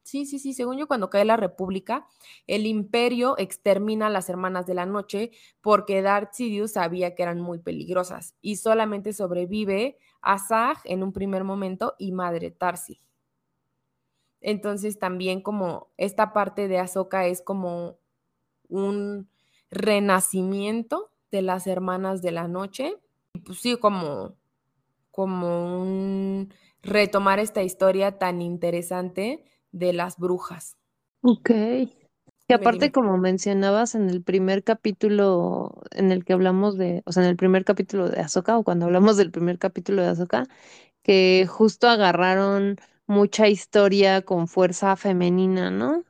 sí, 0.03 0.25
sí, 0.25 0.39
sí, 0.39 0.53
según 0.53 0.77
yo, 0.77 0.87
cuando 0.87 1.09
cae 1.09 1.25
la 1.25 1.37
República, 1.37 2.07
el 2.47 2.65
imperio 2.65 3.37
extermina 3.37 4.07
a 4.07 4.09
las 4.09 4.29
hermanas 4.29 4.65
de 4.65 4.73
la 4.73 4.85
noche 4.85 5.31
porque 5.61 6.01
Darth 6.01 6.33
Sidious 6.33 6.73
sabía 6.73 7.13
que 7.13 7.23
eran 7.23 7.41
muy 7.41 7.59
peligrosas 7.59 8.35
y 8.41 8.55
solamente 8.55 9.13
sobrevive 9.13 9.97
Asaj 10.21 10.79
en 10.85 11.03
un 11.03 11.13
primer 11.13 11.43
momento 11.43 11.95
y 11.99 12.11
Madre 12.13 12.51
Tarsi. 12.51 13.01
Entonces 14.41 14.99
también 14.99 15.41
como 15.41 15.91
esta 15.97 16.33
parte 16.33 16.67
de 16.67 16.79
Ahsoka 16.79 17.25
es 17.25 17.41
como 17.41 17.97
un 18.67 19.29
renacimiento 19.69 21.11
de 21.31 21.41
las 21.41 21.67
hermanas 21.67 22.21
de 22.21 22.31
la 22.31 22.47
noche. 22.47 22.95
Pues 23.45 23.59
sí, 23.59 23.77
como, 23.77 24.35
como 25.11 25.81
un 25.81 26.53
retomar 26.81 27.39
esta 27.39 27.63
historia 27.63 28.17
tan 28.17 28.41
interesante 28.41 29.43
de 29.71 29.93
las 29.93 30.17
brujas. 30.17 30.77
Ok. 31.21 31.51
Y 32.47 32.53
aparte, 32.53 32.91
como 32.91 33.17
mencionabas 33.17 33.93
en 33.93 34.09
el 34.09 34.23
primer 34.23 34.63
capítulo 34.63 35.83
en 35.91 36.11
el 36.11 36.25
que 36.25 36.33
hablamos 36.33 36.77
de, 36.77 37.03
o 37.05 37.11
sea, 37.11 37.21
en 37.21 37.29
el 37.29 37.35
primer 37.35 37.63
capítulo 37.63 38.09
de 38.09 38.21
Azoka, 38.21 38.57
o 38.57 38.63
cuando 38.63 38.85
hablamos 38.85 39.17
del 39.17 39.29
primer 39.29 39.59
capítulo 39.59 40.01
de 40.01 40.07
Azoka, 40.07 40.47
que 41.03 41.45
justo 41.47 41.87
agarraron 41.87 42.77
mucha 43.09 43.47
historia 43.47 44.21
con 44.21 44.47
fuerza 44.47 44.95
femenina, 44.95 45.71
¿no? 45.71 46.03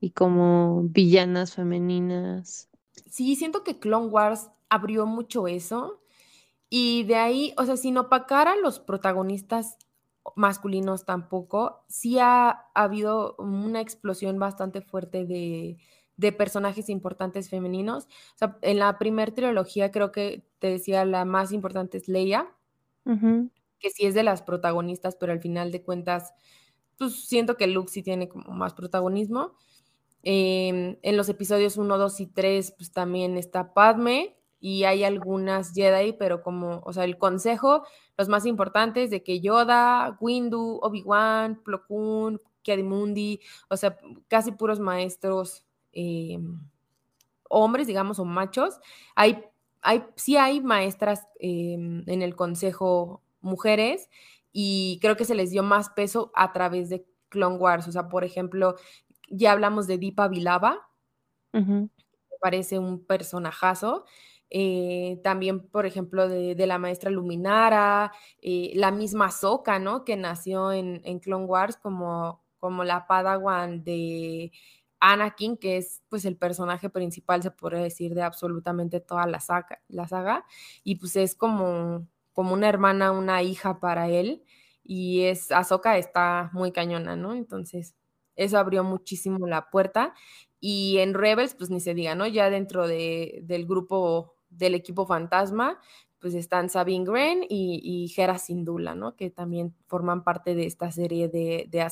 Y 0.00 0.10
como 0.10 0.82
villanas 0.84 1.56
femeninas. 1.56 2.68
Sí, 3.10 3.34
siento 3.34 3.64
que 3.64 3.80
Clone 3.80 4.06
Wars 4.06 4.48
abrió 4.68 5.04
mucho 5.04 5.48
eso. 5.48 6.00
Y 6.70 7.02
de 7.04 7.16
ahí, 7.16 7.54
o 7.58 7.64
sea, 7.64 7.76
sin 7.76 7.98
opacar 7.98 8.46
a 8.46 8.54
los 8.54 8.78
protagonistas 8.78 9.78
masculinos 10.36 11.04
tampoco, 11.04 11.84
sí 11.88 12.18
ha, 12.20 12.66
habido 12.72 13.34
una 13.38 13.80
explosión 13.80 14.38
bastante 14.38 14.80
fuerte 14.80 15.24
de, 15.24 15.78
de, 16.16 16.32
personajes 16.32 16.88
importantes 16.88 17.50
femeninos. 17.50 18.04
O 18.04 18.38
sea, 18.38 18.58
en 18.62 18.78
la 18.78 18.96
primera 18.98 19.34
trilogía 19.34 19.90
creo 19.90 20.12
que 20.12 20.46
te 20.60 20.68
decía 20.68 21.04
la 21.04 21.24
más 21.24 21.50
importante 21.50 21.98
es 21.98 22.06
Leia, 22.06 22.46
que 23.78 23.90
sí 23.90 24.06
es 24.06 24.14
de 24.14 24.22
las 24.22 24.42
protagonistas, 24.42 25.16
pero 25.16 25.32
al 25.32 25.40
final 25.40 25.72
de 25.72 25.82
cuentas, 25.82 26.32
pues 26.96 27.26
siento 27.26 27.56
que 27.56 27.66
Luke 27.66 27.90
sí 27.90 28.02
tiene 28.02 28.28
como 28.28 28.52
más 28.52 28.74
protagonismo. 28.74 29.54
Em, 30.22 30.98
en 31.02 31.16
los 31.16 31.28
episodios 31.28 31.76
1, 31.76 31.96
2 31.96 32.20
y 32.20 32.26
3, 32.26 32.74
pues 32.76 32.92
también 32.92 33.36
está 33.36 33.72
Padme 33.72 34.36
y 34.60 34.84
hay 34.84 35.04
algunas 35.04 35.72
Jedi, 35.72 36.12
pero 36.14 36.42
como, 36.42 36.80
o 36.84 36.92
sea, 36.92 37.04
el 37.04 37.18
consejo, 37.18 37.84
los 38.16 38.28
más 38.28 38.44
importantes 38.44 39.10
de 39.10 39.22
que 39.22 39.40
Yoda, 39.40 40.16
Windu, 40.20 40.80
Obi-Wan, 40.82 41.62
Plo 41.64 41.86
Koon, 41.86 42.40
Kiadimundi, 42.62 43.40
o 43.70 43.76
sea, 43.76 43.96
casi 44.28 44.52
puros 44.52 44.80
maestros 44.80 45.64
em, 45.92 46.60
hombres, 47.48 47.86
digamos, 47.86 48.18
o 48.18 48.24
machos. 48.24 48.78
Hay, 49.14 49.44
hay, 49.80 50.04
sí 50.16 50.36
hay 50.36 50.60
maestras 50.60 51.26
em, 51.38 52.02
en 52.08 52.22
el 52.22 52.34
consejo 52.36 53.22
mujeres 53.40 54.08
y 54.52 54.98
creo 55.00 55.16
que 55.16 55.24
se 55.24 55.34
les 55.34 55.50
dio 55.50 55.62
más 55.62 55.90
peso 55.90 56.32
a 56.34 56.52
través 56.52 56.88
de 56.88 57.06
Clone 57.28 57.56
Wars. 57.56 57.88
O 57.88 57.92
sea, 57.92 58.08
por 58.08 58.24
ejemplo, 58.24 58.76
ya 59.28 59.52
hablamos 59.52 59.86
de 59.86 59.98
Deepa 59.98 60.28
Vilava, 60.28 60.88
me 61.52 61.88
parece 62.40 62.78
un 62.78 63.04
personajazo. 63.04 64.04
Eh, 64.50 65.20
también, 65.22 65.68
por 65.68 65.84
ejemplo, 65.86 66.28
de, 66.28 66.66
la 66.66 66.78
maestra 66.78 67.10
Luminara, 67.10 68.12
eh, 68.40 68.72
la 68.74 68.90
misma 68.90 69.30
Soka, 69.30 69.78
¿no? 69.78 70.04
Que 70.04 70.16
nació 70.16 70.72
en, 70.72 71.02
en, 71.04 71.18
Clone 71.18 71.44
Wars 71.44 71.76
como, 71.76 72.42
como 72.58 72.84
la 72.84 73.06
Padawan 73.06 73.84
de 73.84 74.52
Anakin, 75.00 75.56
que 75.58 75.76
es 75.76 76.02
pues 76.08 76.24
el 76.24 76.36
personaje 76.36 76.90
principal, 76.90 77.42
se 77.42 77.50
podría 77.50 77.80
decir, 77.80 78.14
de 78.14 78.22
absolutamente 78.22 79.00
toda 79.00 79.26
la 79.26 79.40
saga, 79.40 79.82
la 79.88 80.08
saga. 80.08 80.46
Y 80.82 80.96
pues 80.96 81.16
es 81.16 81.34
como 81.34 82.06
como 82.38 82.54
una 82.54 82.68
hermana, 82.68 83.10
una 83.10 83.42
hija 83.42 83.80
para 83.80 84.08
él, 84.10 84.44
y 84.84 85.22
es, 85.22 85.50
Ahsoka 85.50 85.98
está 85.98 86.50
muy 86.52 86.70
cañona, 86.70 87.16
¿no? 87.16 87.34
Entonces, 87.34 87.96
eso 88.36 88.58
abrió 88.58 88.84
muchísimo 88.84 89.48
la 89.48 89.70
puerta, 89.70 90.14
y 90.60 90.98
en 90.98 91.14
Rebels, 91.14 91.56
pues 91.56 91.68
ni 91.68 91.80
se 91.80 91.94
diga, 91.94 92.14
¿no? 92.14 92.28
Ya 92.28 92.48
dentro 92.48 92.86
de, 92.86 93.40
del 93.42 93.66
grupo, 93.66 94.36
del 94.50 94.76
equipo 94.76 95.04
fantasma, 95.04 95.80
pues 96.20 96.34
están 96.34 96.68
Sabine 96.68 97.04
Gren 97.04 97.42
y, 97.42 97.80
y 97.82 98.14
Hera 98.16 98.38
Syndulla, 98.38 98.94
¿no? 98.94 99.16
Que 99.16 99.30
también 99.30 99.74
forman 99.88 100.22
parte 100.22 100.54
de 100.54 100.64
esta 100.66 100.92
serie 100.92 101.26
de, 101.26 101.66
de. 101.68 101.84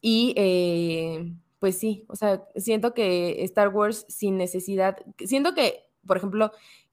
Y 0.00 0.32
eh, 0.38 1.34
pues 1.58 1.78
sí, 1.78 2.06
o 2.08 2.16
sea, 2.16 2.46
siento 2.56 2.94
que 2.94 3.44
Star 3.44 3.68
Wars 3.68 4.06
sin 4.08 4.38
necesidad, 4.38 4.96
siento 5.18 5.52
que, 5.52 5.84
por 6.06 6.16
ejemplo, 6.16 6.50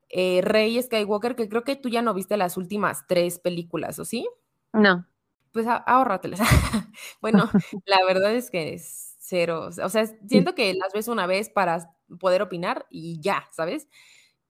eh, 0.10 0.42
Rey 0.44 0.82
Skywalker, 0.82 1.36
que 1.36 1.50
creo 1.50 1.64
que 1.64 1.76
tú 1.76 1.90
ya 1.90 2.02
no 2.02 2.14
viste 2.14 2.38
las 2.38 2.58
últimas 2.58 3.06
tres 3.08 3.40
películas, 3.40 4.00
¿o 4.00 4.06
sí? 4.06 4.28
No. 4.74 5.06
Pues 5.52 5.66
ahórratelas. 5.68 6.40
bueno, 7.22 7.50
la 7.86 8.04
verdad 8.06 8.34
es 8.36 8.52
que 8.52 8.74
es 8.74 9.16
cero. 9.20 9.70
O 9.84 9.90
sea, 9.90 10.06
siento 10.28 10.56
que 10.56 10.74
las 10.74 10.94
ves 10.94 11.08
una 11.08 11.28
vez 11.28 11.50
para 11.50 11.90
poder 12.20 12.42
opinar 12.42 12.86
y 12.90 13.20
ya, 13.22 13.48
¿sabes? 13.52 13.88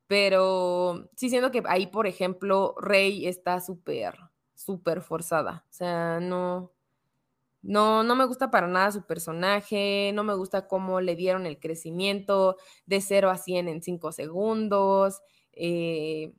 Pero 0.07 1.09
sí 1.15 1.29
siento 1.29 1.51
que 1.51 1.63
ahí, 1.67 1.87
por 1.87 2.07
ejemplo, 2.07 2.75
Rey 2.79 3.27
está 3.27 3.59
súper, 3.59 4.15
súper 4.55 5.01
forzada. 5.01 5.65
O 5.69 5.73
sea, 5.73 6.19
no, 6.19 6.71
no, 7.61 8.03
no 8.03 8.15
me 8.15 8.25
gusta 8.25 8.49
para 8.51 8.67
nada 8.67 8.91
su 8.91 9.05
personaje, 9.05 10.11
no 10.13 10.23
me 10.23 10.35
gusta 10.35 10.67
cómo 10.67 11.01
le 11.01 11.15
dieron 11.15 11.45
el 11.45 11.59
crecimiento 11.59 12.57
de 12.85 13.01
0 13.01 13.29
a 13.29 13.37
100 13.37 13.67
en 13.67 13.81
5 13.81 14.11
segundos. 14.13 15.21
Eh, 15.59 16.33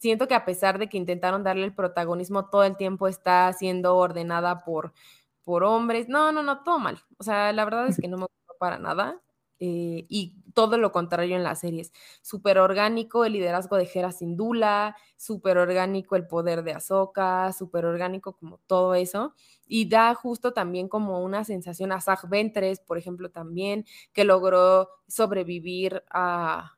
siento 0.00 0.28
que 0.28 0.34
a 0.34 0.44
pesar 0.44 0.78
de 0.78 0.88
que 0.88 0.96
intentaron 0.96 1.44
darle 1.44 1.64
el 1.64 1.74
protagonismo, 1.74 2.48
todo 2.48 2.64
el 2.64 2.76
tiempo 2.76 3.08
está 3.08 3.52
siendo 3.52 3.96
ordenada 3.96 4.64
por, 4.64 4.92
por 5.44 5.64
hombres. 5.64 6.08
No, 6.08 6.32
no, 6.32 6.42
no, 6.42 6.62
todo 6.62 6.78
mal. 6.78 6.98
O 7.18 7.22
sea, 7.24 7.52
la 7.52 7.64
verdad 7.64 7.88
es 7.88 7.98
que 7.98 8.08
no 8.08 8.16
me 8.16 8.22
gusta 8.24 8.54
para 8.58 8.78
nada. 8.78 9.20
Eh, 9.60 10.04
y 10.08 10.42
todo 10.52 10.78
lo 10.78 10.92
contrario 10.92 11.36
en 11.36 11.42
las 11.42 11.60
series. 11.60 11.92
Súper 12.22 12.58
orgánico 12.58 13.24
el 13.24 13.34
liderazgo 13.34 13.76
de 13.76 13.88
Hera 13.92 14.12
Sindula, 14.12 14.96
súper 15.16 15.58
orgánico 15.58 16.16
el 16.16 16.26
poder 16.26 16.64
de 16.64 16.72
Ahsoka, 16.72 17.52
súper 17.52 17.86
orgánico 17.86 18.36
como 18.36 18.58
todo 18.66 18.94
eso. 18.94 19.34
Y 19.66 19.88
da 19.88 20.14
justo 20.14 20.52
también 20.52 20.88
como 20.88 21.22
una 21.22 21.44
sensación 21.44 21.92
a 21.92 22.00
Zach 22.00 22.28
Ventres, 22.28 22.80
por 22.80 22.98
ejemplo, 22.98 23.30
también, 23.30 23.86
que 24.12 24.24
logró 24.24 24.88
sobrevivir 25.08 26.02
a 26.10 26.76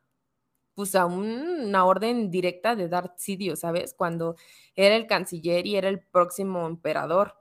pues 0.77 0.93
a 0.93 1.07
una 1.07 1.85
orden 1.85 2.29
directa 2.29 2.75
de 2.75 2.87
Darth 2.87 3.17
Sidious, 3.17 3.61
¿sabes? 3.61 3.95
Cuando 3.95 4.35
era 4.75 4.95
el 4.95 5.07
canciller 5.07 5.65
y 5.65 5.75
era 5.75 5.89
el 5.89 5.99
próximo 5.99 6.67
emperador. 6.67 7.33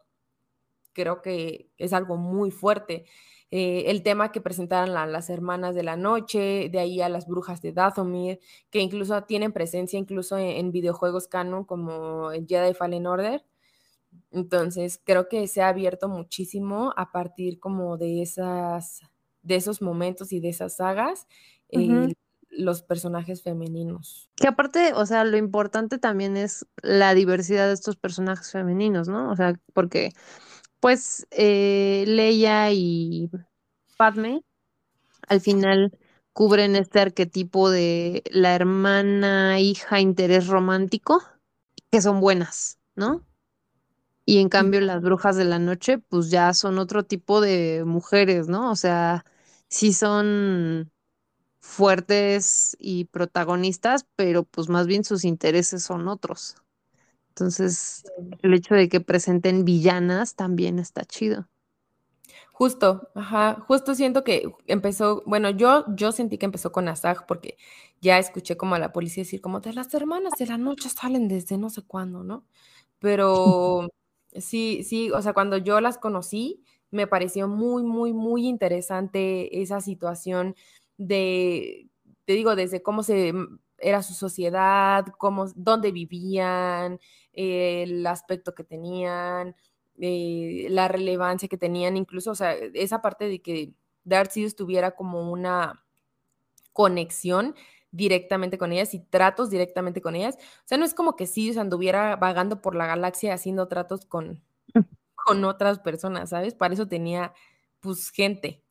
Creo 0.94 1.20
que 1.20 1.68
es 1.76 1.92
algo 1.92 2.16
muy 2.16 2.50
fuerte. 2.50 3.04
Eh, 3.50 3.84
el 3.88 4.02
tema 4.02 4.32
que 4.32 4.40
presentaron 4.40 4.94
las 4.94 5.28
hermanas 5.28 5.74
de 5.74 5.82
la 5.82 5.98
noche, 5.98 6.70
de 6.70 6.78
ahí 6.78 7.02
a 7.02 7.10
las 7.10 7.26
brujas 7.26 7.60
de 7.60 7.72
Dathomir, 7.72 8.40
que 8.70 8.80
incluso 8.80 9.22
tienen 9.24 9.52
presencia 9.52 9.98
incluso 9.98 10.38
en, 10.38 10.72
videojuegos 10.72 11.28
canon 11.28 11.64
como 11.64 12.30
Jedi 12.30 12.72
Fallen 12.72 13.06
Order. 13.06 13.44
Entonces, 14.30 14.98
creo 15.04 15.28
que 15.28 15.46
se 15.46 15.60
ha 15.60 15.68
abierto 15.68 16.08
muchísimo 16.08 16.94
a 16.96 17.12
partir 17.12 17.60
como 17.60 17.98
de 17.98 18.22
esas, 18.22 19.02
de 19.42 19.56
esos 19.56 19.82
momentos 19.82 20.32
y 20.32 20.40
de 20.40 20.48
esas 20.48 20.76
sagas, 20.76 21.26
eh, 21.68 22.14
los 22.48 22.82
personajes 22.82 23.42
femeninos. 23.42 24.30
Que 24.36 24.48
aparte, 24.48 24.92
o 24.94 25.06
sea, 25.06 25.24
lo 25.24 25.36
importante 25.36 25.98
también 25.98 26.36
es 26.36 26.66
la 26.82 27.14
diversidad 27.14 27.66
de 27.66 27.74
estos 27.74 27.96
personajes 27.96 28.50
femeninos, 28.50 29.08
¿no? 29.08 29.30
O 29.30 29.36
sea, 29.36 29.58
porque 29.74 30.12
pues 30.80 31.26
eh, 31.30 32.04
Leia 32.06 32.72
y 32.72 33.30
Padme 33.96 34.42
al 35.28 35.40
final 35.40 35.98
cubren 36.32 36.76
este 36.76 37.00
arquetipo 37.00 37.70
de 37.70 38.22
la 38.30 38.54
hermana, 38.54 39.58
hija, 39.58 40.00
interés 40.00 40.46
romántico, 40.48 41.22
que 41.90 42.00
son 42.02 42.20
buenas, 42.20 42.78
¿no? 42.94 43.24
Y 44.26 44.40
en 44.40 44.48
cambio 44.48 44.80
las 44.80 45.02
brujas 45.02 45.36
de 45.36 45.44
la 45.44 45.58
noche, 45.58 45.98
pues 45.98 46.30
ya 46.30 46.52
son 46.52 46.78
otro 46.78 47.04
tipo 47.04 47.40
de 47.40 47.84
mujeres, 47.86 48.48
¿no? 48.48 48.70
O 48.70 48.76
sea, 48.76 49.24
sí 49.68 49.92
son 49.92 50.92
fuertes 51.66 52.76
y 52.78 53.06
protagonistas, 53.06 54.06
pero 54.14 54.44
pues 54.44 54.68
más 54.68 54.86
bien 54.86 55.04
sus 55.04 55.24
intereses 55.24 55.82
son 55.82 56.08
otros. 56.08 56.56
Entonces, 57.30 58.04
el 58.40 58.54
hecho 58.54 58.74
de 58.74 58.88
que 58.88 59.00
presenten 59.00 59.64
villanas 59.64 60.36
también 60.36 60.78
está 60.78 61.04
chido. 61.04 61.48
Justo, 62.52 63.10
ajá, 63.14 63.62
justo 63.66 63.94
siento 63.94 64.24
que 64.24 64.50
empezó, 64.66 65.22
bueno, 65.26 65.50
yo, 65.50 65.84
yo 65.94 66.12
sentí 66.12 66.38
que 66.38 66.46
empezó 66.46 66.72
con 66.72 66.88
Asaj 66.88 67.26
porque 67.26 67.58
ya 68.00 68.18
escuché 68.18 68.56
como 68.56 68.76
a 68.76 68.78
la 68.78 68.92
policía 68.92 69.24
decir 69.24 69.42
como 69.42 69.60
de 69.60 69.74
las 69.74 69.92
hermanas 69.92 70.32
de 70.38 70.46
la 70.46 70.56
noche 70.56 70.88
salen 70.88 71.28
desde 71.28 71.58
no 71.58 71.68
sé 71.68 71.82
cuándo, 71.82 72.24
¿no? 72.24 72.46
Pero 73.00 73.88
sí, 74.32 74.82
sí, 74.84 75.10
o 75.10 75.20
sea, 75.20 75.34
cuando 75.34 75.58
yo 75.58 75.82
las 75.82 75.98
conocí, 75.98 76.62
me 76.90 77.06
pareció 77.06 77.48
muy, 77.48 77.82
muy, 77.82 78.14
muy 78.14 78.46
interesante 78.46 79.60
esa 79.60 79.80
situación 79.82 80.54
de, 80.96 81.88
te 82.24 82.32
digo, 82.32 82.56
desde 82.56 82.82
cómo 82.82 83.02
se 83.02 83.32
era 83.78 84.02
su 84.02 84.14
sociedad, 84.14 85.06
cómo, 85.18 85.46
dónde 85.54 85.92
vivían, 85.92 86.98
el 87.32 88.06
aspecto 88.06 88.54
que 88.54 88.64
tenían, 88.64 89.54
eh, 89.98 90.66
la 90.70 90.88
relevancia 90.88 91.48
que 91.48 91.58
tenían, 91.58 91.96
incluso, 91.96 92.30
o 92.30 92.34
sea, 92.34 92.52
esa 92.54 93.02
parte 93.02 93.28
de 93.28 93.40
que 93.40 93.72
Darth 94.04 94.30
Sidious 94.30 94.56
tuviera 94.56 94.92
como 94.92 95.30
una 95.30 95.84
conexión 96.72 97.54
directamente 97.90 98.58
con 98.58 98.72
ellas 98.72 98.92
y 98.94 99.00
tratos 99.00 99.50
directamente 99.50 100.02
con 100.02 100.16
ellas. 100.16 100.36
O 100.36 100.68
sea, 100.68 100.78
no 100.78 100.84
es 100.84 100.94
como 100.94 101.16
que 101.16 101.26
Sidious 101.26 101.56
anduviera 101.56 102.16
vagando 102.16 102.60
por 102.60 102.74
la 102.74 102.86
galaxia 102.86 103.34
haciendo 103.34 103.68
tratos 103.68 104.04
con, 104.06 104.42
con 105.14 105.44
otras 105.44 105.78
personas, 105.78 106.30
¿sabes? 106.30 106.54
Para 106.54 106.74
eso 106.74 106.86
tenía, 106.86 107.32
pues, 107.80 108.10
gente. 108.10 108.62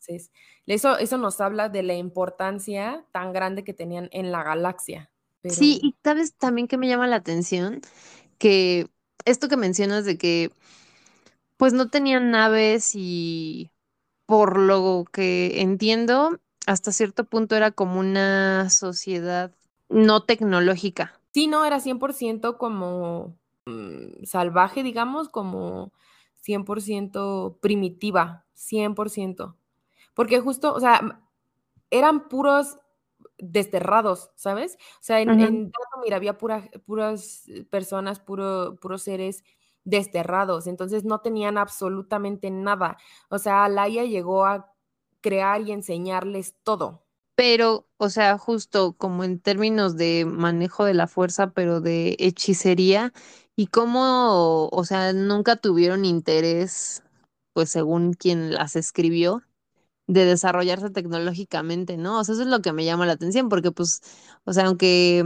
Entonces, 0.00 0.32
eso, 0.66 0.96
eso 0.98 1.18
nos 1.18 1.40
habla 1.40 1.68
de 1.68 1.82
la 1.82 1.94
importancia 1.94 3.04
tan 3.12 3.32
grande 3.32 3.64
que 3.64 3.74
tenían 3.74 4.08
en 4.12 4.32
la 4.32 4.42
galaxia. 4.42 5.10
Sí, 5.44 5.78
y 5.82 5.96
sabes 6.02 6.34
también 6.34 6.68
que 6.68 6.78
me 6.78 6.88
llama 6.88 7.06
la 7.06 7.16
atención 7.16 7.80
que 8.38 8.88
esto 9.26 9.48
que 9.48 9.56
mencionas 9.56 10.04
de 10.06 10.16
que 10.16 10.50
pues 11.58 11.74
no 11.74 11.88
tenían 11.88 12.30
naves 12.30 12.92
y 12.94 13.70
por 14.24 14.58
lo 14.58 15.04
que 15.12 15.60
entiendo, 15.60 16.38
hasta 16.66 16.92
cierto 16.92 17.24
punto 17.24 17.56
era 17.56 17.72
como 17.72 18.00
una 18.00 18.70
sociedad 18.70 19.52
no 19.90 20.22
tecnológica. 20.22 21.20
Sí, 21.34 21.46
no, 21.46 21.64
era 21.64 21.80
100% 21.80 22.58
como 22.58 23.36
mm, 23.66 24.24
salvaje, 24.24 24.82
digamos, 24.82 25.28
como 25.28 25.92
100% 26.36 27.58
primitiva, 27.60 28.46
100%. 28.54 29.56
Porque 30.14 30.40
justo, 30.40 30.74
o 30.74 30.80
sea, 30.80 31.22
eran 31.90 32.28
puros 32.28 32.76
desterrados, 33.38 34.30
¿sabes? 34.36 34.76
O 34.94 35.02
sea, 35.02 35.20
en, 35.20 35.30
uh 35.30 35.70
mira, 36.02 36.16
había 36.16 36.38
puras 36.38 36.68
personas, 37.70 38.20
puro, 38.20 38.76
puros 38.80 39.02
seres 39.02 39.44
desterrados, 39.84 40.66
entonces 40.66 41.04
no 41.04 41.20
tenían 41.20 41.58
absolutamente 41.58 42.50
nada. 42.50 42.98
O 43.28 43.38
sea, 43.38 43.68
Laia 43.68 44.04
llegó 44.04 44.44
a 44.44 44.72
crear 45.20 45.60
y 45.62 45.72
enseñarles 45.72 46.54
todo. 46.62 47.06
Pero, 47.34 47.86
o 47.96 48.10
sea, 48.10 48.36
justo 48.36 48.92
como 48.92 49.24
en 49.24 49.40
términos 49.40 49.96
de 49.96 50.26
manejo 50.26 50.84
de 50.84 50.94
la 50.94 51.06
fuerza, 51.06 51.52
pero 51.52 51.80
de 51.80 52.16
hechicería, 52.18 53.12
y 53.56 53.68
cómo, 53.68 54.68
o 54.68 54.84
sea, 54.84 55.12
nunca 55.12 55.56
tuvieron 55.56 56.04
interés, 56.04 57.02
pues 57.54 57.70
según 57.70 58.12
quien 58.12 58.52
las 58.52 58.76
escribió, 58.76 59.42
de 60.10 60.24
desarrollarse 60.24 60.90
tecnológicamente, 60.90 61.96
¿no? 61.96 62.18
O 62.18 62.24
sea, 62.24 62.32
eso 62.32 62.42
es 62.42 62.48
lo 62.48 62.62
que 62.62 62.72
me 62.72 62.84
llama 62.84 63.06
la 63.06 63.12
atención, 63.12 63.48
porque 63.48 63.70
pues, 63.70 64.02
o 64.44 64.52
sea, 64.52 64.66
aunque 64.66 65.24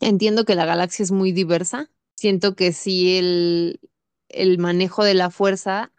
entiendo 0.00 0.46
que 0.46 0.54
la 0.54 0.64
galaxia 0.64 1.02
es 1.02 1.12
muy 1.12 1.32
diversa, 1.32 1.90
siento 2.16 2.56
que 2.56 2.72
sí 2.72 3.18
el, 3.18 3.80
el 4.30 4.58
manejo 4.58 5.04
de 5.04 5.12
la 5.12 5.30
fuerza 5.30 5.92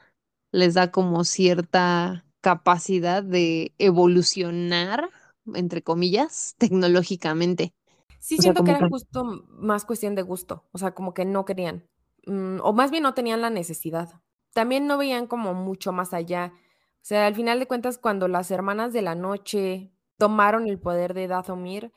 les 0.51 0.73
da 0.73 0.89
como 0.91 1.23
cierta 1.23 2.25
capacidad 2.41 3.21
de 3.21 3.73
evolucionar, 3.77 5.09
entre 5.53 5.83
comillas, 5.83 6.55
tecnológicamente. 6.57 7.73
Sí, 8.19 8.39
siento 8.39 8.63
que 8.63 8.71
era 8.71 8.89
justo 8.89 9.45
más 9.49 9.85
cuestión 9.85 10.15
de 10.15 10.23
gusto, 10.23 10.63
o 10.71 10.79
sea, 10.79 10.95
como 10.95 11.13
que 11.13 11.25
no 11.25 11.45
querían, 11.45 11.83
mm, 12.25 12.57
o 12.63 12.73
más 12.73 12.89
bien 12.89 13.03
no 13.03 13.13
tenían 13.13 13.41
la 13.41 13.51
necesidad. 13.51 14.19
También 14.53 14.87
no 14.87 14.97
veían 14.97 15.27
como 15.27 15.53
mucho 15.53 15.91
más 15.91 16.13
allá 16.13 16.53
o 16.53 16.64
sea, 17.07 17.27
al 17.27 17.35
final 17.35 17.59
de 17.59 17.67
cuentas, 17.67 17.97
cuando 17.99 18.27
las 18.27 18.49
hermanas 18.51 18.91
de 18.93 19.03
la 19.03 19.15
noche 19.15 19.91
tomaron 20.17 20.67
el 20.67 20.79
poder 20.79 21.13
de 21.13 21.27
Dathomir, 21.27 21.91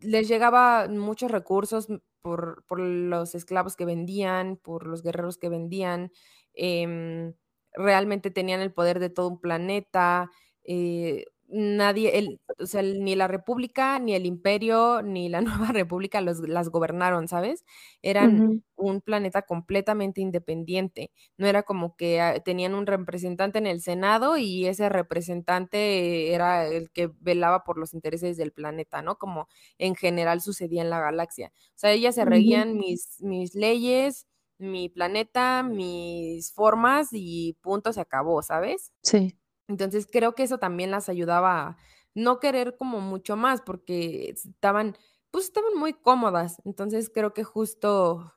les 0.00 0.28
llegaba 0.28 0.88
muchos 0.88 1.30
recursos 1.30 1.88
por, 2.22 2.64
los 2.80 3.34
esclavos 3.34 3.76
que 3.76 3.84
vendían, 3.84 4.56
por 4.56 4.86
los 4.86 5.02
guerreros 5.02 5.38
que 5.38 5.48
vendían, 5.48 6.12
em, 6.54 7.34
realmente 7.74 8.30
tenían 8.30 8.60
el 8.60 8.72
poder 8.72 9.00
de 9.00 9.10
todo 9.10 9.28
un 9.28 9.40
planeta, 9.40 10.30
eh, 10.64 11.26
nadie, 11.50 12.18
el, 12.18 12.40
o 12.58 12.66
sea, 12.66 12.82
ni 12.82 13.16
la 13.16 13.28
República, 13.28 13.98
ni 13.98 14.14
el 14.14 14.26
Imperio, 14.26 15.02
ni 15.02 15.28
la 15.28 15.40
Nueva 15.40 15.72
República 15.72 16.20
los, 16.20 16.40
las 16.40 16.68
gobernaron, 16.70 17.28
¿sabes? 17.28 17.64
Eran 18.02 18.62
un 18.76 19.00
planeta 19.00 19.42
completamente 19.42 20.20
independiente. 20.20 21.10
No 21.36 21.46
era 21.46 21.62
como 21.62 21.96
que 21.96 22.20
ah, 22.20 22.40
tenían 22.40 22.74
un 22.74 22.86
representante 22.86 23.58
en 23.58 23.66
el 23.66 23.80
Senado 23.80 24.36
y 24.36 24.66
ese 24.66 24.88
representante 24.88 26.32
era 26.32 26.66
el 26.66 26.90
que 26.90 27.10
velaba 27.20 27.64
por 27.64 27.78
los 27.78 27.94
intereses 27.94 28.36
del 28.36 28.52
planeta, 28.52 29.02
¿no? 29.02 29.16
Como 29.16 29.48
en 29.78 29.94
general 29.94 30.40
sucedía 30.40 30.82
en 30.82 30.90
la 30.90 31.00
galaxia. 31.00 31.52
O 31.54 31.78
sea, 31.78 31.92
ellas 31.92 32.14
se 32.14 32.24
reían 32.24 32.76
mis, 32.76 33.20
mis 33.20 33.54
leyes, 33.54 34.26
mi 34.58 34.88
planeta, 34.88 35.62
mis 35.62 36.52
formas 36.52 37.08
y 37.12 37.56
punto, 37.62 37.92
se 37.92 38.00
acabó, 38.00 38.42
¿sabes? 38.42 38.92
Sí. 39.02 39.39
Entonces 39.70 40.08
creo 40.10 40.34
que 40.34 40.42
eso 40.42 40.58
también 40.58 40.90
las 40.90 41.08
ayudaba 41.08 41.60
a 41.68 41.76
no 42.14 42.40
querer 42.40 42.76
como 42.76 43.00
mucho 43.00 43.36
más 43.36 43.62
porque 43.62 44.30
estaban, 44.30 44.96
pues 45.30 45.44
estaban 45.44 45.74
muy 45.78 45.94
cómodas. 45.94 46.60
Entonces 46.64 47.08
creo 47.08 47.32
que 47.34 47.44
justo 47.44 48.34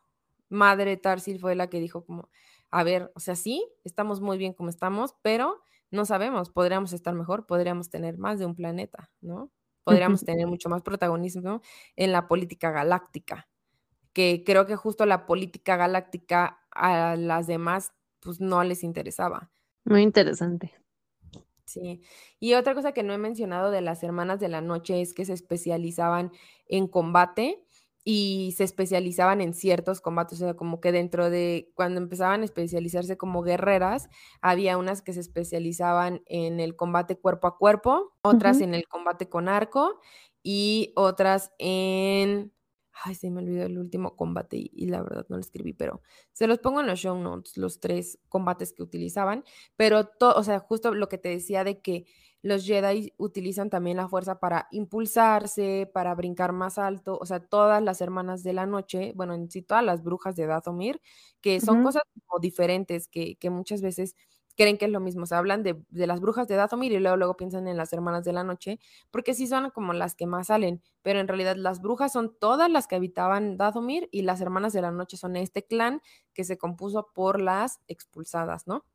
Madre 0.49 0.95
Tarsil 0.97 1.39
fue 1.39 1.55
la 1.55 1.67
que 1.69 1.79
dijo 1.79 2.05
como, 2.05 2.29
a 2.69 2.84
ver, 2.84 3.11
o 3.15 3.19
sea, 3.19 3.36
sí, 3.36 3.67
estamos 3.84 4.21
muy 4.21 4.38
bien 4.38 4.53
como 4.53 4.69
estamos, 4.69 5.15
pero 5.23 5.63
no 5.89 6.05
sabemos, 6.05 6.51
podríamos 6.51 6.93
estar 6.93 7.15
mejor, 7.15 7.47
podríamos 7.47 7.89
tener 7.89 8.17
más 8.19 8.38
de 8.39 8.45
un 8.45 8.55
planeta, 8.55 9.11
¿no? 9.21 9.51
Podríamos 9.84 10.23
tener 10.23 10.47
mucho 10.47 10.69
más 10.69 10.84
protagonismo 10.84 11.61
en 11.95 12.11
la 12.11 12.27
política 12.27 12.71
galáctica, 12.71 13.49
que 14.13 14.43
creo 14.45 14.65
que 14.67 14.75
justo 14.75 15.05
la 15.07 15.25
política 15.25 15.77
galáctica 15.77 16.61
a 16.71 17.15
las 17.17 17.47
demás 17.47 17.93
pues 18.21 18.39
no 18.39 18.63
les 18.63 18.84
interesaba. 18.84 19.51
Muy 19.86 20.01
interesante. 20.01 20.73
Sí, 21.74 22.01
y 22.39 22.53
otra 22.53 22.76
cosa 22.76 22.91
que 22.91 23.01
no 23.03 23.13
he 23.13 23.17
mencionado 23.17 23.71
de 23.71 23.82
las 23.82 24.03
hermanas 24.03 24.39
de 24.39 24.47
la 24.49 24.61
noche 24.61 25.01
es 25.01 25.13
que 25.13 25.26
se 25.26 25.34
especializaban 25.34 26.32
en 26.67 26.88
combate 26.88 27.63
y 28.03 28.53
se 28.57 28.63
especializaban 28.65 29.41
en 29.41 29.53
ciertos 29.53 30.01
combates, 30.01 30.39
o 30.41 30.45
sea, 30.45 30.53
como 30.55 30.82
que 30.82 30.91
dentro 30.91 31.30
de 31.30 31.71
cuando 31.74 31.99
empezaban 32.01 32.41
a 32.41 32.45
especializarse 32.45 33.17
como 33.17 33.41
guerreras, 33.43 34.09
había 34.41 34.78
unas 34.78 35.01
que 35.01 35.13
se 35.13 35.21
especializaban 35.21 36.21
en 36.28 36.59
el 36.59 36.76
combate 36.76 37.17
cuerpo 37.17 37.47
a 37.47 37.57
cuerpo, 37.57 38.13
otras 38.21 38.61
en 38.61 38.74
el 38.76 38.88
combate 38.88 39.30
con 39.30 39.47
arco 39.47 39.99
y 40.43 40.91
otras 40.95 41.53
en 41.59 42.51
Ay, 43.02 43.16
se 43.16 43.32
me 43.32 43.41
olvidó 43.41 43.66
el 43.66 43.78
último 43.80 44.16
combate 44.16 44.58
y, 44.72 44.88
la 44.88 45.02
verdad 45.02 45.26
no 45.30 45.38
lo 45.38 45.41
escribí, 45.41 45.74
pero 45.74 46.02
se 46.32 46.48
los 46.48 46.60
pongo 46.60 46.82
en 46.82 46.88
los 46.88 47.00
show 47.00 47.18
notes, 47.18 47.58
los 47.58 47.80
tres 47.80 48.20
combates 48.30 48.72
que 48.74 48.84
utilizaban. 48.84 49.44
Pero, 49.76 50.06
todo, 50.06 50.36
o 50.36 50.44
sea, 50.44 50.60
justo 50.60 50.94
lo 50.94 51.10
que 51.10 51.18
te 51.18 51.30
decía 51.30 51.64
de 51.64 51.82
que 51.82 52.06
los 52.44 52.66
Jedi 52.66 53.14
utilizan 53.18 53.70
también 53.70 53.98
la 53.98 54.10
fuerza 54.10 54.39
para 54.39 54.68
impulsarse, 54.72 55.89
para 55.94 56.14
brincar 56.14 56.52
más 56.52 56.78
alto. 56.78 57.18
O 57.20 57.26
sea, 57.26 57.39
todas 57.39 57.82
las 57.82 58.02
hermanas 58.02 58.44
de 58.44 58.54
la 58.54 58.66
noche, 58.66 59.14
bueno, 59.16 59.34
en 59.34 59.50
sí, 59.50 59.62
todas 59.62 59.84
las 59.84 60.04
brujas 60.04 60.36
de 60.36 60.46
Dathomir, 60.46 61.02
que 61.41 61.62
son 61.62 61.82
cosas 61.84 62.04
como 62.28 62.39
diferentes 62.41 63.08
que, 63.08 63.38
que 63.38 63.50
muchas 63.50 63.82
veces 63.82 64.16
creen 64.56 64.78
que 64.78 64.86
es 64.86 64.91
lo 64.91 64.99
mismo. 64.99 65.26
Se 65.26 65.36
hablan 65.36 65.64
de, 65.64 65.82
las 65.91 66.20
brujas 66.20 66.47
de 66.47 66.56
Dathomir 66.56 66.91
y 66.91 66.99
luego, 66.99 67.18
luego 67.18 67.38
piensan 67.38 67.68
en 67.68 67.78
las 67.78 67.93
hermanas 67.93 68.24
de 68.24 68.34
la 68.34 68.43
noche, 68.43 68.80
porque 69.12 69.34
sí 69.34 69.47
son 69.47 69.72
como 69.72 69.93
las 69.93 70.16
que 70.16 70.28
más 70.28 70.47
salen, 70.47 70.82
pero 71.01 71.20
en 71.20 71.28
realidad 71.28 71.56
las 71.56 71.82
brujas 71.82 72.14
son 72.14 72.36
todas 72.39 72.70
las 72.70 72.88
que 72.88 72.95
habitaban 72.95 73.58
Dathomir 73.58 74.10
y 74.12 74.24
las 74.24 74.41
hermanas 74.41 74.74
de 74.74 74.82
la 74.82 74.91
noche 74.91 75.18
son 75.18 75.36
este 75.36 75.64
clan 75.66 76.01
que 76.34 76.43
se 76.43 76.58
compuso 76.58 77.10
por 77.14 77.41
las 77.41 77.80
expulsadas, 77.88 78.68
¿no? 78.68 78.86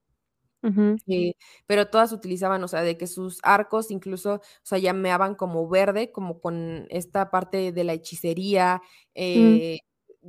Eh, 1.07 1.35
pero 1.67 1.89
todas 1.89 2.13
utilizaban, 2.13 2.63
o 2.65 2.69
sea, 2.69 2.83
de 2.83 2.99
que 2.99 3.07
sus 3.07 3.39
arcos 3.43 3.91
incluso, 3.91 4.35
o 4.35 4.41
sea, 4.63 4.79
llameaban 4.79 5.35
como 5.35 5.69
verde, 5.69 6.11
como 6.11 6.41
con 6.41 6.87
esta 6.91 7.31
parte 7.31 7.71
de 7.73 7.85
la 7.85 7.93
hechicería, 7.93 8.83
mm. 8.83 9.11
eh, 9.15 9.79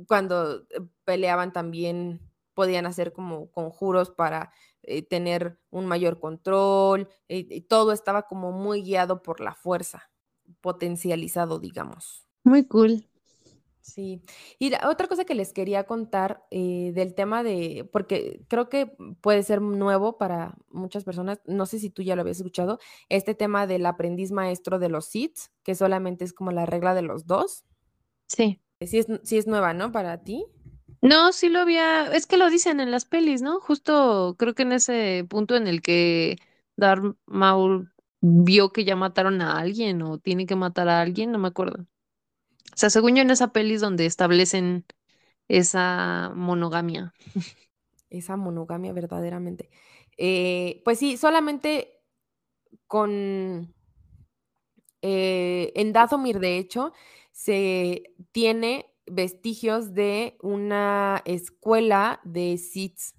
cuando 0.06 0.60
eh, 0.70 0.80
peleaban 1.04 1.52
también 1.52 2.29
podían 2.60 2.84
hacer 2.84 3.14
como 3.14 3.50
conjuros 3.52 4.10
para 4.10 4.52
eh, 4.82 5.00
tener 5.00 5.58
un 5.70 5.86
mayor 5.86 6.20
control, 6.20 7.08
eh, 7.26 7.46
y 7.48 7.62
todo 7.62 7.92
estaba 7.92 8.24
como 8.24 8.52
muy 8.52 8.82
guiado 8.82 9.22
por 9.22 9.40
la 9.40 9.54
fuerza, 9.54 10.10
potencializado, 10.60 11.58
digamos. 11.58 12.28
Muy 12.44 12.66
cool. 12.66 13.08
Sí, 13.80 14.20
y 14.58 14.74
otra 14.86 15.08
cosa 15.08 15.24
que 15.24 15.34
les 15.34 15.54
quería 15.54 15.84
contar 15.84 16.44
eh, 16.50 16.92
del 16.94 17.14
tema 17.14 17.42
de, 17.42 17.88
porque 17.90 18.44
creo 18.46 18.68
que 18.68 18.94
puede 19.22 19.42
ser 19.42 19.62
nuevo 19.62 20.18
para 20.18 20.58
muchas 20.68 21.02
personas, 21.02 21.40
no 21.46 21.64
sé 21.64 21.78
si 21.78 21.88
tú 21.88 22.02
ya 22.02 22.14
lo 22.14 22.20
habías 22.20 22.36
escuchado, 22.36 22.78
este 23.08 23.34
tema 23.34 23.66
del 23.66 23.86
aprendiz 23.86 24.32
maestro 24.32 24.78
de 24.78 24.90
los 24.90 25.06
SITs, 25.06 25.50
que 25.62 25.74
solamente 25.74 26.26
es 26.26 26.34
como 26.34 26.52
la 26.52 26.66
regla 26.66 26.92
de 26.92 27.00
los 27.00 27.26
dos. 27.26 27.64
Sí. 28.26 28.60
Sí 28.82 28.98
es, 28.98 29.06
sí 29.22 29.38
es 29.38 29.46
nueva, 29.46 29.72
¿no? 29.72 29.92
Para 29.92 30.22
ti. 30.24 30.44
No, 31.02 31.32
sí 31.32 31.48
lo 31.48 31.60
había, 31.60 32.12
es 32.12 32.26
que 32.26 32.36
lo 32.36 32.50
dicen 32.50 32.78
en 32.80 32.90
las 32.90 33.06
pelis, 33.06 33.40
¿no? 33.40 33.60
Justo 33.60 34.36
creo 34.38 34.54
que 34.54 34.62
en 34.62 34.72
ese 34.72 35.26
punto 35.28 35.56
en 35.56 35.66
el 35.66 35.80
que 35.80 36.36
Darth 36.76 37.16
Maul 37.26 37.92
vio 38.20 38.70
que 38.70 38.84
ya 38.84 38.96
mataron 38.96 39.40
a 39.40 39.58
alguien 39.58 40.02
o 40.02 40.18
tiene 40.18 40.44
que 40.46 40.56
matar 40.56 40.88
a 40.88 41.00
alguien, 41.00 41.32
no 41.32 41.38
me 41.38 41.48
acuerdo. 41.48 41.86
O 42.72 42.76
sea, 42.76 42.90
según 42.90 43.16
yo 43.16 43.22
en 43.22 43.30
esa 43.30 43.52
pelis 43.52 43.80
donde 43.80 44.06
establecen 44.06 44.84
esa 45.48 46.32
monogamia. 46.34 47.14
Esa 48.10 48.36
monogamia 48.36 48.92
verdaderamente. 48.92 49.70
Eh, 50.18 50.82
pues 50.84 50.98
sí, 50.98 51.16
solamente 51.16 52.02
con 52.86 53.72
eh, 55.02 55.72
en 55.76 55.92
Dathomir, 55.92 56.40
de 56.40 56.58
hecho, 56.58 56.92
se 57.32 58.14
tiene 58.32 58.89
vestigios 59.10 59.92
de 59.94 60.36
una 60.40 61.22
escuela 61.24 62.20
de 62.24 62.56
SITS 62.56 63.14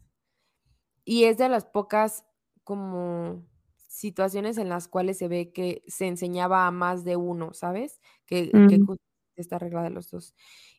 y 1.03 1.25
es 1.25 1.37
de 1.37 1.49
las 1.49 1.65
pocas 1.65 2.25
como 2.63 3.45
situaciones 3.75 4.57
en 4.57 4.69
las 4.69 4.87
cuales 4.87 5.17
se 5.17 5.27
ve 5.27 5.51
que 5.51 5.83
se 5.87 6.07
enseñaba 6.07 6.65
a 6.65 6.71
más 6.71 7.03
de 7.03 7.17
uno, 7.17 7.53
¿sabes? 7.53 7.99
Que, 8.25 8.49
mm. 8.53 8.95
esta 9.35 9.59
regla 9.59 9.83
de 9.83 9.89
los 9.89 10.09
dos. 10.09 10.33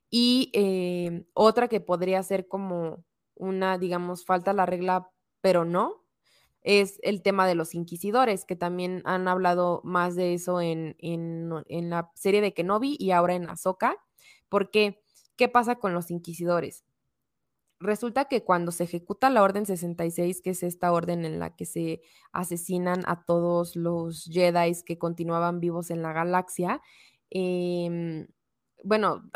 Y 0.09 0.51
eh, 0.55 1.27
otra 1.35 1.69
que 1.69 1.81
podría 1.81 2.23
ser 2.23 2.49
como 2.49 3.05
una, 3.35 3.79
digamos, 3.79 4.25
falta 4.25 4.53
la 4.53 4.67
regla, 4.67 5.11
pero 5.41 5.65
no, 5.65 6.05
es 6.63 6.99
el 7.03 7.23
tema 7.23 7.47
de 7.47 7.55
los 7.55 7.75
inquisidores, 7.75 8.45
que 8.45 8.57
también 8.57 9.03
han 9.05 9.29
hablado 9.29 9.81
más 9.85 10.15
de 10.15 10.35
eso 10.35 10.61
en, 10.61 10.97
en, 10.99 11.51
en 11.67 11.91
la 11.91 12.11
serie 12.15 12.41
de 12.41 12.55
Kenobi 12.55 12.97
y 12.99 13.11
ahora 13.11 13.35
en 13.35 13.51
Ahsoka. 13.51 13.97
¿Por 14.49 14.71
qué? 14.71 15.02
¿Qué 15.37 15.49
pasa 15.49 15.77
con 15.77 15.95
los 15.95 16.11
inquisidores? 16.11 16.85
Resulta 17.81 18.27
que 18.27 18.45
cuando 18.45 18.71
se 18.71 18.85
ejecuta 18.85 19.29
la 19.29 19.43
Orden 19.43 19.67
66, 19.67 20.41
que 20.41 20.51
es 20.51 20.63
esta 20.63 20.93
orden 20.93 21.25
en 21.25 21.41
la 21.41 21.57
que 21.57 21.67
se 21.67 22.01
asesinan 22.33 23.03
a 23.07 23.25
todos 23.25 23.75
los 23.75 24.29
Jedi 24.31 24.73
que 24.87 24.99
continuaban 24.99 25.59
vivos 25.59 25.91
en 25.91 26.03
la 26.03 26.13
galaxia, 26.13 26.81
em, 27.31 28.29
bueno, 28.85 29.29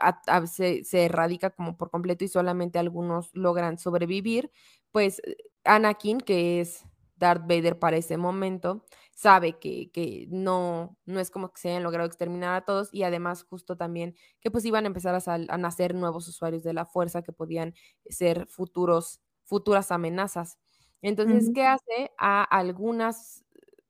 se, 0.47 0.85
se, 0.85 1.05
erradica 1.07 1.51
como 1.51 1.77
por 1.77 1.91
completo 1.91 2.25
y 2.25 2.29
solamente 2.29 2.79
algunos 2.79 3.31
logran 3.35 3.79
sobrevivir, 3.79 4.51
pues 4.93 5.21
Anakin, 5.65 6.21
que 6.21 6.61
es 6.61 6.85
Darth 7.17 7.43
Vader 7.43 7.79
para 7.79 7.97
ese 7.97 8.17
momento, 8.17 8.85
sabe 9.17 9.59
que, 9.59 10.27
no, 10.29 10.99
no 11.07 11.21
es 11.21 11.31
como 11.31 11.51
que 11.51 11.59
se 11.59 11.71
hayan 11.71 11.83
logrado 11.83 12.07
exterminar 12.07 12.55
a 12.55 12.65
todos 12.67 12.91
y 12.93 13.03
además 13.03 13.45
justo 13.45 13.75
también 13.75 14.15
que 14.41 14.51
pues 14.51 14.67
iban 14.67 14.85
a 14.85 14.89
empezar 14.89 15.15
a, 15.15 15.57
nacer 15.57 15.95
nuevos 15.95 16.29
usuarios 16.29 16.63
de 16.63 16.75
la 16.75 16.85
fuerza 16.85 17.23
que 17.23 17.33
podían 17.33 17.75
ser 18.11 18.47
futuros, 18.47 19.23
futuras 19.43 19.91
amenazas. 19.91 20.59
Entonces, 21.01 21.51
¿qué 21.55 21.65
hace 21.65 22.13
a 22.19 22.43
algunas, 22.45 23.43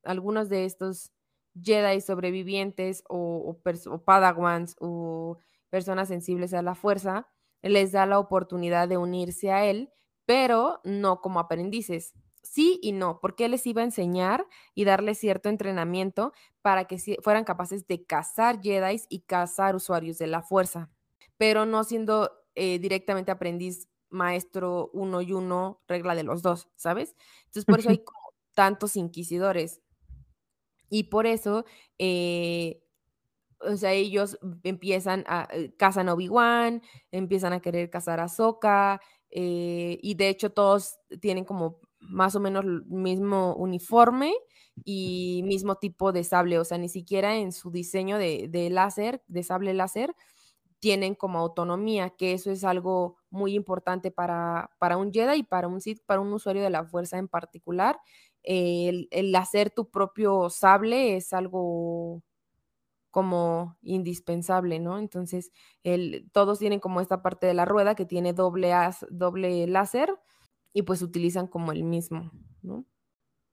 algunos 0.04 0.48
de 0.48 0.64
estos 0.64 1.10
Jedi 1.60 2.00
sobrevivientes 2.00 3.02
o, 3.08 3.58
o 3.90 4.04
Padawans 4.04 4.76
o 4.78 5.38
personas 5.70 6.06
sensibles 6.06 6.54
a 6.54 6.62
la 6.62 6.76
fuerza? 6.76 7.26
Les 7.62 7.90
da 7.90 8.06
la 8.06 8.20
oportunidad 8.20 8.86
de 8.86 8.96
unirse 8.96 9.50
a 9.50 9.64
él, 9.64 9.90
pero 10.24 10.80
no 10.84 11.20
como 11.20 11.40
aprendices, 11.40 12.14
sí 12.46 12.78
y 12.82 12.92
no, 12.92 13.20
porque 13.20 13.46
él 13.46 13.52
les 13.52 13.66
iba 13.66 13.82
a 13.82 13.84
enseñar 13.84 14.46
y 14.74 14.84
darles 14.84 15.18
cierto 15.18 15.48
entrenamiento 15.48 16.32
para 16.62 16.86
que 16.86 16.98
fueran 17.22 17.44
capaces 17.44 17.86
de 17.86 18.04
cazar 18.04 18.60
Jedi 18.60 19.02
y 19.08 19.20
cazar 19.20 19.76
usuarios 19.76 20.18
de 20.18 20.26
la 20.26 20.42
fuerza, 20.42 20.90
pero 21.36 21.66
no 21.66 21.84
siendo 21.84 22.30
eh, 22.54 22.78
directamente 22.78 23.30
aprendiz 23.30 23.88
maestro 24.08 24.90
uno 24.94 25.20
y 25.20 25.32
uno, 25.32 25.82
regla 25.86 26.14
de 26.14 26.22
los 26.22 26.42
dos, 26.42 26.68
¿sabes? 26.76 27.14
Entonces, 27.44 27.64
por 27.66 27.80
eso 27.80 27.90
hay 27.90 28.02
tantos 28.54 28.96
inquisidores. 28.96 29.82
Y 30.88 31.04
por 31.04 31.26
eso, 31.26 31.66
eh, 31.98 32.82
o 33.60 33.76
sea, 33.76 33.92
ellos 33.92 34.38
empiezan 34.62 35.24
a, 35.26 35.48
eh, 35.52 35.74
cazan 35.76 36.08
Obi-Wan, 36.08 36.82
empiezan 37.10 37.52
a 37.52 37.60
querer 37.60 37.90
cazar 37.90 38.20
a 38.20 38.28
Soka, 38.28 39.00
y 39.28 40.14
de 40.14 40.28
hecho 40.30 40.50
todos 40.50 40.98
tienen 41.20 41.44
como 41.44 41.80
más 42.08 42.34
o 42.34 42.40
menos 42.40 42.64
mismo 42.86 43.54
uniforme 43.56 44.34
y 44.84 45.42
mismo 45.44 45.76
tipo 45.76 46.12
de 46.12 46.24
sable, 46.24 46.58
o 46.58 46.64
sea, 46.64 46.78
ni 46.78 46.88
siquiera 46.88 47.36
en 47.36 47.52
su 47.52 47.70
diseño 47.70 48.18
de, 48.18 48.68
láser, 48.70 49.22
de 49.28 49.42
sable 49.42 49.74
láser, 49.74 50.14
tienen 50.78 51.14
como 51.14 51.38
autonomía, 51.38 52.10
que 52.10 52.32
eso 52.32 52.50
es 52.50 52.64
algo 52.64 53.16
muy 53.30 53.54
importante 53.54 54.10
para, 54.10 54.70
para 54.78 54.98
un 54.98 55.12
Jedi 55.12 55.40
y 55.40 55.42
para 55.42 55.68
un 55.68 55.80
Sith, 55.80 56.02
para 56.06 56.20
un 56.20 56.32
usuario 56.32 56.62
de 56.62 56.70
la 56.70 56.84
fuerza 56.84 57.18
en 57.18 57.28
particular. 57.28 57.98
El, 58.42 59.08
el 59.10 59.34
hacer 59.34 59.70
tu 59.70 59.90
propio 59.90 60.50
sable 60.50 61.16
es 61.16 61.32
algo 61.32 62.22
como 63.10 63.78
indispensable, 63.80 64.78
¿no? 64.78 64.98
Entonces, 64.98 65.50
el, 65.84 66.28
todos 66.32 66.58
tienen 66.58 66.80
como 66.80 67.00
esta 67.00 67.22
parte 67.22 67.46
de 67.46 67.54
la 67.54 67.64
rueda 67.64 67.94
que 67.94 68.04
tiene 68.04 68.34
doble, 68.34 68.74
doble 69.08 69.66
láser 69.66 70.10
y 70.76 70.82
pues 70.82 71.00
utilizan 71.00 71.46
como 71.46 71.72
el 71.72 71.84
mismo, 71.84 72.30
¿no? 72.60 72.84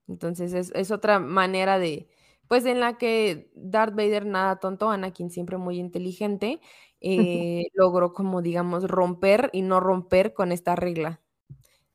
Entonces, 0.09 0.51
es, 0.51 0.73
es, 0.75 0.91
otra 0.91 1.19
manera 1.19 1.79
de, 1.79 2.09
pues 2.49 2.65
en 2.65 2.81
la 2.81 2.97
que 2.97 3.49
Darth 3.55 3.95
Vader, 3.95 4.25
nada 4.25 4.57
tonto, 4.57 4.91
Anakin 4.91 5.29
siempre 5.29 5.55
muy 5.55 5.79
inteligente, 5.79 6.59
eh, 6.99 7.63
logró 7.75 8.11
como, 8.11 8.41
digamos, 8.41 8.89
romper 8.89 9.49
y 9.53 9.61
no 9.61 9.79
romper 9.79 10.33
con 10.33 10.51
esta 10.51 10.75
regla. 10.75 11.21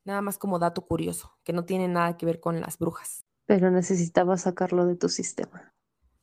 Nada 0.03 0.23
más 0.23 0.39
como 0.39 0.57
dato 0.57 0.87
curioso, 0.87 1.37
que 1.43 1.53
no 1.53 1.63
tiene 1.63 1.87
nada 1.87 2.17
que 2.17 2.25
ver 2.25 2.39
con 2.39 2.59
las 2.59 2.79
brujas. 2.79 3.23
Pero 3.45 3.69
necesitaba 3.69 4.35
sacarlo 4.37 4.87
de 4.87 4.95
tu 4.95 5.09
sistema. 5.09 5.75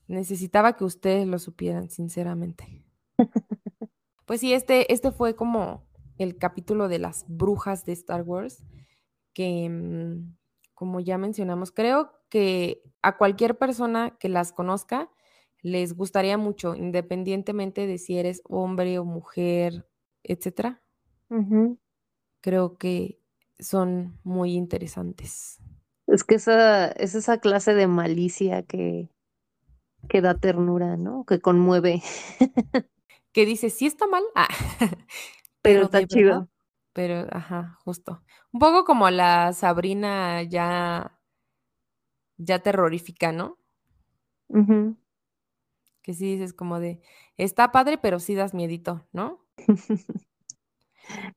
Necesitaba 0.08 0.76
que 0.76 0.82
ustedes 0.82 1.28
lo 1.28 1.38
supieran, 1.38 1.90
sinceramente. 1.90 2.84
pues 4.26 4.40
sí, 4.40 4.52
este, 4.52 4.92
este 4.92 5.12
fue 5.12 5.36
como 5.36 5.86
el 6.18 6.38
capítulo 6.38 6.88
de 6.88 6.98
las 6.98 7.24
brujas 7.28 7.84
de 7.84 7.92
Star 7.92 8.22
Wars, 8.22 8.64
que 9.36 9.68
mm, 9.68 10.34
como 10.72 10.98
ya 10.98 11.18
mencionamos, 11.18 11.70
creo 11.70 12.10
que 12.30 12.82
a 13.02 13.18
cualquier 13.18 13.58
persona 13.58 14.16
que 14.18 14.30
las 14.30 14.50
conozca 14.50 15.10
les 15.60 15.94
gustaría 15.94 16.38
mucho, 16.38 16.74
independientemente 16.74 17.86
de 17.86 17.98
si 17.98 18.16
eres 18.16 18.40
hombre 18.44 18.98
o 18.98 19.04
mujer, 19.04 19.86
etcétera. 20.22 20.82
Creo 22.40 22.78
que 22.78 23.20
son 23.58 24.18
muy 24.22 24.54
interesantes. 24.54 25.58
Es 26.06 26.24
que 26.24 26.36
esa, 26.36 26.86
es 26.92 27.14
esa 27.14 27.38
clase 27.38 27.74
de 27.74 27.88
malicia 27.88 28.62
que, 28.62 29.10
que 30.08 30.22
da 30.22 30.38
ternura, 30.38 30.96
¿no? 30.96 31.26
Que 31.26 31.40
conmueve. 31.40 32.02
que 33.32 33.44
dice, 33.44 33.68
sí 33.68 33.84
está 33.84 34.06
mal, 34.06 34.22
ah, 34.34 34.48
pero, 35.60 35.82
está 35.82 36.06
chido. 36.06 36.48
Pero, 36.96 37.26
ajá, 37.30 37.78
justo. 37.84 38.22
Un 38.52 38.58
poco 38.58 38.86
como 38.86 39.10
la 39.10 39.52
Sabrina 39.52 40.42
ya, 40.44 41.20
ya 42.38 42.58
terrorífica, 42.60 43.32
¿no? 43.32 43.58
Que 46.00 46.14
sí 46.14 46.24
dices 46.24 46.54
como 46.54 46.80
de, 46.80 47.02
está 47.36 47.70
padre, 47.70 47.98
pero 47.98 48.18
sí 48.18 48.34
das 48.34 48.54
miedito, 48.54 49.06
¿no? 49.12 49.44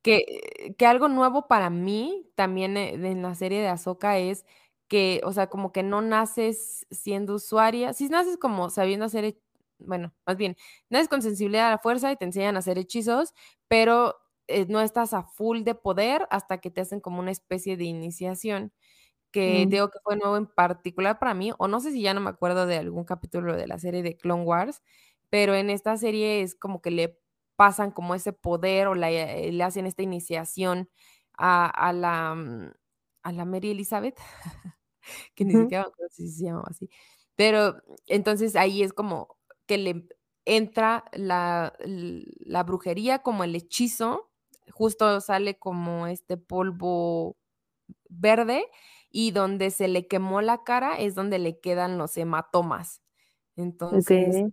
que, 0.02 0.74
que 0.78 0.86
algo 0.86 1.10
nuevo 1.10 1.50
para 1.50 1.70
mí 1.70 2.32
también 2.36 2.78
eh, 2.78 2.94
en 2.94 3.22
la 3.22 3.36
serie 3.36 3.60
de 3.60 3.68
Azoka 3.68 4.18
es 4.18 4.46
que, 4.88 5.20
o 5.26 5.34
sea, 5.34 5.48
como 5.48 5.74
que 5.74 5.84
no 5.84 6.02
naces 6.02 6.88
siendo 6.90 7.36
usuaria, 7.36 7.92
si 7.92 8.08
naces 8.08 8.38
como 8.38 8.70
sabiendo 8.70 9.08
hacer, 9.08 9.38
bueno, 9.78 10.14
más 10.26 10.38
bien, 10.38 10.56
naces 10.90 11.10
con 11.10 11.22
sensibilidad 11.22 11.68
a 11.68 11.72
la 11.72 11.80
fuerza 11.80 12.14
y 12.14 12.16
te 12.16 12.24
enseñan 12.24 12.56
a 12.56 12.60
hacer 12.60 12.78
hechizos, 12.78 13.34
pero 13.68 14.16
eh, 14.50 14.66
no 14.70 14.82
estás 14.82 15.14
a 15.14 15.24
full 15.24 15.64
de 15.64 15.76
poder 15.76 16.28
hasta 16.32 16.60
que 16.60 16.72
te 16.72 16.82
hacen 16.82 17.02
como 17.02 17.20
una 17.20 17.32
especie 17.32 17.78
de 17.78 17.86
iniciación, 17.86 18.74
que 19.32 19.66
mm. 19.68 19.70
digo 19.70 19.90
que 19.92 20.00
fue 20.04 20.18
nuevo 20.18 20.38
en 20.38 20.48
particular 20.48 21.20
para 21.20 21.34
mí, 21.36 21.52
o 21.60 21.68
no 21.68 21.80
sé 21.82 21.92
si 21.92 22.02
ya 22.02 22.14
no 22.14 22.22
me 22.22 22.32
acuerdo 22.32 22.66
de 22.68 22.78
algún 22.78 23.06
capítulo 23.06 23.56
de 23.58 23.68
la 23.68 23.80
serie 23.80 24.04
de 24.04 24.18
Clone 24.18 24.44
Wars, 24.44 24.84
pero 25.30 25.56
en 25.56 25.70
esta 25.70 25.98
serie 25.98 26.42
es 26.42 26.56
como 26.56 26.82
que 26.82 26.92
le 26.92 27.20
pasan 27.58 27.92
como 27.92 28.16
ese 28.16 28.34
poder 28.34 28.88
o 28.88 28.96
eh, 28.96 29.52
le 29.52 29.64
hacen 29.64 29.86
esta 29.86 30.04
iniciación 30.04 30.90
a, 31.38 31.68
a 31.68 31.94
la, 31.94 32.36
mm, 32.36 32.72
a 33.24 33.32
la 33.34 33.46
Mary 33.46 33.72
Elizabeth. 33.72 34.18
que 35.36 35.46
ni 35.46 35.54
siquiera 35.54 35.84
acuerdo 35.84 36.10
si 36.12 36.30
se 36.30 36.46
llamaba 36.46 36.68
así. 36.70 36.90
Pero 37.36 37.82
entonces 38.08 38.56
ahí 38.56 38.84
es 38.84 38.94
como 38.94 39.38
que 39.66 39.78
le 39.78 40.08
entra 40.46 41.06
la, 41.14 41.74
la 41.80 42.64
brujería 42.64 43.20
como 43.20 43.44
el 43.44 43.56
hechizo, 43.56 44.29
justo 44.72 45.22
sale 45.22 45.58
como 45.60 46.08
este 46.08 46.38
polvo 46.38 47.38
verde 48.10 48.66
y 49.12 49.32
donde 49.32 49.72
se 49.72 49.88
le 49.88 50.08
quemó 50.08 50.42
la 50.42 50.64
cara 50.64 50.96
es 50.98 51.16
donde 51.16 51.40
le 51.40 51.60
quedan 51.60 51.98
los 51.98 52.18
hematomas. 52.18 53.02
Entonces, 53.58 54.46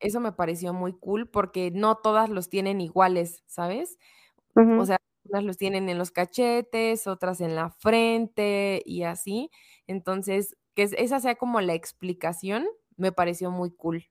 eso 0.00 0.20
me 0.20 0.32
pareció 0.32 0.72
muy 0.74 0.92
cool 0.98 1.28
porque 1.30 1.70
no 1.72 1.96
todas 1.96 2.30
los 2.30 2.48
tienen 2.50 2.80
iguales, 2.80 3.42
¿sabes? 3.46 3.98
O 4.74 4.86
sea, 4.86 4.98
unas 5.24 5.44
los 5.44 5.56
tienen 5.58 5.88
en 5.88 5.98
los 5.98 6.10
cachetes, 6.12 7.06
otras 7.06 7.40
en 7.40 7.54
la 7.56 7.70
frente 7.70 8.82
y 8.86 9.02
así. 9.04 9.50
Entonces, 9.86 10.56
que 10.74 10.84
esa 10.84 11.20
sea 11.20 11.36
como 11.36 11.60
la 11.60 11.74
explicación, 11.74 12.66
me 12.96 13.12
pareció 13.12 13.50
muy 13.50 13.70
cool. 13.74 14.06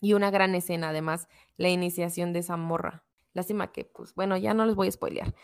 Y 0.00 0.14
una 0.14 0.30
gran 0.30 0.54
escena, 0.54 0.90
además, 0.90 1.28
la 1.56 1.68
iniciación 1.70 2.32
de 2.32 2.40
esa 2.40 2.56
morra. 2.56 3.04
Lástima 3.34 3.72
que, 3.72 3.84
pues, 3.84 4.14
bueno, 4.14 4.36
ya 4.36 4.54
no 4.54 4.66
les 4.66 4.74
voy 4.74 4.88
a 4.88 4.92
spoilear, 4.92 5.34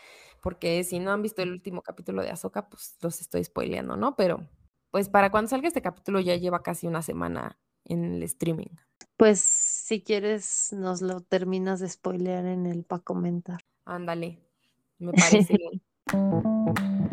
porque 0.41 0.83
si 0.83 0.99
no 0.99 1.11
han 1.11 1.21
visto 1.21 1.41
el 1.41 1.51
último 1.51 1.81
capítulo 1.81 2.21
de 2.21 2.29
Azoka, 2.29 2.69
pues 2.69 2.97
los 3.01 3.21
estoy 3.21 3.43
spoileando, 3.43 3.97
¿no? 3.97 4.15
Pero, 4.15 4.47
pues, 4.91 5.09
para 5.09 5.31
cuando 5.31 5.49
salga 5.49 5.67
este 5.67 5.81
capítulo 5.81 6.19
ya 6.19 6.35
lleva 6.35 6.61
casi 6.61 6.87
una 6.87 7.01
semana 7.01 7.57
en 7.85 8.05
el 8.05 8.23
streaming. 8.23 8.75
Pues, 9.17 9.39
si 9.39 10.01
quieres, 10.01 10.71
nos 10.73 11.01
lo 11.01 11.21
terminas 11.21 11.79
de 11.79 11.89
spoilear 11.89 12.45
en 12.45 12.65
el 12.65 12.83
para 12.83 13.03
comentar. 13.03 13.59
Ándale, 13.85 14.39
me 14.99 15.13
parece 15.13 15.55
bien. 15.57 15.81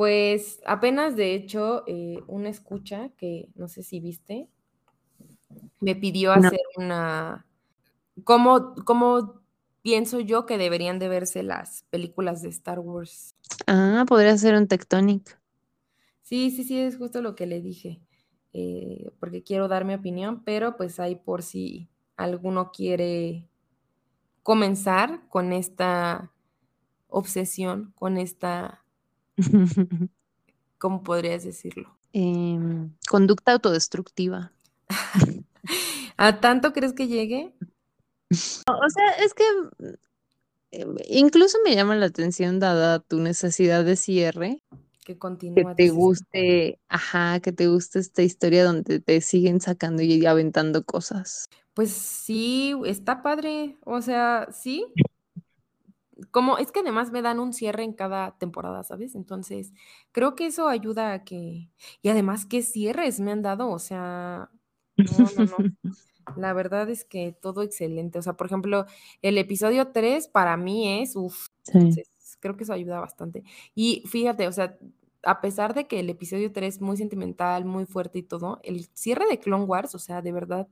Pues 0.00 0.62
apenas, 0.64 1.14
de 1.14 1.34
hecho, 1.34 1.84
eh, 1.86 2.20
una 2.26 2.48
escucha 2.48 3.10
que 3.18 3.50
no 3.54 3.68
sé 3.68 3.82
si 3.82 4.00
viste, 4.00 4.48
me 5.78 5.94
pidió 5.94 6.32
hacer 6.32 6.58
una... 6.78 7.46
¿Cómo, 8.24 8.74
¿Cómo 8.84 9.40
pienso 9.82 10.20
yo 10.20 10.46
que 10.46 10.58
deberían 10.58 10.98
de 10.98 11.08
verse 11.08 11.42
las 11.42 11.84
películas 11.90 12.42
de 12.42 12.48
Star 12.50 12.78
Wars? 12.78 13.34
Ah, 13.66 14.04
podría 14.06 14.36
ser 14.36 14.54
un 14.54 14.68
Tectonic. 14.68 15.38
Sí, 16.22 16.50
sí, 16.50 16.64
sí, 16.64 16.78
es 16.78 16.96
justo 16.96 17.22
lo 17.22 17.34
que 17.34 17.46
le 17.46 17.60
dije, 17.60 18.00
eh, 18.52 19.10
porque 19.18 19.42
quiero 19.42 19.68
dar 19.68 19.84
mi 19.84 19.94
opinión, 19.94 20.42
pero 20.44 20.76
pues 20.76 21.00
ahí 21.00 21.16
por 21.16 21.42
si 21.42 21.88
alguno 22.16 22.70
quiere 22.70 23.48
comenzar 24.42 25.26
con 25.28 25.52
esta 25.52 26.30
obsesión, 27.08 27.92
con 27.96 28.16
esta 28.16 28.84
¿Cómo 30.78 31.02
podrías 31.02 31.44
decirlo? 31.44 31.94
Em, 32.12 32.90
conducta 33.08 33.52
autodestructiva. 33.52 34.52
¿A 36.16 36.40
tanto 36.40 36.72
crees 36.72 36.92
que 36.92 37.06
llegue? 37.06 37.54
O 38.30 38.90
sea, 38.90 39.10
es 39.24 39.34
que 39.34 39.44
em, 40.70 40.94
incluso 41.08 41.58
me 41.64 41.74
llama 41.74 41.96
la 41.96 42.06
atención 42.06 42.60
dada 42.60 43.00
tu 43.00 43.20
necesidad 43.20 43.84
de 43.84 43.96
cierre. 43.96 44.62
Que 45.04 45.18
continúe. 45.18 45.56
Que 45.56 45.74
te 45.74 45.90
guste, 45.90 46.78
ajá, 46.88 47.40
que 47.40 47.52
te 47.52 47.66
guste 47.66 47.98
esta 47.98 48.22
historia 48.22 48.64
donde 48.64 49.00
te 49.00 49.20
siguen 49.20 49.60
sacando 49.60 50.02
y 50.02 50.24
aventando 50.26 50.84
cosas. 50.84 51.48
Pues 51.74 51.90
sí, 51.90 52.74
está 52.84 53.22
padre. 53.22 53.78
O 53.84 54.00
sea, 54.00 54.48
sí, 54.52 54.86
como 56.30 56.58
es 56.58 56.70
que 56.72 56.80
además 56.80 57.10
me 57.10 57.22
dan 57.22 57.40
un 57.40 57.52
cierre 57.52 57.82
en 57.82 57.92
cada 57.92 58.36
temporada, 58.38 58.82
¿sabes? 58.84 59.14
Entonces, 59.14 59.72
creo 60.12 60.34
que 60.34 60.46
eso 60.46 60.68
ayuda 60.68 61.12
a 61.12 61.24
que, 61.24 61.70
y 62.02 62.08
además, 62.08 62.46
¿qué 62.46 62.62
cierres 62.62 63.20
me 63.20 63.32
han 63.32 63.42
dado? 63.42 63.68
O 63.70 63.78
sea, 63.78 64.50
no, 64.96 65.18
no, 65.36 65.44
no. 65.46 65.56
La 66.36 66.52
verdad 66.52 66.88
es 66.90 67.04
que 67.04 67.32
todo 67.32 67.62
excelente. 67.62 68.18
O 68.18 68.22
sea, 68.22 68.34
por 68.34 68.46
ejemplo, 68.46 68.86
el 69.22 69.38
episodio 69.38 69.88
3 69.88 70.28
para 70.28 70.56
mí 70.56 71.00
es, 71.02 71.16
uff, 71.16 71.48
entonces 71.72 72.08
creo 72.40 72.56
que 72.56 72.64
eso 72.64 72.72
ayuda 72.72 73.00
bastante. 73.00 73.44
Y 73.74 74.02
fíjate, 74.06 74.48
o 74.48 74.52
sea, 74.52 74.78
a 75.22 75.40
pesar 75.40 75.74
de 75.74 75.86
que 75.86 76.00
el 76.00 76.10
episodio 76.10 76.52
3 76.52 76.76
es 76.76 76.80
muy 76.80 76.96
sentimental, 76.96 77.64
muy 77.64 77.86
fuerte 77.86 78.18
y 78.18 78.22
todo, 78.22 78.60
el 78.62 78.88
cierre 78.94 79.26
de 79.28 79.38
Clone 79.38 79.64
Wars, 79.64 79.94
o 79.94 79.98
sea, 79.98 80.22
de 80.22 80.32
verdad, 80.32 80.68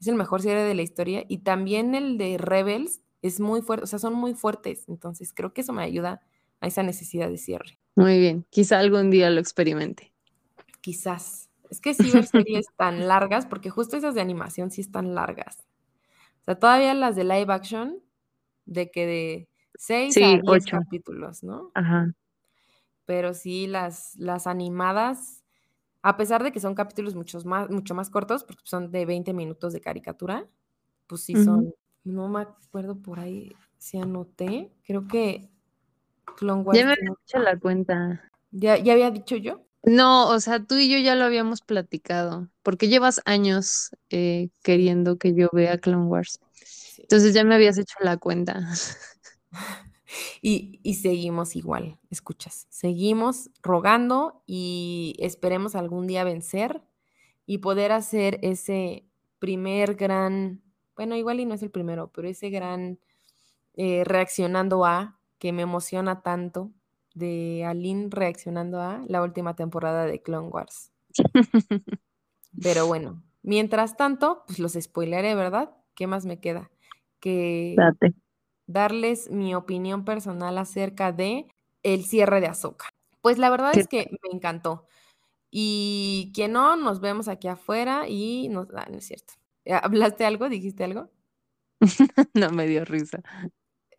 es 0.00 0.06
el 0.06 0.14
mejor 0.14 0.42
cierre 0.42 0.62
de 0.62 0.74
la 0.74 0.82
historia. 0.82 1.24
Y 1.28 1.38
también 1.38 1.94
el 1.94 2.16
de 2.16 2.38
Rebels, 2.38 3.00
es 3.22 3.38
muy 3.38 3.60
fuerte, 3.60 3.84
o 3.84 3.86
sea, 3.86 3.98
son 3.98 4.14
muy 4.14 4.34
fuertes. 4.34 4.88
Entonces, 4.88 5.32
creo 5.34 5.52
que 5.52 5.60
eso 5.60 5.72
me 5.72 5.82
ayuda 5.82 6.22
a 6.60 6.66
esa 6.66 6.82
necesidad 6.82 7.28
de 7.28 7.36
cierre. 7.36 7.78
Muy 7.96 8.18
bien, 8.18 8.46
quizá 8.50 8.78
algún 8.78 9.10
día 9.10 9.30
lo 9.30 9.40
experimente. 9.40 10.12
Quizás. 10.80 11.49
Es 11.70 11.80
que 11.80 11.94
sí 11.94 12.10
ver 12.10 12.26
series 12.26 12.66
tan 12.76 13.06
largas, 13.08 13.46
porque 13.46 13.70
justo 13.70 13.96
esas 13.96 14.14
de 14.14 14.20
animación 14.20 14.70
sí 14.70 14.80
están 14.80 15.14
largas. 15.14 15.66
O 16.42 16.44
sea, 16.44 16.58
todavía 16.58 16.92
las 16.94 17.16
de 17.16 17.24
live 17.24 17.52
action, 17.52 18.02
de 18.66 18.90
que 18.90 19.06
de 19.06 19.48
seis 19.74 20.16
a 20.16 20.40
ocho 20.46 20.78
capítulos, 20.78 21.42
¿no? 21.42 21.70
Ajá. 21.74 22.12
Pero 23.04 23.34
sí, 23.34 23.66
las, 23.66 24.16
las 24.16 24.46
animadas, 24.46 25.44
a 26.02 26.16
pesar 26.16 26.42
de 26.42 26.52
que 26.52 26.60
son 26.60 26.74
capítulos 26.74 27.14
mucho 27.14 27.40
más, 27.44 27.70
mucho 27.70 27.94
más 27.94 28.10
cortos, 28.10 28.44
porque 28.44 28.62
son 28.64 28.90
de 28.90 29.06
20 29.06 29.32
minutos 29.32 29.72
de 29.72 29.80
caricatura, 29.80 30.46
pues 31.06 31.22
sí 31.22 31.34
son, 31.34 31.74
no 32.04 32.28
me 32.28 32.42
acuerdo 32.42 32.96
por 32.96 33.18
ahí 33.20 33.54
si 33.78 33.98
anoté, 33.98 34.72
creo 34.84 35.08
que 35.08 35.50
Clone 36.36 36.62
Wars. 36.62 36.78
Ya 36.78 36.86
me 36.86 36.92
había 36.92 37.12
hecho 37.24 37.38
la 37.38 37.58
cuenta. 37.58 38.30
¿Ya, 38.52 38.76
¿Ya 38.76 38.92
había 38.92 39.10
dicho 39.10 39.36
yo? 39.36 39.64
No, 39.82 40.28
o 40.28 40.40
sea, 40.40 40.62
tú 40.62 40.76
y 40.76 40.90
yo 40.90 40.98
ya 40.98 41.14
lo 41.14 41.24
habíamos 41.24 41.62
platicado, 41.62 42.48
porque 42.62 42.88
llevas 42.88 43.22
años 43.24 43.90
eh, 44.10 44.50
queriendo 44.62 45.16
que 45.18 45.34
yo 45.34 45.48
vea 45.52 45.78
Clone 45.78 46.04
Wars. 46.06 46.38
Entonces 46.98 47.32
ya 47.34 47.44
me 47.44 47.54
habías 47.54 47.78
hecho 47.78 47.96
la 48.00 48.16
cuenta. 48.16 48.60
Y, 50.42 50.80
y, 50.82 50.94
seguimos 50.94 51.54
igual, 51.54 51.96
escuchas, 52.10 52.66
seguimos 52.68 53.50
rogando 53.62 54.42
y 54.44 55.14
esperemos 55.20 55.76
algún 55.76 56.08
día 56.08 56.24
vencer 56.24 56.82
y 57.46 57.58
poder 57.58 57.92
hacer 57.92 58.40
ese 58.42 59.06
primer 59.38 59.94
gran, 59.94 60.62
bueno, 60.96 61.14
igual 61.14 61.38
y 61.38 61.46
no 61.46 61.54
es 61.54 61.62
el 61.62 61.70
primero, 61.70 62.10
pero 62.12 62.28
ese 62.28 62.50
gran 62.50 62.98
eh, 63.74 64.04
reaccionando 64.04 64.84
a, 64.84 65.20
que 65.38 65.52
me 65.52 65.62
emociona 65.62 66.22
tanto, 66.22 66.72
de 67.14 67.64
Aline 67.64 68.08
reaccionando 68.10 68.80
a 68.80 69.02
la 69.06 69.22
última 69.22 69.54
temporada 69.54 70.06
de 70.06 70.22
Clone 70.22 70.48
Wars. 70.48 70.92
Pero 72.62 72.86
bueno, 72.86 73.22
mientras 73.42 73.96
tanto, 73.96 74.44
pues 74.46 74.58
los 74.58 74.72
spoileré, 74.72 75.34
¿verdad? 75.34 75.76
¿Qué 75.94 76.06
más 76.06 76.24
me 76.26 76.40
queda? 76.40 76.70
Que 77.20 77.76
darles 78.66 79.30
mi 79.30 79.54
opinión 79.54 80.04
personal 80.04 80.56
acerca 80.58 81.12
de 81.12 81.46
el 81.82 82.04
cierre 82.04 82.40
de 82.40 82.46
Azoka. 82.46 82.86
Pues 83.20 83.38
la 83.38 83.50
verdad 83.50 83.76
es 83.76 83.88
que 83.88 84.10
me 84.22 84.36
encantó. 84.36 84.86
Y 85.50 86.32
que 86.34 86.48
no, 86.48 86.76
nos 86.76 87.00
vemos 87.00 87.28
aquí 87.28 87.48
afuera 87.48 88.08
y 88.08 88.48
nos... 88.48 88.68
Ah, 88.74 88.86
no 88.90 88.98
es 88.98 89.06
cierto. 89.06 89.34
¿Hablaste 89.66 90.24
algo? 90.24 90.48
¿Dijiste 90.48 90.84
algo? 90.84 91.10
no 92.34 92.50
me 92.50 92.66
dio 92.66 92.84
risa. 92.84 93.22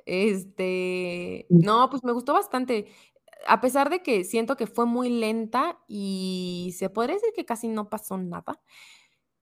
Este, 0.06 1.48
mm. 1.50 1.60
no, 1.62 1.90
pues 1.90 2.04
me 2.04 2.12
gustó 2.14 2.34
bastante. 2.34 2.88
A 3.48 3.62
pesar 3.62 3.90
de 3.90 4.04
que 4.04 4.24
siento 4.24 4.56
que 4.58 4.68
fue 4.68 4.86
muy 4.86 5.10
lenta 5.10 5.80
y 5.88 6.74
se 6.78 6.90
podría 6.90 7.16
decir 7.16 7.32
que 7.36 7.46
casi 7.46 7.68
no 7.68 7.90
pasó 7.90 8.18
nada, 8.18 8.62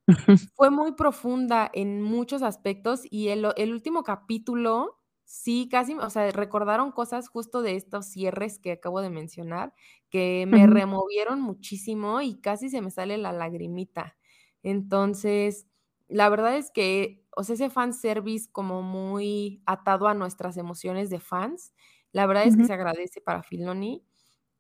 fue 0.56 0.70
muy 0.70 0.94
profunda 0.94 1.70
en 1.74 2.02
muchos 2.02 2.42
aspectos 2.42 3.02
y 3.10 3.30
el, 3.30 3.48
el 3.58 3.74
último 3.74 4.04
capítulo, 4.04 4.98
sí, 5.26 5.70
casi, 5.72 5.94
o 5.96 6.10
sea, 6.10 6.32
recordaron 6.32 6.92
cosas 6.92 7.30
justo 7.30 7.62
de 7.62 7.76
estos 7.76 8.08
cierres 8.08 8.60
que 8.60 8.72
acabo 8.74 9.02
de 9.02 9.10
mencionar, 9.10 9.74
que 10.10 10.46
me 10.48 10.66
removieron 10.68 11.42
muchísimo 11.42 12.22
y 12.22 12.40
casi 12.42 12.70
se 12.70 12.82
me 12.82 12.92
sale 12.92 13.18
la 13.18 13.32
lagrimita. 13.34 14.18
Entonces, 14.64 15.68
la 16.10 16.30
verdad 16.30 16.58
es 16.58 16.72
que, 16.72 17.26
o 17.36 17.44
sea, 17.44 17.56
ese 17.56 17.70
fan 17.70 17.94
service 17.94 18.50
como 18.52 18.82
muy 18.82 19.62
atado 19.66 20.08
a 20.08 20.14
nuestras 20.14 20.58
emociones 20.58 21.10
de 21.10 21.20
fans, 21.20 21.74
la 22.12 22.26
verdad 22.26 22.46
es 22.46 22.58
que 22.58 22.66
se 22.66 22.74
agradece 22.74 23.22
para 23.22 23.44
Filoni. 23.44 24.04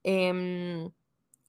Em, 0.03 0.91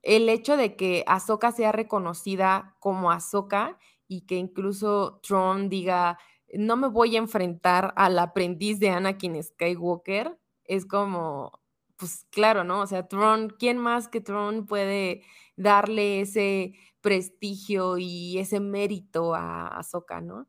el 0.02 0.28
hecho 0.28 0.56
de 0.56 0.76
que 0.76 1.04
Ahsoka 1.06 1.52
sea 1.52 1.72
reconocida 1.72 2.76
como 2.80 3.10
Ahsoka 3.10 3.78
y 4.08 4.22
que 4.22 4.36
incluso 4.36 5.20
Tron 5.22 5.68
diga, 5.68 6.18
no 6.54 6.76
me 6.76 6.88
voy 6.88 7.16
a 7.16 7.18
enfrentar 7.20 7.92
al 7.96 8.18
aprendiz 8.18 8.80
de 8.80 8.90
Anakin 8.90 9.42
Skywalker, 9.42 10.38
es 10.64 10.86
como, 10.86 11.52
pues 11.96 12.26
claro, 12.30 12.64
¿no? 12.64 12.80
O 12.80 12.86
sea, 12.86 13.06
Tron, 13.08 13.50
¿quién 13.58 13.78
más 13.78 14.08
que 14.08 14.20
Tron 14.20 14.66
puede 14.66 15.22
darle 15.56 16.20
ese 16.22 16.74
prestigio 17.00 17.98
y 17.98 18.38
ese 18.38 18.60
mérito 18.60 19.34
a 19.34 19.68
Ahsoka, 19.68 20.20
¿no? 20.20 20.48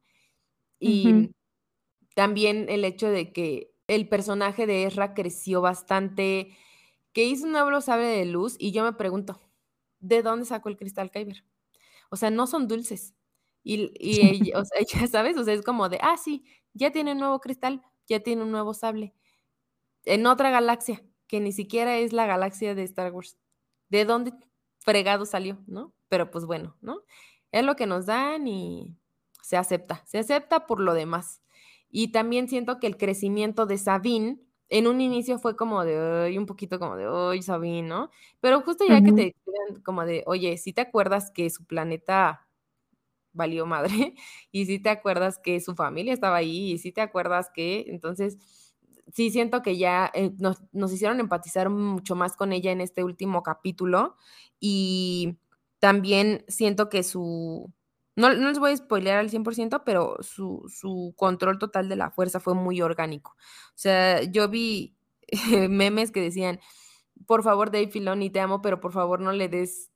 Y 0.80 1.32
también 2.16 2.68
el 2.70 2.86
hecho 2.86 3.10
de 3.10 3.34
que 3.34 3.74
el 3.88 4.08
personaje 4.10 4.68
de 4.68 4.86
Ezra 4.86 5.14
creció 5.14 5.62
bastante, 5.62 6.58
que 7.14 7.26
hizo 7.26 7.46
un 7.46 7.54
nuevo 7.54 7.82
sable 7.82 8.06
de 8.08 8.26
luz 8.26 8.56
y 8.60 8.72
yo 8.72 8.84
me 8.84 8.94
pregunto, 8.94 9.42
¿de 10.00 10.22
dónde 10.24 10.46
sacó 10.46 10.70
el 10.70 10.78
cristal 10.78 11.12
Kyber? 11.12 11.46
O 12.12 12.18
sea, 12.18 12.32
no 12.32 12.48
son 12.48 12.68
dulces. 12.68 13.16
Y, 13.64 13.92
y 14.00 14.54
o 14.54 14.66
sea, 14.66 14.82
ya 14.88 15.08
sabes, 15.08 15.38
o 15.38 15.44
sea, 15.46 15.54
es 15.54 15.64
como 15.64 15.90
de, 15.90 16.00
ah, 16.02 16.18
sí, 16.18 16.46
ya 16.74 16.92
tiene 16.92 17.14
un 17.14 17.20
nuevo 17.20 17.40
cristal, 17.42 17.84
ya 18.08 18.22
tiene 18.22 18.44
un 18.44 18.52
nuevo 18.52 18.74
sable. 18.74 19.16
En 20.06 20.26
otra 20.28 20.52
galaxia, 20.52 21.04
que 21.28 21.40
ni 21.40 21.52
siquiera 21.52 21.98
es 22.00 22.14
la 22.14 22.26
galaxia 22.28 22.76
de 22.76 22.84
Star 22.84 23.12
Wars. 23.14 23.38
¿De 23.90 24.06
dónde 24.06 24.34
fregado 24.80 25.26
salió, 25.26 25.64
no? 25.68 25.94
Pero 26.12 26.30
pues 26.30 26.44
bueno, 26.44 26.76
¿no? 26.82 27.04
Es 27.54 27.64
lo 27.64 27.78
que 27.78 27.86
nos 27.86 28.06
dan 28.06 28.46
y 28.46 28.98
se 29.42 29.56
acepta, 29.56 30.04
se 30.06 30.20
acepta 30.20 30.68
por 30.68 30.82
lo 30.82 30.94
demás. 30.94 31.42
Y 31.90 32.12
también 32.12 32.50
siento 32.50 32.82
que 32.82 32.88
el 32.88 32.98
crecimiento 32.98 33.66
de 33.66 33.78
Sabine 33.78 34.42
en 34.68 34.88
un 34.88 35.00
inicio 35.00 35.40
fue 35.40 35.56
como 35.56 35.86
de, 35.86 36.38
un 36.38 36.46
poquito 36.46 36.80
como 36.80 36.98
de, 36.98 37.08
oye, 37.08 37.42
Sabine, 37.42 37.88
¿no? 37.88 38.10
Pero 38.42 38.60
justo 38.60 38.84
ya 38.86 39.02
que 39.02 39.14
te 39.14 39.36
como 39.86 40.06
de, 40.06 40.24
oye, 40.26 40.58
si 40.58 40.74
te 40.74 40.82
acuerdas 40.82 41.32
que 41.32 41.50
su 41.50 41.64
planeta 41.64 42.46
valió 43.32 43.66
madre, 43.66 44.16
y 44.52 44.66
si 44.66 44.80
te 44.80 44.90
acuerdas 44.90 45.40
que 45.42 45.62
su 45.62 45.76
familia 45.76 46.14
estaba 46.14 46.36
ahí, 46.36 46.74
y 46.74 46.78
si 46.78 46.92
te 46.92 47.00
acuerdas 47.00 47.50
que, 47.54 47.86
entonces, 47.88 48.38
sí 49.14 49.32
siento 49.32 49.62
que 49.62 49.78
ya 49.78 50.12
eh, 50.14 50.32
nos, 50.40 50.62
nos, 50.74 50.92
hicieron 50.92 51.22
empatizar 51.22 51.70
mucho 51.70 52.16
más 52.16 52.36
con 52.36 52.52
ella 52.52 52.74
en 52.74 52.82
este 52.82 53.06
último 53.06 53.44
capítulo 53.44 54.18
y 54.60 55.38
también 55.82 56.46
siento 56.48 56.90
que 56.90 57.02
su, 57.02 57.74
no, 58.16 58.34
no 58.36 58.50
les 58.50 58.60
voy 58.60 58.72
a 58.72 58.78
spoilear 58.78 59.18
al 59.18 59.32
100%, 59.32 59.82
pero 59.84 60.16
su, 60.22 60.64
su 60.70 61.16
control 61.18 61.58
total 61.58 61.90
de 61.90 61.96
la 61.96 62.12
fuerza 62.12 62.40
fue 62.40 62.54
muy 62.54 62.82
orgánico. 62.82 63.32
O 63.32 63.78
sea, 63.78 64.22
yo 64.22 64.48
vi 64.48 64.96
memes 65.70 66.12
que 66.12 66.22
decían, 66.22 66.60
por 67.26 67.42
favor, 67.42 67.72
Dave 67.72 67.88
Filoni, 67.90 68.30
te 68.30 68.40
amo, 68.40 68.62
pero 68.62 68.80
por 68.80 68.92
favor 68.92 69.20
no 69.20 69.32
le 69.32 69.50
des 69.50 69.92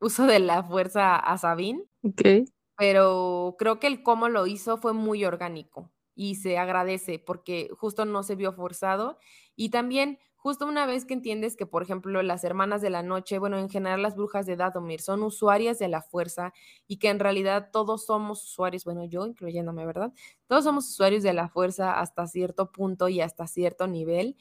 uso 0.00 0.26
de 0.26 0.38
la 0.38 0.62
fuerza 0.62 1.16
a 1.16 1.36
Sabine. 1.36 1.84
Ok. 2.02 2.48
Pero 2.78 3.56
creo 3.58 3.78
que 3.78 3.86
el 3.88 4.02
cómo 4.02 4.30
lo 4.30 4.46
hizo 4.46 4.78
fue 4.78 4.94
muy 4.94 5.24
orgánico 5.26 5.92
y 6.14 6.36
se 6.36 6.56
agradece 6.56 7.18
porque 7.18 7.68
justo 7.78 8.06
no 8.06 8.22
se 8.22 8.36
vio 8.36 8.52
forzado. 8.52 9.18
Y 9.54 9.68
también 9.68 10.18
justo 10.46 10.64
una 10.64 10.86
vez 10.86 11.04
que 11.04 11.14
entiendes 11.14 11.56
que, 11.56 11.66
por 11.66 11.82
ejemplo, 11.82 12.22
las 12.22 12.44
hermanas 12.44 12.80
de 12.80 12.88
la 12.88 13.02
noche, 13.02 13.40
bueno, 13.40 13.58
en 13.58 13.68
general 13.68 14.00
las 14.00 14.14
brujas 14.14 14.46
de 14.46 14.54
Dadomir 14.54 15.00
son 15.00 15.24
usuarias 15.24 15.80
de 15.80 15.88
la 15.88 16.02
fuerza 16.02 16.52
y 16.86 16.98
que 16.98 17.08
en 17.08 17.18
realidad 17.18 17.70
todos 17.72 18.06
somos 18.06 18.44
usuarios, 18.44 18.84
bueno, 18.84 19.04
yo 19.06 19.26
incluyéndome, 19.26 19.84
¿verdad? 19.84 20.12
Todos 20.46 20.62
somos 20.62 20.88
usuarios 20.88 21.24
de 21.24 21.32
la 21.32 21.48
fuerza 21.48 21.98
hasta 21.98 22.28
cierto 22.28 22.70
punto 22.70 23.08
y 23.08 23.20
hasta 23.20 23.48
cierto 23.48 23.88
nivel 23.88 24.36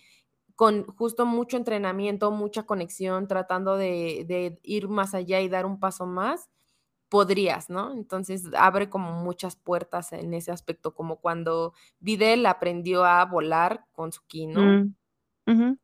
con 0.56 0.86
justo 0.86 1.26
mucho 1.26 1.58
entrenamiento, 1.58 2.30
mucha 2.30 2.68
conexión, 2.68 3.28
tratando 3.28 3.76
de, 3.76 4.60
ir 4.62 4.88
más 4.88 5.16
allá 5.16 5.42
y 5.42 5.50
dar 5.50 5.66
un 5.66 5.80
paso 5.80 6.06
más, 6.06 6.52
podrías, 7.10 7.72
¿no? 7.72 7.94
Entonces 7.94 8.44
abre 8.56 8.92
como 8.92 9.24
muchas 9.24 9.56
puertas 9.56 10.14
en 10.14 10.36
ese 10.36 10.52
aspecto, 10.52 10.94
como 10.94 11.16
cuando 11.16 11.74
Videl 12.00 12.46
aprendió 12.46 13.06
a 13.06 13.26
volar 13.26 13.86
con 13.92 14.12
su 14.12 14.22
ki, 14.28 14.46
¿no? 14.46 14.62
Mm, 15.48 15.76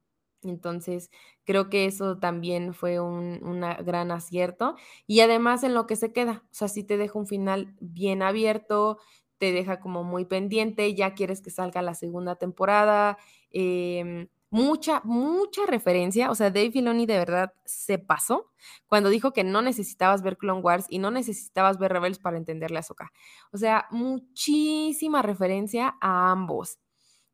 Entonces 0.44 1.10
creo 1.46 1.70
que 1.70 1.86
eso 1.86 2.18
también 2.18 2.74
fue 2.74 3.00
un 3.00 3.40
gran 3.86 4.12
acierto. 4.12 4.76
Y 5.08 5.22
además 5.22 5.64
en 5.64 5.74
lo 5.74 5.88
que 5.88 5.96
se 5.96 6.14
queda, 6.14 6.44
o 6.46 6.54
sea, 6.54 6.68
sí 6.68 6.84
te 6.84 6.98
deja 6.98 7.18
un 7.20 7.28
final 7.28 7.76
bien 7.80 8.22
abierto, 8.22 8.98
te 9.38 9.52
deja 9.52 9.80
como 9.80 10.04
muy 10.04 10.26
pendiente, 10.26 10.94
ya 10.94 11.16
quieres 11.16 11.42
que 11.42 11.50
salga 11.50 11.82
la 11.82 11.96
segunda 11.96 12.36
temporada. 12.36 13.18
Eh, 13.50 14.28
mucha, 14.52 15.02
mucha 15.04 15.66
referencia. 15.66 16.30
O 16.30 16.36
sea, 16.36 16.52
Dave 16.52 16.72
Filoni 16.72 17.08
de 17.08 17.18
verdad 17.18 17.54
se 17.66 17.98
pasó 17.98 18.52
cuando 18.86 19.10
dijo 19.10 19.34
que 19.34 19.44
no 19.44 19.64
necesitabas 19.64 20.22
ver 20.22 20.38
Clone 20.38 20.62
Wars 20.62 20.86
y 20.90 21.00
no 21.00 21.10
necesitabas 21.10 21.80
ver 21.80 21.94
Rebels 21.94 22.20
para 22.20 22.38
entenderle 22.38 22.78
a 22.80 22.84
Soka. 22.84 23.12
O 23.52 23.58
sea, 23.58 23.88
muchísima 23.90 25.24
referencia 25.24 25.96
a 26.02 26.32
ambos. 26.32 26.78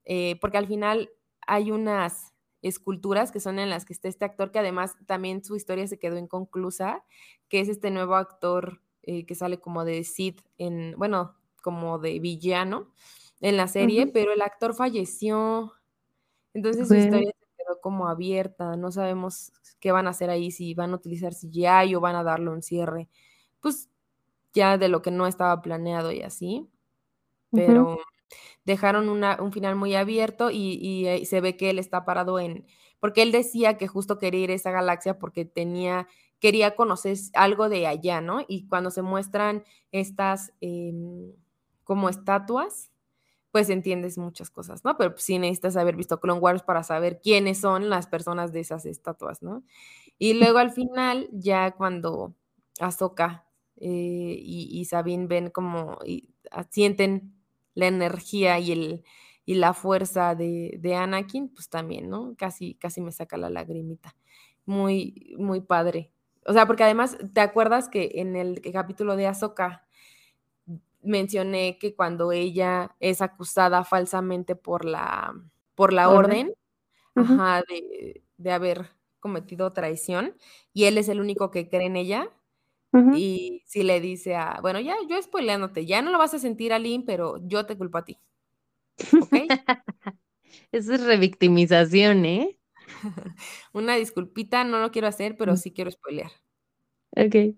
Eh, 0.06 0.38
porque 0.40 0.58
al 0.58 0.68
final 0.68 1.10
hay 1.46 1.72
unas 1.72 2.34
esculturas 2.68 3.32
que 3.32 3.40
son 3.40 3.60
en 3.60 3.70
las 3.70 3.86
que 3.86 3.94
está 3.94 4.08
este 4.08 4.26
actor 4.26 4.52
que 4.52 4.60
además 4.60 4.96
también 5.06 5.44
su 5.44 5.56
historia 5.56 5.88
se 5.88 6.00
quedó 6.00 6.18
inconclusa, 6.18 7.04
que 7.50 7.60
es 7.60 7.70
este 7.70 7.92
nuevo 7.92 8.16
actor 8.16 8.82
eh, 9.04 9.26
que 9.26 9.36
sale 9.36 9.60
como 9.60 9.86
de 9.86 10.04
Sid 10.04 10.40
en, 10.58 10.94
bueno, 10.98 11.36
como 11.62 12.00
de 12.00 12.20
villano 12.20 12.92
en 13.42 13.58
la 13.58 13.68
serie, 13.68 14.08
pero 14.08 14.34
el 14.34 14.42
actor 14.42 14.74
falleció. 14.74 15.74
Entonces 16.54 16.88
su 16.88 16.96
historia 16.96 17.32
se 17.32 17.64
quedó 17.64 17.80
como 17.82 18.08
abierta, 18.08 18.76
no 18.76 18.92
sabemos 18.92 19.52
qué 19.80 19.92
van 19.92 20.08
a 20.08 20.12
hacer 20.12 20.30
ahí, 20.30 20.52
si 20.52 20.74
van 20.74 20.92
a 20.92 20.96
utilizar 20.96 21.34
CGI 21.34 21.96
o 21.96 22.02
van 22.02 22.16
a 22.16 22.24
darle 22.24 22.50
un 22.50 22.62
cierre, 22.62 23.10
pues 23.60 23.90
ya 24.54 24.78
de 24.78 24.90
lo 24.90 25.02
que 25.02 25.12
no 25.12 25.28
estaba 25.28 25.62
planeado 25.62 26.12
y 26.12 26.22
así, 26.22 26.68
pero 27.52 28.00
dejaron 28.66 29.10
un 29.10 29.52
final 29.54 29.76
muy 29.76 29.96
abierto 29.96 30.50
y, 30.52 30.80
y, 30.82 31.26
se 31.26 31.42
ve 31.42 31.56
que 31.56 31.70
él 31.70 31.80
está 31.80 32.06
parado 32.06 32.40
en 32.40 32.66
porque 33.00 33.22
él 33.22 33.32
decía 33.32 33.78
que 33.78 33.88
justo 33.88 34.18
quería 34.18 34.42
ir 34.42 34.52
a 34.52 34.56
esa 34.56 34.72
galaxia 34.72 35.20
porque 35.20 35.46
tenía, 35.46 36.08
quería 36.40 36.76
conocer 36.76 37.18
algo 37.34 37.70
de 37.70 37.88
allá, 37.88 38.22
¿no? 38.22 38.42
Y 38.48 38.68
cuando 38.68 38.92
se 38.92 39.02
muestran 39.02 39.64
estas 39.92 40.52
em, 40.62 41.32
como 41.84 42.10
estatuas, 42.10 42.92
pues 43.52 43.70
entiendes 43.70 44.18
muchas 44.18 44.50
cosas, 44.50 44.84
¿no? 44.84 44.98
Pero 44.98 45.16
sí 45.18 45.40
necesitas 45.40 45.78
haber 45.78 45.96
visto 45.96 46.20
Clone 46.20 46.40
Wars 46.40 46.64
para 46.64 46.84
saber 46.84 47.22
quiénes 47.22 47.60
son 47.60 47.90
las 47.90 48.08
personas 48.08 48.52
de 48.52 48.60
esas 48.60 48.86
estatuas, 48.86 49.42
¿no? 49.42 49.64
Y 50.18 50.34
luego 50.56 50.60
al 50.60 50.72
final, 50.72 51.30
ya 51.32 51.72
cuando 51.72 52.36
Ahsoka 52.80 53.46
eh, 53.78 54.38
y, 54.40 54.84
Sabine 54.86 55.28
ven 55.28 55.50
como 55.50 56.00
y, 56.06 56.30
sienten 56.72 57.37
la 57.78 57.86
energía 57.86 58.58
y, 58.58 58.72
el, 58.72 59.04
y 59.46 59.54
la 59.54 59.76
fuerza 59.76 60.34
de, 60.34 60.78
de, 60.80 60.96
Anakin, 60.96 61.50
pues 61.50 61.70
también, 61.70 62.10
¿no? 62.10 62.34
Casi, 62.36 62.74
casi 62.74 63.02
me 63.02 63.12
saca 63.12 63.38
la 63.38 63.52
lagrimita. 63.52 64.16
Muy, 64.66 65.36
muy 65.38 65.62
padre. 65.62 66.12
O 66.48 66.54
sea, 66.54 66.66
porque 66.66 66.84
además, 66.84 67.20
¿te 67.34 67.40
acuerdas 67.40 67.88
que 67.88 68.14
en 68.16 68.36
el 68.36 68.62
capítulo 68.74 69.16
de 69.16 69.28
Ahsoka 69.28 69.86
mencioné 71.04 71.78
que 71.80 71.96
cuando 71.96 72.32
ella 72.32 72.96
es 73.00 73.22
acusada 73.22 73.84
falsamente 73.84 74.56
por 74.56 74.84
la, 74.84 75.36
por 75.76 75.94
la 75.94 76.10
orden, 76.10 76.56
de, 77.14 78.24
de, 78.38 78.52
haber 78.52 78.90
cometido 79.20 79.72
traición, 79.72 80.36
y 80.74 80.86
él 80.86 80.98
es 80.98 81.10
el 81.10 81.22
único 81.22 81.52
que 81.52 81.70
cree 81.70 81.86
en 81.86 81.96
ella, 81.96 82.32
y 83.16 83.64
si 83.66 83.84
le 83.84 84.02
dice 84.02 84.36
a, 84.36 84.60
bueno, 84.62 84.80
ya, 84.80 84.96
yo 85.10 85.22
spoileándote, 85.22 85.86
ya 85.86 86.02
no 86.02 86.12
lo 86.12 86.18
vas 86.18 86.34
a 86.34 86.40
sentir, 86.40 86.74
Aline, 86.74 87.04
pero 87.06 87.38
yo 87.48 87.66
te 87.66 87.78
culpo 87.78 88.00
a 88.00 88.06
ti. 88.06 88.18
¿Ok? 89.22 89.32
Esa 90.72 90.96
es 90.96 91.04
revictimización, 91.04 92.26
¿eh? 92.26 92.60
Una 93.74 93.96
disculpita, 93.96 94.64
no 94.64 94.80
lo 94.80 94.92
quiero 94.92 95.08
hacer, 95.08 95.36
pero 95.38 95.58
sí 95.58 95.72
quiero 95.72 95.92
spoilear. 95.92 96.32
Ok. 97.16 97.56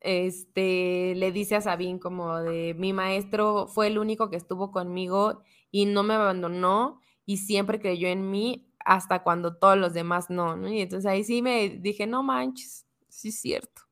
Este, 0.00 1.14
le 1.16 1.32
dice 1.32 1.56
a 1.56 1.60
Sabine 1.60 1.98
como 1.98 2.38
de, 2.38 2.74
mi 2.74 2.92
maestro 2.92 3.66
fue 3.66 3.88
el 3.88 3.98
único 3.98 4.30
que 4.30 4.36
estuvo 4.36 4.70
conmigo 4.70 5.42
y 5.72 5.86
no 5.86 6.04
me 6.04 6.14
abandonó 6.14 7.00
y 7.26 7.38
siempre 7.38 7.80
creyó 7.80 8.08
en 8.08 8.30
mí 8.30 8.72
hasta 8.78 9.22
cuando 9.22 9.56
todos 9.56 9.76
los 9.76 9.92
demás 9.94 10.30
no, 10.30 10.56
¿no? 10.56 10.72
Y 10.72 10.80
entonces 10.80 11.10
ahí 11.10 11.24
sí 11.24 11.42
me 11.42 11.68
dije, 11.68 12.06
no 12.06 12.22
manches, 12.22 12.86
sí 13.08 13.28
es 13.28 13.40
cierto. 13.40 13.87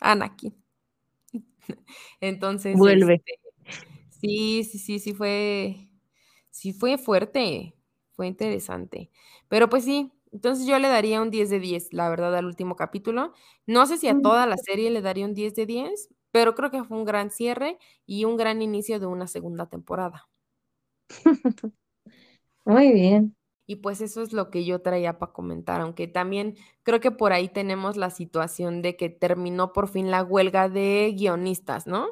Anakin. 0.00 0.54
Entonces. 2.20 2.76
Vuelve. 2.76 3.14
Este, 3.14 3.40
sí, 4.20 4.64
sí, 4.64 4.78
sí, 4.78 4.98
sí 4.98 5.14
fue. 5.14 5.88
Sí 6.50 6.72
fue 6.72 6.98
fuerte. 6.98 7.74
Fue 8.12 8.26
interesante. 8.26 9.10
Pero 9.48 9.68
pues 9.68 9.84
sí, 9.84 10.10
entonces 10.32 10.66
yo 10.66 10.78
le 10.78 10.88
daría 10.88 11.20
un 11.22 11.30
10 11.30 11.50
de 11.50 11.60
10, 11.60 11.92
la 11.92 12.08
verdad, 12.08 12.34
al 12.34 12.46
último 12.46 12.76
capítulo. 12.76 13.32
No 13.66 13.86
sé 13.86 13.98
si 13.98 14.08
a 14.08 14.14
mm. 14.14 14.22
toda 14.22 14.46
la 14.46 14.56
serie 14.56 14.90
le 14.90 15.02
daría 15.02 15.26
un 15.26 15.34
10 15.34 15.54
de 15.54 15.66
10, 15.66 16.08
pero 16.30 16.54
creo 16.54 16.70
que 16.70 16.84
fue 16.84 16.98
un 16.98 17.04
gran 17.04 17.30
cierre 17.30 17.78
y 18.06 18.24
un 18.24 18.36
gran 18.36 18.62
inicio 18.62 18.98
de 19.00 19.06
una 19.06 19.26
segunda 19.26 19.66
temporada. 19.66 20.28
Muy 22.64 22.92
bien. 22.92 23.36
Y 23.66 23.76
pues 23.76 24.00
eso 24.00 24.22
es 24.22 24.32
lo 24.32 24.50
que 24.50 24.64
yo 24.64 24.80
traía 24.80 25.18
para 25.18 25.32
comentar, 25.32 25.80
aunque 25.80 26.06
también 26.06 26.56
creo 26.84 27.00
que 27.00 27.10
por 27.10 27.32
ahí 27.32 27.48
tenemos 27.48 27.96
la 27.96 28.10
situación 28.10 28.80
de 28.80 28.96
que 28.96 29.08
terminó 29.08 29.72
por 29.72 29.88
fin 29.88 30.10
la 30.10 30.22
huelga 30.22 30.68
de 30.68 31.12
guionistas, 31.16 31.86
¿no? 31.88 32.06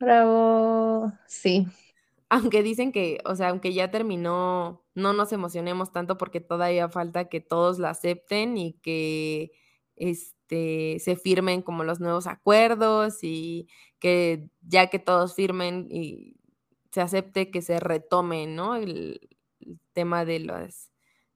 Bravo, 0.00 1.12
sí. 1.28 1.68
Aunque 2.28 2.64
dicen 2.64 2.90
que, 2.90 3.18
o 3.24 3.36
sea, 3.36 3.50
aunque 3.50 3.72
ya 3.72 3.92
terminó, 3.92 4.82
no 4.94 5.12
nos 5.12 5.32
emocionemos 5.32 5.92
tanto 5.92 6.18
porque 6.18 6.40
todavía 6.40 6.88
falta 6.88 7.28
que 7.28 7.40
todos 7.40 7.78
la 7.78 7.90
acepten 7.90 8.56
y 8.56 8.72
que 8.72 9.52
este, 9.94 10.98
se 10.98 11.14
firmen 11.14 11.62
como 11.62 11.84
los 11.84 12.00
nuevos 12.00 12.26
acuerdos 12.26 13.18
y 13.22 13.68
que 14.00 14.48
ya 14.62 14.88
que 14.88 14.98
todos 14.98 15.34
firmen 15.34 15.86
y 15.90 16.36
se 16.90 17.00
acepte 17.00 17.50
que 17.50 17.62
se 17.62 17.78
retome, 17.78 18.46
¿no? 18.48 18.74
El, 18.76 19.20
el 19.66 19.78
tema 19.92 20.24
de 20.24 20.40
las, 20.40 20.90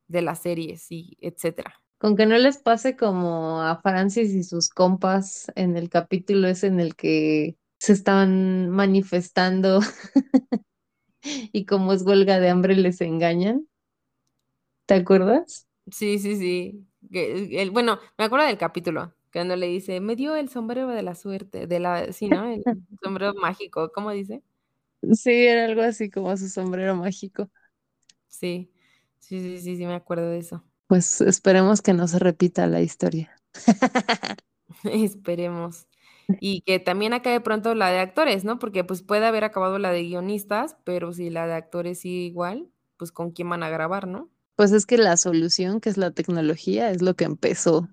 de 0.09 0.22
las 0.22 0.41
series 0.41 0.91
y 0.91 1.16
etcétera. 1.20 1.74
Con 1.99 2.16
que 2.16 2.27
no 2.27 2.37
les 2.37 2.59
pase 2.59 2.97
como 2.97 3.62
a 3.62 3.81
Francis 3.81 4.35
y 4.35 4.43
sus 4.43 4.68
compas 4.68 5.51
en 5.55 5.77
el 5.77 5.89
capítulo 5.89 6.47
ese 6.49 6.66
en 6.66 6.81
el 6.81 6.95
que 6.95 7.57
se 7.79 7.93
estaban 7.93 8.68
manifestando 8.70 9.81
y 11.22 11.64
como 11.64 11.93
es 11.93 12.03
huelga 12.03 12.39
de 12.39 12.51
hambre 12.51 12.77
les 12.77 13.01
engañan. 13.01 13.66
¿Te 14.87 14.95
acuerdas? 14.95 15.66
Sí, 15.91 16.18
sí, 16.18 16.37
sí. 16.37 16.87
El, 17.11 17.70
bueno, 17.70 17.99
me 18.18 18.24
acuerdo 18.24 18.47
del 18.47 18.59
capítulo, 18.59 19.14
cuando 19.33 19.57
le 19.57 19.66
dice, 19.66 20.01
me 20.01 20.16
dio 20.16 20.37
el 20.37 20.49
sombrero 20.49 20.89
de 20.89 21.03
la 21.03 21.14
suerte, 21.14 21.66
de 21.66 21.81
la, 21.81 22.12
sí, 22.12 22.29
¿no? 22.29 22.47
El 22.49 22.62
sombrero 23.03 23.35
mágico, 23.35 23.91
¿cómo 23.93 24.11
dice? 24.11 24.43
Sí, 25.12 25.31
era 25.31 25.66
algo 25.66 25.83
así 25.83 26.11
como 26.11 26.37
su 26.37 26.49
sombrero 26.49 26.97
mágico. 26.97 27.51
Sí, 28.39 28.70
sí, 29.18 29.41
sí, 29.41 29.59
sí, 29.61 29.76
sí, 29.76 29.87
me 29.87 29.95
acuerdo 29.95 30.28
de 30.28 30.39
eso. 30.39 30.62
Pues 30.89 31.22
esperemos 31.22 31.80
que 31.80 31.95
no 31.95 32.07
se 32.07 32.18
repita 32.18 32.66
la 32.66 32.82
historia. 32.82 33.30
Esperemos. 34.84 35.87
Y 36.41 36.61
que 36.62 36.78
también 36.78 37.14
acabe 37.14 37.41
pronto 37.41 37.74
la 37.74 37.91
de 37.91 38.01
actores, 38.01 38.45
¿no? 38.45 38.59
Porque 38.59 38.84
pues 38.84 39.03
puede 39.03 39.24
haber 39.26 39.45
acabado 39.45 39.78
la 39.78 39.91
de 39.91 40.03
guionistas, 40.03 40.76
pero 40.84 41.12
si 41.14 41.30
la 41.30 41.47
de 41.47 41.55
actores 41.55 42.01
sigue 42.01 42.26
igual, 42.26 42.68
pues 42.99 43.11
con 43.11 43.30
quién 43.30 43.49
van 43.49 43.62
a 43.62 43.70
grabar, 43.70 44.07
¿no? 44.07 44.28
Pues 44.55 44.72
es 44.72 44.84
que 44.84 44.99
la 44.99 45.16
solución, 45.16 45.80
que 45.80 45.89
es 45.89 45.97
la 45.97 46.11
tecnología, 46.11 46.91
es 46.91 47.01
lo 47.01 47.14
que 47.14 47.24
empezó 47.24 47.89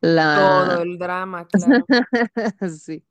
la... 0.00 0.66
Todo 0.68 0.82
el 0.82 0.98
drama, 0.98 1.46
claro. 1.46 1.84
sí. 2.78 3.02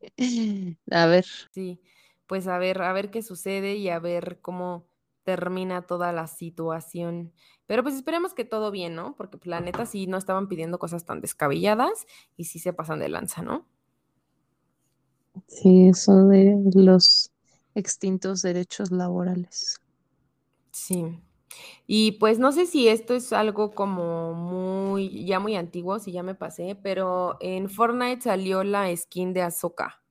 A 0.92 1.08
ver. 1.08 1.26
Sí, 1.52 1.82
pues 2.28 2.48
a 2.48 2.60
ver, 2.60 2.82
a 2.84 2.94
ver 2.94 3.10
qué 3.10 3.24
sucede 3.24 3.76
y 3.76 3.90
a 3.90 4.00
ver 4.00 4.40
cómo 4.42 4.86
termina 5.24 5.84
toda 5.84 6.12
la 6.12 6.28
situación. 6.28 7.34
Pero 7.66 7.84
pues 7.84 7.96
esperemos 7.96 8.34
que 8.34 8.46
todo 8.46 8.72
bien, 8.72 8.96
¿no? 8.96 9.16
Porque 9.16 9.38
pues, 9.38 9.48
la 9.48 9.62
neta 9.62 9.86
sí 9.86 10.08
no 10.08 10.18
estaban 10.18 10.48
pidiendo 10.48 10.80
cosas 10.80 11.06
tan 11.06 11.22
descabelladas 11.22 12.06
y 12.38 12.46
sí 12.46 12.60
se 12.60 12.74
pasan 12.74 13.00
de 13.00 13.10
lanza, 13.10 13.42
¿no? 13.42 13.66
Sí, 15.48 15.88
eso 15.88 16.28
de 16.28 16.56
los 16.76 17.32
extintos 17.76 18.42
derechos 18.42 18.92
laborales. 18.92 19.80
Sí. 20.72 21.20
Y 21.86 22.14
pues 22.14 22.40
no 22.40 22.52
sé 22.52 22.66
si 22.66 22.88
esto 22.88 23.14
es 23.14 23.32
algo 23.34 23.72
como 23.72 24.34
muy, 24.34 25.26
ya 25.26 25.40
muy 25.40 25.56
antiguo, 25.56 26.00
si 26.00 26.12
ya 26.12 26.24
me 26.24 26.36
pasé, 26.36 26.76
pero 26.82 27.38
en 27.42 27.70
Fortnite 27.70 28.22
salió 28.22 28.64
la 28.64 28.96
skin 28.96 29.34
de 29.34 29.44
Ahsoka. 29.44 30.02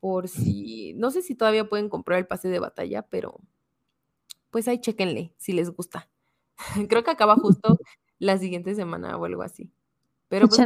Por 0.00 0.28
si, 0.28 0.94
no 0.94 1.10
sé 1.10 1.20
si 1.20 1.34
todavía 1.34 1.68
pueden 1.68 1.90
comprar 1.90 2.18
el 2.18 2.26
pase 2.26 2.48
de 2.48 2.58
batalla, 2.58 3.02
pero 3.02 3.38
pues 4.50 4.68
ahí 4.68 4.80
chequenle 4.80 5.34
si 5.38 5.52
les 5.52 5.70
gusta. 5.70 6.08
Creo 6.88 7.02
que 7.02 7.10
acaba 7.10 7.36
justo 7.36 7.78
la 8.18 8.38
siguiente 8.38 8.74
semana 8.74 9.16
o 9.16 9.24
algo 9.24 9.42
así. 9.42 9.72
Pero 10.28 10.46
pues, 10.46 10.58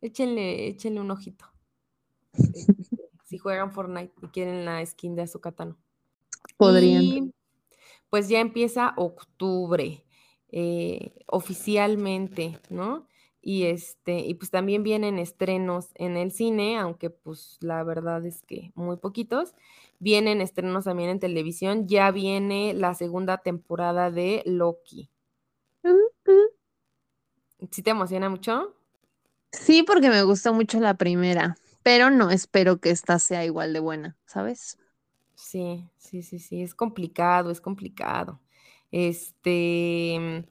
échenle, 0.00 0.68
échenle, 0.68 1.00
un 1.00 1.10
ojito. 1.10 1.46
Si 3.24 3.36
juegan 3.36 3.72
Fortnite 3.72 4.14
y 4.22 4.28
quieren 4.28 4.64
la 4.64 4.84
skin 4.86 5.14
de 5.14 5.20
Azukatano. 5.20 5.76
Podrían. 6.56 7.34
pues 8.08 8.30
ya 8.30 8.40
empieza 8.40 8.94
octubre, 8.96 10.02
eh, 10.48 11.12
oficialmente, 11.26 12.58
¿no? 12.70 13.06
Y 13.42 13.64
este, 13.64 14.20
y 14.20 14.32
pues 14.32 14.50
también 14.50 14.82
vienen 14.82 15.18
estrenos 15.18 15.90
en 15.94 16.16
el 16.16 16.32
cine, 16.32 16.78
aunque 16.78 17.10
pues 17.10 17.58
la 17.60 17.84
verdad 17.84 18.24
es 18.24 18.40
que 18.40 18.72
muy 18.74 18.96
poquitos. 18.96 19.54
Vienen 19.98 20.40
estrenos 20.40 20.84
también 20.84 21.10
en 21.10 21.18
televisión. 21.18 21.88
Ya 21.88 22.10
viene 22.10 22.74
la 22.74 22.94
segunda 22.94 23.38
temporada 23.38 24.10
de 24.10 24.42
Loki. 24.46 25.10
¿Sí 27.70 27.82
te 27.82 27.90
emociona 27.90 28.28
mucho? 28.28 28.74
Sí, 29.52 29.82
porque 29.82 30.10
me 30.10 30.22
gustó 30.22 30.52
mucho 30.52 30.78
la 30.78 30.94
primera, 30.94 31.56
pero 31.82 32.10
no 32.10 32.30
espero 32.30 32.78
que 32.78 32.90
esta 32.90 33.18
sea 33.18 33.44
igual 33.44 33.72
de 33.72 33.80
buena, 33.80 34.16
¿sabes? 34.26 34.78
Sí, 35.34 35.88
sí, 35.96 36.22
sí, 36.22 36.38
sí, 36.38 36.62
es 36.62 36.74
complicado, 36.74 37.50
es 37.50 37.60
complicado. 37.60 38.40
Este, 38.90 40.44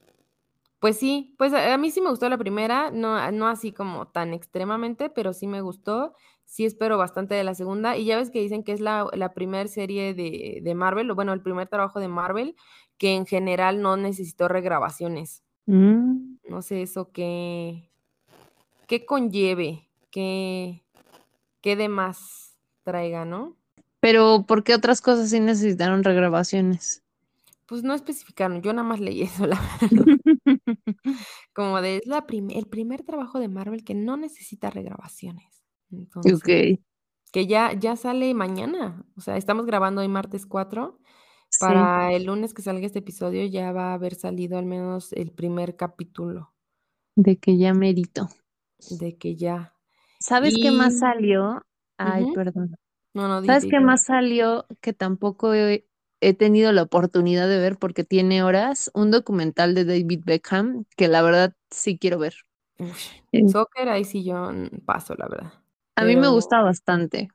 pues 0.80 0.98
sí, 0.98 1.36
pues 1.38 1.54
a, 1.54 1.78
mí 1.78 1.91
sí 1.91 2.02
me 2.02 2.10
gustó 2.10 2.30
la 2.30 2.38
primera, 2.38 2.91
no, 2.91 3.32
no 3.32 3.48
así 3.48 3.72
como 3.72 4.08
tan 4.08 4.34
extremadamente, 4.34 5.10
pero 5.10 5.34
sí 5.34 5.48
me 5.48 5.62
gustó 5.62 6.14
sí 6.48 6.66
espero 6.66 6.98
bastante 6.98 7.36
de 7.36 7.43
la 7.43 7.54
segunda. 7.54 7.95
Y 7.95 8.06
ya 8.06 8.18
ves 8.18 8.32
que 8.32 8.41
dicen 8.41 8.64
que 8.64 8.72
es 8.72 8.80
la, 8.80 9.06
la 9.14 9.34
primera 9.34 9.68
serie 9.68 10.16
de, 10.16 10.62
de, 10.64 10.76
Marvel, 10.76 11.12
o 11.12 11.16
bueno, 11.16 11.34
el 11.34 11.43
primer 11.43 11.68
trabajo 11.68 12.00
de 12.00 12.08
Marvel, 12.08 12.56
que 12.98 13.14
en 13.14 13.28
general 13.28 13.84
no 13.84 13.98
necesitó 13.98 14.48
regrabaciones. 14.48 15.43
Mm. 15.68 16.38
No 16.50 16.62
sé 16.64 16.82
eso 16.82 17.12
qué, 17.12 17.91
qué 18.88 19.06
conlleve, 19.06 19.88
qué, 20.10 20.84
qué 21.62 21.76
demás 21.76 22.58
traiga, 22.84 23.26
¿no? 23.26 23.56
Pero, 24.00 24.45
¿por 24.48 24.64
qué 24.64 24.74
otras 24.74 25.02
cosas 25.02 25.30
sí 25.30 25.39
necesitaron 25.39 26.04
regrabaciones? 26.04 27.04
pues 27.68 27.84
no 27.84 27.93
especificaron, 27.93 28.62
yo 28.62 28.74
nada 28.74 28.88
más 28.88 29.00
leí 29.00 29.22
eso, 29.22 29.45
la 29.48 29.62
verdad. 29.82 30.06
Como 31.54 31.82
de, 31.82 31.98
es 31.98 32.08
la 32.08 32.26
el 32.30 32.66
primer 32.66 33.04
trabajo 33.04 33.39
de 33.39 33.50
Marvel 33.50 33.84
que 33.84 33.93
no 33.93 34.18
necesita 34.18 34.70
regrabaciones. 34.70 35.57
Entonces, 35.92 36.44
Ok. 36.44 36.80
que 37.32 37.48
ya, 37.48 37.74
ya 37.74 37.96
sale 37.96 38.34
mañana. 38.34 39.06
O 39.18 39.22
sea, 39.22 39.38
estamos 39.38 39.66
grabando 39.66 40.02
hoy 40.02 40.08
martes 40.10 40.46
4. 40.46 41.00
Para 41.58 42.14
el 42.14 42.26
lunes 42.26 42.54
que 42.54 42.62
salga 42.64 42.86
este 42.88 43.00
episodio 43.00 43.46
ya 43.48 43.72
va 43.74 43.92
a 43.92 43.94
haber 43.96 44.16
salido 44.16 44.58
al 44.60 44.66
menos 44.68 45.14
el 45.14 45.32
primer 45.32 45.76
capítulo. 45.78 46.54
De 47.26 47.34
que 47.38 47.58
ya 47.58 47.74
merito. 47.74 48.30
De 48.90 49.18
que 49.18 49.36
ya. 49.36 49.74
¿Sabes 50.20 50.58
qué 50.58 50.72
más 50.72 51.00
salió? 51.00 51.62
Ay, 51.98 52.26
perdón. 52.28 52.76
No, 53.14 53.28
no, 53.28 53.42
¿Sabes 53.46 53.66
qué 53.68 53.80
más 53.80 54.04
salió 54.06 54.68
que 54.82 54.94
tampoco 54.94 55.54
he, 55.54 55.88
he 56.22 56.34
tenido 56.34 56.72
la 56.74 56.84
oportunidad 56.84 57.48
de 57.48 57.60
ver 57.60 57.78
porque 57.78 58.04
tiene 58.04 58.44
horas? 58.44 58.92
Un 58.94 59.12
documental 59.12 59.76
de 59.76 59.86
David 59.86 60.22
Beckham 60.26 60.86
que 60.98 61.08
la 61.08 61.22
verdad 61.22 61.56
sí 61.72 61.98
quiero 61.98 62.20
ver. 62.20 62.36
Ush, 62.80 63.12
Eh, 63.32 63.44
Soccer, 63.46 63.90
ahí 63.90 64.04
sí 64.06 64.24
yo 64.24 64.50
paso, 64.86 65.16
la 65.16 65.28
verdad. 65.28 65.54
A 65.98 66.06
mí 66.06 66.16
me 66.16 66.28
gusta 66.30 66.62
bastante, 66.62 67.28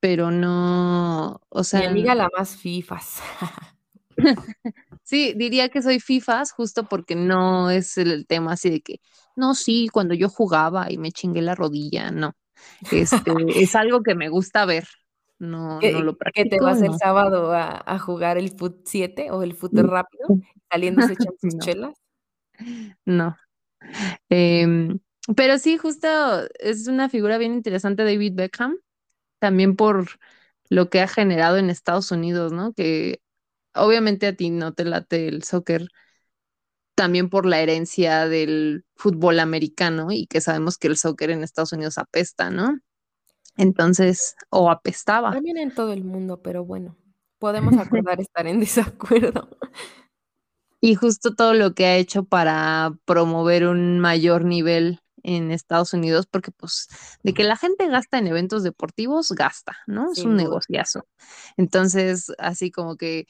pero 0.00 0.30
no, 0.30 1.40
o 1.48 1.64
mi 1.72 1.82
sea, 1.82 1.84
amiga 1.84 2.14
la 2.14 2.28
más 2.36 2.56
fifas. 2.56 3.20
sí, 5.02 5.34
diría 5.36 5.68
que 5.68 5.82
soy 5.82 6.00
FIFAs 6.00 6.52
justo 6.52 6.84
porque 6.88 7.14
no 7.16 7.70
es 7.70 7.96
el 7.98 8.26
tema 8.26 8.52
así 8.52 8.70
de 8.70 8.80
que, 8.82 9.00
no, 9.36 9.54
sí, 9.54 9.88
cuando 9.92 10.14
yo 10.14 10.28
jugaba 10.28 10.90
y 10.90 10.98
me 10.98 11.12
chingué 11.12 11.42
la 11.42 11.54
rodilla, 11.54 12.10
no. 12.10 12.32
Este, 12.90 13.62
es 13.62 13.74
algo 13.76 14.02
que 14.02 14.14
me 14.14 14.28
gusta 14.28 14.66
ver, 14.66 14.86
no, 15.38 15.82
no 15.82 16.02
lo 16.02 16.16
que 16.32 16.44
te 16.46 16.56
practico, 16.56 16.64
vas 16.64 16.82
el 16.82 16.94
sábado 16.94 17.52
a, 17.52 17.82
a 17.86 17.98
jugar 17.98 18.38
el 18.38 18.50
Foot 18.50 18.82
7 18.86 19.30
o 19.30 19.42
el 19.42 19.54
Foot 19.54 19.78
Mm, 19.78 19.78
rápido, 19.78 20.34
saliendo 20.70 21.02
se 21.02 21.14
echan 21.14 21.34
sus 21.38 21.54
No, 21.58 21.64
chelas. 21.64 21.94
no. 23.06 23.36
Em, 24.30 24.98
pero 25.36 25.58
sí, 25.58 25.78
justo 25.78 26.08
es 26.58 26.86
una 26.86 27.08
figura 27.08 27.38
bien 27.38 27.54
interesante 27.54 28.04
David 28.04 28.34
Beckham, 28.34 28.78
también 29.38 29.76
por 29.76 30.08
lo 30.68 30.90
que 30.90 31.00
ha 31.00 31.08
generado 31.08 31.56
en 31.56 31.70
Estados 31.70 32.10
Unidos, 32.10 32.52
¿no? 32.52 32.72
Que 32.74 33.20
obviamente 33.74 34.26
a 34.26 34.36
ti 34.36 34.50
no 34.50 34.74
te 34.74 34.84
late 34.84 35.28
el 35.28 35.42
soccer, 35.42 35.88
también 36.94 37.28
por 37.28 37.46
la 37.46 37.60
herencia 37.60 38.28
del 38.28 38.84
fútbol 38.96 39.40
americano 39.40 40.12
y 40.12 40.26
que 40.26 40.40
sabemos 40.40 40.78
que 40.78 40.88
el 40.88 40.96
soccer 40.96 41.30
en 41.30 41.42
Estados 41.42 41.72
Unidos 41.72 41.98
apesta, 41.98 42.50
¿no? 42.50 42.78
Entonces, 43.56 44.36
o 44.50 44.70
apestaba. 44.70 45.32
También 45.32 45.58
en 45.58 45.74
todo 45.74 45.92
el 45.92 46.04
mundo, 46.04 46.42
pero 46.42 46.64
bueno, 46.64 46.96
podemos 47.38 47.76
acordar 47.78 48.20
estar 48.20 48.46
en 48.46 48.60
desacuerdo. 48.60 49.48
Y 50.80 50.96
justo 50.96 51.34
todo 51.34 51.54
lo 51.54 51.72
que 51.72 51.86
ha 51.86 51.96
hecho 51.96 52.24
para 52.24 52.94
promover 53.06 53.66
un 53.66 54.00
mayor 54.00 54.44
nivel 54.44 55.00
en 55.24 55.50
Estados 55.50 55.92
Unidos, 55.94 56.26
porque 56.30 56.52
pues 56.52 56.88
de 57.24 57.34
que 57.34 57.44
la 57.44 57.56
gente 57.56 57.88
gasta 57.88 58.18
en 58.18 58.28
eventos 58.28 58.62
deportivos, 58.62 59.32
gasta, 59.32 59.76
¿no? 59.88 60.12
Es 60.12 60.24
un 60.24 60.36
negociazo. 60.36 61.06
Entonces, 61.56 62.32
así 62.38 62.70
como 62.70 62.96
que 62.96 63.26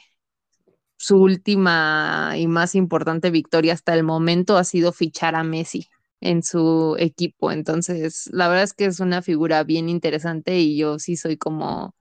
su 0.96 1.18
última 1.20 2.32
y 2.36 2.46
más 2.46 2.74
importante 2.74 3.30
victoria 3.30 3.74
hasta 3.74 3.94
el 3.94 4.04
momento 4.04 4.56
ha 4.56 4.64
sido 4.64 4.92
fichar 4.92 5.34
a 5.34 5.44
Messi 5.44 5.88
en 6.20 6.42
su 6.42 6.96
equipo. 6.98 7.52
Entonces, 7.52 8.28
la 8.32 8.48
verdad 8.48 8.64
es 8.64 8.72
que 8.74 8.86
es 8.86 9.00
una 9.00 9.20
figura 9.22 9.62
bien 9.64 9.88
interesante 9.88 10.58
y 10.58 10.76
yo 10.78 10.98
sí 10.98 11.16
soy 11.16 11.36
como 11.36 11.94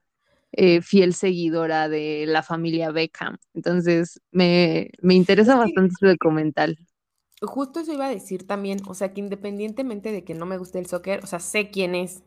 eh, 0.52 0.82
fiel 0.82 1.14
seguidora 1.14 1.88
de 1.88 2.26
la 2.28 2.42
familia 2.42 2.92
Beckham. 2.92 3.38
Entonces, 3.54 4.20
me, 4.32 4.90
me 5.02 5.14
interesa 5.14 5.56
bastante 5.56 5.94
su 5.98 6.06
documental. 6.08 6.78
Justo 7.46 7.80
eso 7.80 7.92
iba 7.92 8.06
a 8.06 8.10
decir 8.10 8.46
también, 8.46 8.80
o 8.86 8.94
sea, 8.94 9.12
que 9.12 9.20
independientemente 9.20 10.12
de 10.12 10.24
que 10.24 10.34
no 10.34 10.46
me 10.46 10.58
guste 10.58 10.78
el 10.78 10.86
soccer, 10.86 11.22
o 11.24 11.26
sea, 11.26 11.40
sé 11.40 11.70
quién 11.70 11.94
es 11.94 12.22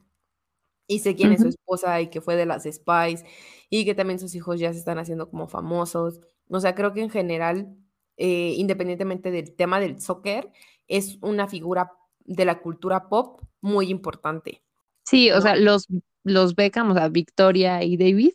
y 0.88 1.00
sé 1.00 1.16
quién 1.16 1.34
es 1.34 1.42
su 1.42 1.50
esposa 1.50 2.02
y 2.02 2.10
que 2.10 2.22
fue 2.22 2.36
de 2.36 2.46
las 2.46 2.64
Spice 2.64 3.26
y 3.70 3.86
que 3.86 3.96
también 3.96 4.20
sus 4.20 4.36
hijos 4.36 4.60
ya 4.60 4.72
se 4.74 4.80
están 4.80 5.00
haciendo 5.00 5.30
como 5.30 5.48
famosos. 5.48 6.22
O 6.50 6.60
sea, 6.60 6.76
creo 6.76 6.94
que 6.94 7.02
en 7.02 7.10
general, 7.10 7.76
eh, 8.18 8.54
independientemente 8.58 9.32
del 9.32 9.56
tema 9.56 9.80
del 9.80 10.02
soccer, 10.02 10.52
es 10.88 11.18
una 11.22 11.48
figura 11.48 11.92
de 12.26 12.46
la 12.46 12.60
cultura 12.62 13.10
pop 13.10 13.42
muy 13.62 13.90
importante. 13.90 14.64
Sí, 15.06 15.32
o 15.32 15.42
sea, 15.42 15.56
los, 15.56 15.88
los 16.24 16.56
Beckham, 16.56 16.92
o 16.92 16.94
sea, 16.94 17.10
Victoria 17.10 17.84
y 17.84 17.98
David, 17.98 18.34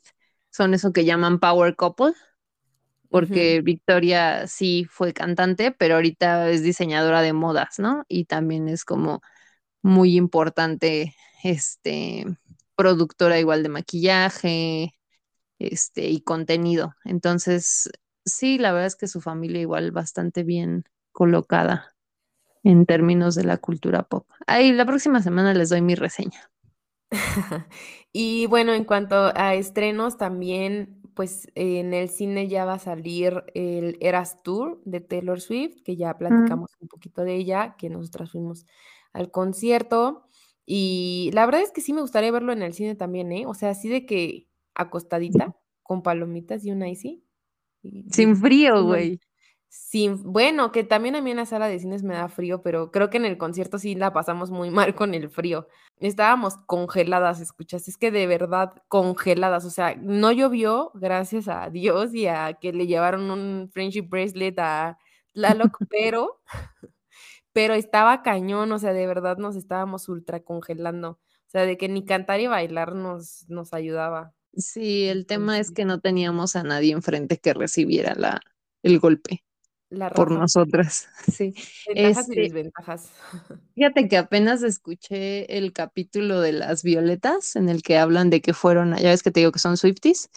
son 0.50 0.74
eso 0.74 0.92
que 0.92 1.04
llaman 1.04 1.38
power 1.38 1.76
couple, 1.76 2.12
porque 3.12 3.62
Victoria 3.62 4.48
sí 4.48 4.86
fue 4.90 5.12
cantante, 5.14 5.72
pero 5.72 5.96
ahorita 5.96 6.50
es 6.50 6.64
diseñadora 6.64 7.22
de 7.22 7.34
modas, 7.34 7.78
¿no? 7.78 8.04
Y 8.08 8.26
también 8.26 8.68
es 8.68 8.84
como 8.84 9.22
muy 9.82 10.16
importante, 10.16 11.14
este, 11.44 12.26
productora 12.76 13.38
igual 13.40 13.62
de 13.62 13.70
maquillaje, 13.70 14.94
este, 15.58 16.08
y 16.08 16.22
contenido. 16.22 16.94
Entonces, 17.04 17.90
sí, 18.24 18.58
la 18.58 18.72
verdad 18.72 18.88
es 18.88 18.96
que 18.96 19.08
su 19.08 19.20
familia 19.20 19.60
igual 19.60 19.92
bastante 19.92 20.44
bien 20.44 20.84
colocada 21.12 21.94
en 22.64 22.86
términos 22.86 23.34
de 23.34 23.44
la 23.44 23.58
cultura 23.58 24.04
pop. 24.04 24.26
Ahí 24.46 24.72
la 24.72 24.86
próxima 24.86 25.22
semana 25.22 25.54
les 25.54 25.70
doy 25.70 25.82
mi 25.82 25.94
reseña. 25.94 26.50
Y 28.12 28.46
bueno, 28.46 28.74
en 28.74 28.84
cuanto 28.84 29.32
a 29.34 29.54
estrenos, 29.54 30.18
también, 30.18 31.01
pues 31.14 31.48
en 31.54 31.94
el 31.94 32.08
cine 32.08 32.48
ya 32.48 32.64
va 32.64 32.74
a 32.74 32.78
salir 32.78 33.44
el 33.54 33.96
Eras 34.00 34.42
Tour 34.42 34.80
de 34.84 35.00
Taylor 35.00 35.40
Swift, 35.40 35.82
que 35.84 35.96
ya 35.96 36.16
Mm, 36.28 36.28
platicamos 36.28 36.70
un 36.80 36.88
poquito 36.88 37.22
de 37.24 37.34
ella, 37.36 37.76
que 37.78 37.90
nosotras 37.90 38.30
fuimos 38.32 38.66
al 39.12 39.30
concierto. 39.30 40.24
Y 40.66 41.30
la 41.34 41.44
verdad 41.46 41.62
es 41.62 41.72
que 41.72 41.80
sí 41.80 41.92
me 41.92 42.00
gustaría 42.02 42.30
verlo 42.32 42.52
en 42.52 42.62
el 42.62 42.74
cine 42.74 42.94
también, 42.94 43.32
¿eh? 43.32 43.46
O 43.46 43.54
sea, 43.54 43.70
así 43.70 43.88
de 43.88 44.06
que 44.06 44.48
acostadita, 44.74 45.56
con 45.82 46.02
palomitas 46.02 46.64
y 46.64 46.70
un 46.70 46.84
icy. 46.86 47.24
Y 47.82 48.04
Sin 48.10 48.36
frío, 48.36 48.84
güey. 48.84 49.18
Sin, 49.72 50.22
bueno, 50.22 50.70
que 50.70 50.84
también 50.84 51.16
a 51.16 51.22
mí 51.22 51.30
en 51.30 51.38
la 51.38 51.46
sala 51.46 51.66
de 51.66 51.78
cines 51.78 52.02
me 52.02 52.12
da 52.12 52.28
frío, 52.28 52.60
pero 52.60 52.90
creo 52.90 53.08
que 53.08 53.16
en 53.16 53.24
el 53.24 53.38
concierto 53.38 53.78
sí 53.78 53.94
la 53.94 54.12
pasamos 54.12 54.50
muy 54.50 54.68
mal 54.70 54.94
con 54.94 55.14
el 55.14 55.30
frío. 55.30 55.66
Estábamos 55.98 56.58
congeladas, 56.66 57.40
¿escuchas? 57.40 57.88
Es 57.88 57.96
que 57.96 58.10
de 58.10 58.26
verdad 58.26 58.74
congeladas, 58.88 59.64
o 59.64 59.70
sea, 59.70 59.96
no 59.96 60.30
llovió, 60.30 60.90
gracias 60.92 61.48
a 61.48 61.70
Dios 61.70 62.12
y 62.12 62.26
a 62.26 62.52
que 62.60 62.74
le 62.74 62.86
llevaron 62.86 63.30
un 63.30 63.70
friendship 63.72 64.08
bracelet 64.10 64.58
a 64.58 64.98
Tlaloc, 65.32 65.78
pero, 65.90 66.42
pero 67.54 67.72
estaba 67.72 68.22
cañón, 68.22 68.72
o 68.72 68.78
sea, 68.78 68.92
de 68.92 69.06
verdad 69.06 69.38
nos 69.38 69.56
estábamos 69.56 70.06
ultra 70.10 70.40
congelando, 70.40 71.12
o 71.12 71.50
sea, 71.50 71.64
de 71.64 71.78
que 71.78 71.88
ni 71.88 72.04
cantar 72.04 72.40
y 72.40 72.46
bailar 72.46 72.94
nos, 72.94 73.46
nos 73.48 73.72
ayudaba. 73.72 74.34
Sí, 74.54 75.08
el 75.08 75.24
tema 75.24 75.58
es 75.58 75.70
que 75.70 75.86
no 75.86 75.98
teníamos 75.98 76.56
a 76.56 76.62
nadie 76.62 76.92
enfrente 76.92 77.38
que 77.38 77.54
recibiera 77.54 78.14
la, 78.14 78.42
el 78.82 78.98
golpe 78.98 79.42
la 79.92 80.10
por 80.10 80.30
nosotras. 80.30 81.08
Sí. 81.32 81.54
ventajas 81.86 82.28
y 82.28 82.32
Este, 82.32 82.40
desventajas. 82.42 83.10
fíjate 83.74 84.08
que 84.08 84.16
apenas 84.16 84.62
escuché 84.62 85.56
el 85.56 85.72
capítulo 85.72 86.40
de 86.40 86.52
las 86.52 86.82
violetas 86.82 87.56
en 87.56 87.68
el 87.68 87.82
que 87.82 87.98
hablan 87.98 88.30
de 88.30 88.40
que 88.40 88.54
fueron, 88.54 88.96
ya 88.96 89.10
ves 89.10 89.22
que 89.22 89.30
te 89.30 89.40
digo 89.40 89.52
que 89.52 89.58
son 89.58 89.76
Swifties, 89.76 90.30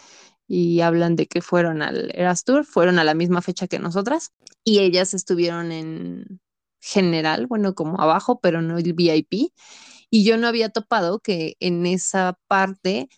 y 0.48 0.82
hablan 0.82 1.15
de 1.15 1.26
que 1.27 1.41
fueron 1.41 1.82
al 1.82 2.11
Eras 2.14 2.44
Tour, 2.44 2.65
fueron 2.65 2.99
a 2.99 3.03
la 3.03 3.15
misma 3.15 3.41
fecha 3.41 3.68
que 3.68 3.80
nosotras, 3.80 4.32
y 4.64 4.80
ellas 4.80 5.14
estuvieron 5.14 5.72
en 5.72 6.40
general, 6.82 7.48
bueno, 7.48 7.73
como 7.73 7.99
abajo, 7.99 8.40
pero 8.40 8.61
no 8.61 8.77
el 8.77 8.94
VIP, 8.94 9.52
y 10.11 10.23
yo 10.23 10.38
no 10.38 10.48
había 10.48 10.69
topado 10.69 11.19
que 11.19 11.56
en 11.60 11.86
esa 11.86 12.38
parte 12.48 13.10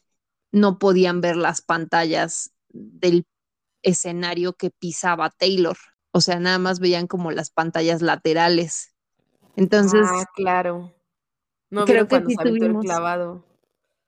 no 0.51 0.80
podían 0.80 1.19
ver 1.19 1.35
las 1.35 1.61
pantallas 1.61 2.51
del 2.69 3.26
escenario 3.81 4.53
que 4.53 4.72
pisaba 4.72 5.30
Taylor. 5.30 5.77
O 6.18 6.22
sea, 6.22 6.39
nada 6.39 6.60
más 6.60 6.80
veían 6.80 7.07
como 7.07 7.31
las 7.31 7.52
pantallas 7.52 8.02
laterales. 8.02 8.94
Entonces, 9.56 10.10
Ah, 10.10 10.26
claro. 10.35 10.94
No 11.69 11.85
creo 11.85 12.06
vieron 12.06 12.07
que 12.07 12.22
cuando 12.22 12.27
sí 12.27 12.35
se 12.35 12.41
aventó 12.41 12.65
el 12.68 12.77
tuvimos, 12.77 12.85
clavado. 12.85 13.45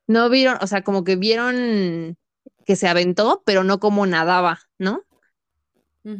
no 0.08 0.30
vieron, 0.30 0.58
o 0.62 0.68
sea, 0.68 0.84
como 0.84 1.04
que 1.04 1.16
vieron 1.16 2.18
que 2.66 2.76
se 2.76 2.88
aventó, 2.88 3.42
pero 3.46 3.64
no 3.64 3.80
como 3.80 4.06
nadaba, 4.06 4.60
¿no? 4.78 5.04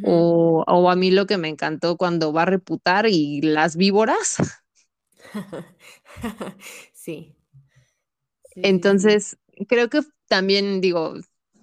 O, 0.02 0.64
o 0.66 0.90
a 0.90 0.96
mí 0.96 1.10
lo 1.10 1.26
que 1.26 1.38
me 1.38 1.48
encantó 1.48 1.96
cuando 1.96 2.32
va 2.32 2.42
a 2.42 2.46
reputar 2.46 3.06
y 3.08 3.40
las 3.42 3.76
víboras. 3.76 4.36
Sí. 6.92 7.34
Sí. 8.54 8.62
Entonces, 8.62 9.38
creo 9.68 9.88
que 9.88 10.00
también 10.28 10.80
digo, 10.80 11.14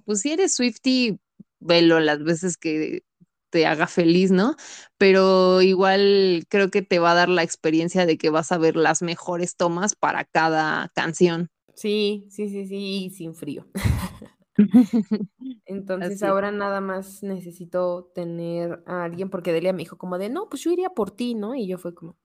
pues 0.06 0.22
si 0.22 0.32
eres 0.34 0.56
Swiftie, 0.56 1.20
velo 1.60 2.00
las 2.00 2.24
veces 2.24 2.58
que 2.58 3.04
te 3.50 3.66
haga 3.66 3.88
feliz, 3.88 4.32
¿no? 4.32 4.56
Pero 4.98 5.62
igual 5.62 6.46
creo 6.50 6.70
que 6.70 6.82
te 6.82 7.00
va 7.00 7.12
a 7.12 7.16
dar 7.16 7.30
la 7.30 7.44
experiencia 7.44 8.06
de 8.06 8.18
que 8.18 8.30
vas 8.30 8.52
a 8.52 8.58
ver 8.58 8.76
las 8.76 9.02
mejores 9.02 9.56
tomas 9.56 9.96
para 9.96 10.26
cada 10.26 10.90
canción. 10.96 11.50
Sí, 11.76 12.26
sí, 12.30 12.50
sí, 12.50 12.66
sí, 12.66 13.06
y 13.06 13.10
sin 13.12 13.36
frío. 13.36 13.68
Entonces 15.66 16.16
Así 16.16 16.26
ahora 16.26 16.52
nada 16.52 16.82
más 16.82 17.22
necesito 17.24 18.12
tener 18.16 18.84
a 18.88 19.04
alguien, 19.04 19.30
porque 19.30 19.54
Delia 19.54 19.74
me 19.74 19.80
dijo 19.80 19.98
como 19.98 20.18
de, 20.18 20.30
no, 20.30 20.50
pues 20.50 20.64
yo 20.64 20.72
iría 20.72 20.90
por 20.90 21.12
ti, 21.12 21.36
¿no? 21.36 21.56
Y 21.56 21.68
yo 21.68 21.78
fue 21.78 21.94
como, 21.94 22.18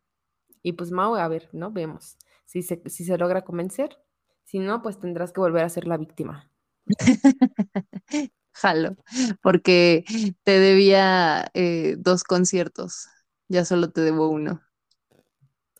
y 0.63 0.73
pues 0.73 0.91
Mau, 0.91 1.15
a 1.15 1.29
ver, 1.29 1.51
¿no? 1.53 1.71
Vemos 1.73 2.17
si 2.47 2.63
se, 2.63 2.83
si 2.87 3.05
se 3.05 3.17
logra 3.17 3.45
convencer. 3.45 3.99
Si 4.45 4.59
no, 4.59 4.83
pues 4.83 4.99
tendrás 4.99 5.33
que 5.33 5.41
volver 5.41 5.65
a 5.65 5.69
ser 5.69 5.87
la 5.87 5.97
víctima. 5.97 6.51
Jalo, 8.55 8.97
porque 9.43 10.05
te 10.45 10.59
debía 10.59 11.51
eh, 11.55 11.97
dos 11.99 12.25
conciertos, 12.25 13.09
ya 13.49 13.65
solo 13.65 13.91
te 13.91 14.01
debo 14.03 14.29
uno. 14.29 14.63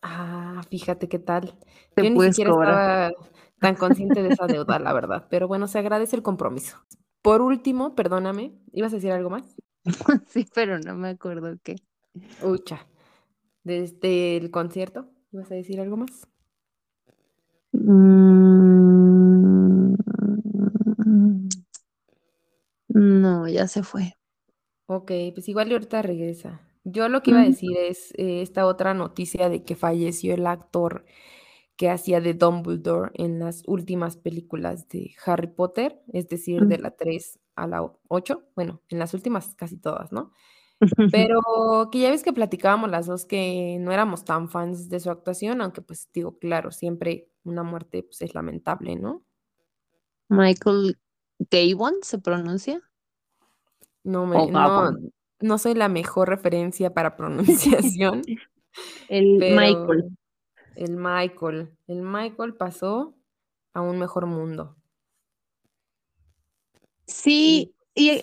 Ah, 0.03 0.63
fíjate 0.69 1.09
qué 1.09 1.19
tal. 1.19 1.59
Te 1.95 2.03
Yo 2.03 2.11
ni 2.11 2.21
siquiera 2.21 2.51
cobrar. 2.51 2.81
estaba 2.81 3.11
tan 3.61 3.77
consciente 3.77 4.23
de 4.23 4.31
esa 4.31 4.49
deuda, 4.49 4.79
la 4.79 4.93
verdad. 4.93 5.27
Pero 5.31 5.47
bueno, 5.49 5.69
se 5.69 5.79
agradece 5.79 6.17
el 6.17 6.23
compromiso. 6.23 6.79
Por 7.23 7.41
último, 7.43 7.95
perdóname, 7.95 8.53
¿ibas 8.73 8.93
a 8.93 8.97
decir 8.97 9.13
algo 9.13 9.31
más? 9.31 9.45
Sí, 10.29 10.47
pero 10.55 10.79
no 10.79 10.95
me 10.95 11.11
acuerdo 11.11 11.57
qué. 11.63 11.77
Ucha, 12.43 12.87
desde 13.65 14.37
el 14.37 14.51
concierto, 14.51 15.11
¿ibas 15.33 15.51
a 15.53 15.55
decir 15.57 15.81
algo 15.81 15.97
más? 15.99 16.29
Mm, 17.75 18.72
No, 22.95 23.49
ya 23.49 23.69
se 23.69 23.83
fue. 23.83 24.15
Ok, 24.87 25.13
pues 25.35 25.49
igual 25.49 25.71
y 25.71 25.73
ahorita 25.73 26.03
regresa. 26.03 26.61
Yo 26.85 27.09
lo 27.09 27.23
que 27.23 27.31
iba 27.31 27.41
a 27.41 27.45
decir 27.45 27.77
es 27.77 28.13
eh, 28.19 28.43
esta 28.43 28.67
otra 28.67 28.93
noticia 28.93 29.49
de 29.49 29.65
que 29.65 29.77
falleció 29.77 30.35
el 30.35 30.47
actor 30.47 31.05
que 31.77 31.89
hacía 31.89 32.21
de 32.21 32.35
Dumbledore 32.35 33.11
en 33.15 33.39
las 33.39 33.63
últimas 33.67 34.17
películas 34.17 34.89
de 34.89 35.15
Harry 35.25 35.47
Potter, 35.47 36.03
es 36.13 36.29
decir, 36.29 36.63
de 36.67 36.79
la 36.79 36.91
3 36.91 37.39
a 37.55 37.67
la 37.67 37.91
8, 38.09 38.43
bueno, 38.55 38.83
en 38.89 38.99
las 38.99 39.15
últimas 39.15 39.55
casi 39.55 39.79
todas, 39.79 40.13
¿no? 40.13 40.33
Pero 41.13 41.89
que 41.91 42.01
ya 42.01 42.11
ves 42.11 42.25
que 42.25 42.33
platicábamos 42.33 42.91
las 42.91 43.07
dos 43.07 43.25
que 43.25 43.79
no 43.81 43.93
éramos 43.93 44.25
tan 44.25 44.49
fans 44.49 44.89
de 44.89 45.01
su 45.01 45.11
actuación, 45.11 45.63
aunque 45.63 45.81
pues 45.81 46.11
digo, 46.13 46.39
claro, 46.39 46.73
siempre 46.73 47.31
una 47.45 47.63
muerte 47.63 48.03
pues 48.03 48.21
es 48.23 48.35
lamentable, 48.35 48.97
¿no? 48.97 49.25
Michael 50.29 50.99
Gavon 51.51 51.95
se 52.03 52.19
pronuncia. 52.19 52.81
No 54.05 54.27
me, 54.27 54.51
no, 54.51 54.91
no 55.41 55.59
soy 55.59 55.75
la 55.75 55.89
mejor 55.89 56.29
referencia 56.29 56.93
para 56.93 57.17
pronunciación, 57.17 58.23
El 59.09 59.39
Michael. 59.39 60.17
el 60.77 60.97
Michael, 60.97 61.77
el 61.87 62.03
Michael 62.03 62.55
pasó 62.55 63.15
a 63.75 63.81
un 63.81 63.99
mejor 63.99 64.27
mundo. 64.27 64.77
Sí, 67.07 67.75
Y 67.95 68.13
y 68.15 68.23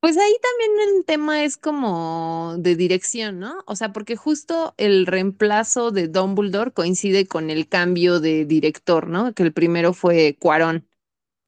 pues 0.00 0.16
ahí 0.18 0.36
también 0.40 0.96
el 0.98 1.04
tema 1.04 1.42
es 1.42 1.56
como 1.56 2.54
de 2.58 2.76
dirección, 2.76 3.40
¿no? 3.40 3.56
O 3.66 3.74
sea, 3.74 3.92
porque 3.92 4.14
justo 4.14 4.74
el 4.76 5.04
reemplazo 5.06 5.90
de 5.90 6.06
Dumbledore 6.06 6.70
coincide 6.70 7.26
con 7.26 7.50
el 7.50 7.68
cambio 7.68 8.20
de 8.20 8.44
director, 8.44 9.08
¿no? 9.08 9.32
Que 9.34 9.42
el 9.42 9.52
primero 9.52 9.92
fue 9.94 10.36
Cuarón, 10.38 10.86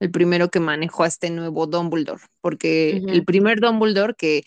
el 0.01 0.11
primero 0.11 0.49
que 0.51 0.61
manejó 0.61 1.05
a 1.05 1.09
este 1.09 1.31
nuevo 1.31 1.67
Dumbledore, 1.67 2.23
porque 2.41 3.03
el 3.09 3.25
primer 3.25 3.61
Dumbledore 3.61 4.15
que 4.15 4.45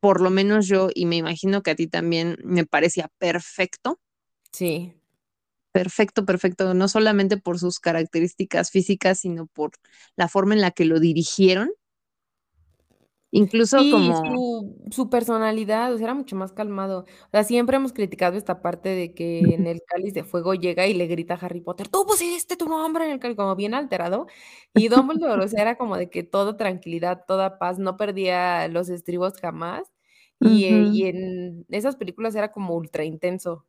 por 0.00 0.20
lo 0.20 0.30
menos 0.30 0.66
yo, 0.68 0.90
y 0.94 1.06
me 1.06 1.16
imagino 1.16 1.62
que 1.62 1.72
a 1.72 1.74
ti 1.74 1.86
también 1.88 2.36
me 2.44 2.64
parecía 2.64 3.10
perfecto, 3.18 4.00
Sí. 4.52 4.94
perfecto, 5.72 6.24
perfecto, 6.24 6.74
no 6.74 6.88
solamente 6.88 7.36
por 7.36 7.58
sus 7.58 7.78
características 7.80 8.70
físicas, 8.70 9.20
sino 9.20 9.46
por 9.46 9.72
la 10.16 10.28
forma 10.28 10.54
en 10.54 10.60
la 10.60 10.70
que 10.70 10.84
lo 10.84 11.00
dirigieron, 11.00 11.70
incluso 13.30 13.78
como... 13.78 14.16
su, 14.24 14.76
su 14.90 15.10
personalidad, 15.10 15.92
o 15.92 15.96
sea, 15.98 16.06
era 16.06 16.14
mucho 16.14 16.36
más 16.36 16.52
calmado. 16.52 17.00
O 17.00 17.30
sea, 17.30 17.44
siempre 17.44 17.76
hemos 17.76 17.92
criticado 17.92 18.36
esta 18.36 18.62
parte 18.62 18.88
de 18.90 19.14
que 19.14 19.40
en 19.40 19.66
el 19.66 19.82
Cáliz 19.86 20.14
de 20.14 20.24
Fuego 20.24 20.54
llega 20.54 20.86
y 20.86 20.94
le 20.94 21.06
grita 21.06 21.34
a 21.34 21.38
Harry 21.38 21.60
Potter, 21.60 21.88
tú 21.88 22.04
pusiste 22.06 22.56
tu 22.56 22.68
nombre 22.68 23.04
en 23.04 23.12
el 23.12 23.18
cáliz, 23.18 23.36
como 23.36 23.56
bien 23.56 23.74
alterado. 23.74 24.26
Y 24.74 24.88
Dumbledore, 24.88 25.44
o 25.44 25.48
sea, 25.48 25.62
era 25.62 25.76
como 25.76 25.96
de 25.96 26.10
que 26.10 26.22
todo 26.22 26.56
tranquilidad, 26.56 27.24
toda 27.26 27.58
paz, 27.58 27.78
no 27.78 27.96
perdía 27.96 28.68
los 28.68 28.88
estribos 28.88 29.34
jamás. 29.40 29.92
Y, 30.40 30.64
eh, 30.64 30.88
y 30.92 31.06
en 31.06 31.66
esas 31.68 31.96
películas 31.96 32.34
era 32.34 32.52
como 32.52 32.74
ultra 32.76 33.04
intenso. 33.04 33.66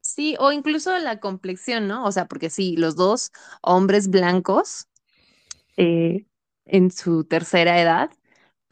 Sí, 0.00 0.36
o 0.40 0.52
incluso 0.52 0.96
la 0.98 1.20
complexión, 1.20 1.86
¿no? 1.86 2.04
O 2.04 2.12
sea, 2.12 2.26
porque 2.26 2.50
sí, 2.50 2.76
los 2.76 2.96
dos 2.96 3.30
hombres 3.62 4.08
blancos 4.08 4.88
eh, 5.76 6.26
en 6.64 6.90
su 6.90 7.24
tercera 7.24 7.80
edad, 7.80 8.10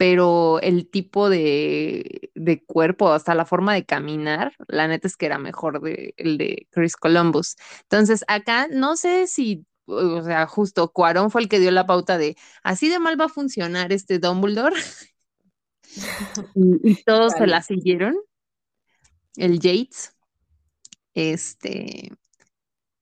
pero 0.01 0.59
el 0.61 0.89
tipo 0.89 1.29
de, 1.29 2.31
de 2.33 2.65
cuerpo, 2.65 3.11
hasta 3.13 3.35
la 3.35 3.45
forma 3.45 3.75
de 3.75 3.85
caminar, 3.85 4.55
la 4.67 4.87
neta 4.87 5.07
es 5.07 5.15
que 5.15 5.27
era 5.27 5.37
mejor 5.37 5.79
de, 5.79 6.15
el 6.17 6.39
de 6.39 6.67
Chris 6.71 6.95
Columbus. 6.95 7.55
Entonces, 7.83 8.25
acá 8.27 8.67
no 8.67 8.95
sé 8.95 9.27
si, 9.27 9.63
o 9.85 10.23
sea, 10.23 10.47
justo 10.47 10.91
Cuarón 10.91 11.29
fue 11.29 11.41
el 11.41 11.49
que 11.49 11.59
dio 11.59 11.69
la 11.69 11.85
pauta 11.85 12.17
de 12.17 12.35
así 12.63 12.89
de 12.89 12.97
mal 12.97 13.21
va 13.21 13.25
a 13.25 13.29
funcionar 13.29 13.93
este 13.93 14.17
Dumbledore 14.17 14.75
y, 16.55 16.93
y 16.93 17.03
todos 17.03 17.33
se 17.33 17.45
la 17.45 17.61
siguieron, 17.61 18.15
el 19.35 19.59
Yates. 19.59 20.15
Este, 21.13 22.11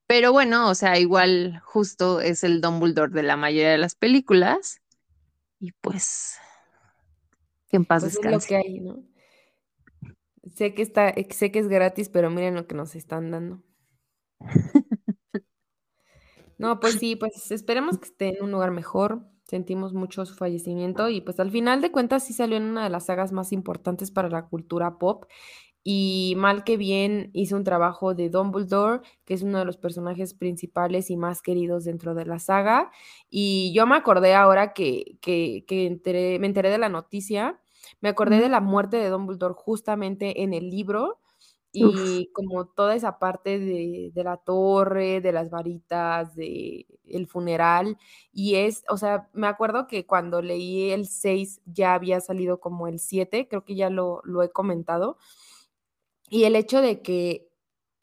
pero 0.05 0.34
bueno, 0.34 0.69
o 0.69 0.76
sea, 0.76 0.99
igual 0.99 1.61
justo 1.63 2.19
es 2.19 2.43
el 2.43 2.59
Dumbledore 2.59 3.13
de 3.13 3.23
la 3.23 3.38
mayoría 3.38 3.71
de 3.71 3.77
las 3.77 3.95
películas 3.95 4.81
y 5.61 5.71
pues 5.71 6.38
que 7.69 7.77
en 7.77 7.85
paz 7.85 8.03
Pues 8.03 8.15
es 8.17 8.25
lo 8.25 8.39
descanse. 8.39 8.45
que 8.45 8.55
hay, 8.57 8.79
¿no? 8.81 9.03
Sé 10.55 10.73
que 10.75 10.81
está, 10.81 11.09
eh, 11.09 11.27
sé 11.31 11.49
que 11.51 11.59
es 11.59 11.67
gratis, 11.69 12.09
pero 12.09 12.29
miren 12.29 12.55
lo 12.55 12.67
que 12.67 12.75
nos 12.75 12.93
están 12.95 13.31
dando. 13.31 13.63
No, 16.57 16.79
pues 16.79 16.97
sí, 16.99 17.15
pues 17.15 17.51
esperemos 17.51 17.97
que 17.97 18.05
esté 18.09 18.37
en 18.37 18.43
un 18.43 18.51
lugar 18.51 18.71
mejor. 18.71 19.21
Sentimos 19.45 19.93
mucho 19.93 20.25
su 20.25 20.35
fallecimiento 20.35 21.09
y 21.09 21.21
pues 21.21 21.39
al 21.39 21.49
final 21.51 21.81
de 21.81 21.91
cuentas 21.91 22.25
sí 22.25 22.33
salió 22.33 22.57
en 22.57 22.63
una 22.63 22.83
de 22.83 22.89
las 22.89 23.05
sagas 23.07 23.31
más 23.31 23.51
importantes 23.51 24.11
para 24.11 24.29
la 24.29 24.45
cultura 24.47 24.99
pop 24.99 25.25
y 25.84 26.34
mal 26.38 26.64
que 26.64 26.77
bien 26.77 27.30
hizo 27.34 27.56
un 27.56 27.64
trabajo 27.64 28.14
de 28.14 28.30
Dumbledore, 28.30 29.01
que 29.26 29.34
es 29.34 29.41
uno 29.43 29.60
de 29.60 29.65
los 29.65 29.77
personajes 29.77 30.34
principales 30.34 31.10
y 31.10 31.18
más 31.18 31.41
queridos 31.41 31.85
dentro 31.85 32.14
de 32.15 32.26
la 32.26 32.39
saga. 32.39 32.91
Y 33.30 33.72
yo 33.73 33.88
me 33.88 33.95
acordé 33.95 34.35
ahora 34.35 34.73
que, 34.73 35.18
que, 35.22 35.64
que 35.68 35.88
enteré- 35.88 36.39
me 36.39 36.47
enteré 36.47 36.69
de 36.69 36.77
la 36.77 36.89
noticia, 36.89 37.60
me 38.01 38.10
acordé 38.10 38.39
de 38.39 38.49
la 38.49 38.60
muerte 38.61 38.97
de 38.97 39.10
Dumbledore 39.10 39.53
justamente 39.57 40.43
en 40.43 40.53
el 40.53 40.69
libro 40.69 41.19
Uf, 41.81 41.99
y 42.11 42.31
como 42.34 42.65
toda 42.65 42.95
esa 42.95 43.19
parte 43.19 43.60
de, 43.60 44.10
de 44.14 44.23
la 44.23 44.38
torre, 44.38 45.22
de 45.22 45.31
las 45.31 45.49
varitas, 45.51 46.34
de 46.35 46.88
el 47.06 47.27
funeral, 47.27 47.97
y 48.31 48.56
es, 48.56 48.84
o 48.89 48.97
sea, 48.97 49.30
me 49.34 49.47
acuerdo 49.47 49.85
que 49.88 50.06
cuando 50.07 50.41
leí 50.41 50.89
el 50.91 51.07
6 51.07 51.61
ya 51.65 51.93
había 51.93 52.22
salido 52.22 52.60
como 52.60 52.88
el 52.88 52.99
7 52.99 53.47
creo 53.47 53.65
que 53.65 53.76
ya 53.76 53.89
lo, 53.91 54.22
lo 54.26 54.41
he 54.43 54.51
comentado, 54.51 55.18
y 56.30 56.45
el 56.45 56.56
hecho 56.56 56.81
de 56.81 57.01
que 57.01 57.49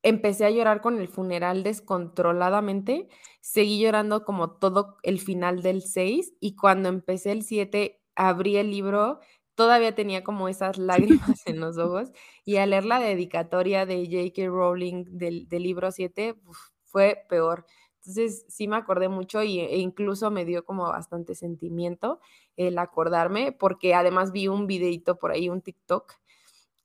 empecé 0.02 0.44
a 0.46 0.50
llorar 0.50 0.80
con 0.80 0.98
el 1.00 1.08
funeral 1.08 1.62
descontroladamente, 1.62 3.08
seguí 3.40 3.80
llorando 3.80 4.24
como 4.24 4.52
todo 4.52 4.98
el 5.02 5.18
final 5.20 5.62
del 5.62 5.82
6 5.82 6.34
y 6.40 6.54
cuando 6.56 6.88
empecé 6.88 7.32
el 7.32 7.42
7 7.42 8.00
abrí 8.14 8.56
el 8.56 8.70
libro, 8.70 9.20
todavía 9.56 9.94
tenía 9.94 10.22
como 10.22 10.48
esas 10.48 10.78
lágrimas 10.78 11.42
en 11.46 11.60
los 11.60 11.78
ojos 11.78 12.12
y 12.44 12.56
al 12.56 12.70
leer 12.70 12.84
la 12.84 13.00
dedicatoria 13.00 13.86
de 13.86 14.06
J.K. 14.06 14.48
Rowling 14.48 15.04
del, 15.18 15.48
del 15.48 15.62
libro 15.64 15.90
7 15.90 16.36
uf, 16.46 16.58
fue 16.84 17.24
peor. 17.28 17.66
Entonces 18.00 18.44
sí 18.48 18.68
me 18.68 18.76
acordé 18.76 19.08
mucho 19.08 19.42
y, 19.42 19.58
e 19.58 19.78
incluso 19.78 20.30
me 20.30 20.44
dio 20.44 20.64
como 20.64 20.84
bastante 20.84 21.34
sentimiento 21.34 22.20
el 22.56 22.78
acordarme, 22.78 23.50
porque 23.50 23.94
además 23.94 24.30
vi 24.30 24.46
un 24.46 24.68
videito 24.68 25.18
por 25.18 25.32
ahí, 25.32 25.48
un 25.48 25.60
TikTok, 25.60 26.12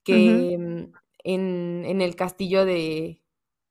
que 0.02 0.90
en, 1.24 1.84
en 1.86 2.00
el 2.00 2.16
castillo 2.16 2.64
de, 2.64 3.22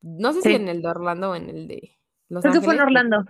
no 0.02 0.34
sé 0.34 0.42
si 0.42 0.54
en 0.54 0.68
el 0.68 0.82
de 0.82 0.88
Orlando 0.88 1.32
o 1.32 1.36
en 1.36 1.50
el 1.50 1.68
de 1.68 2.00
Los 2.30 2.42
creo 2.42 2.54
que 2.54 2.62
fue 2.62 2.76
en 2.76 2.82
Orlando. 2.82 3.26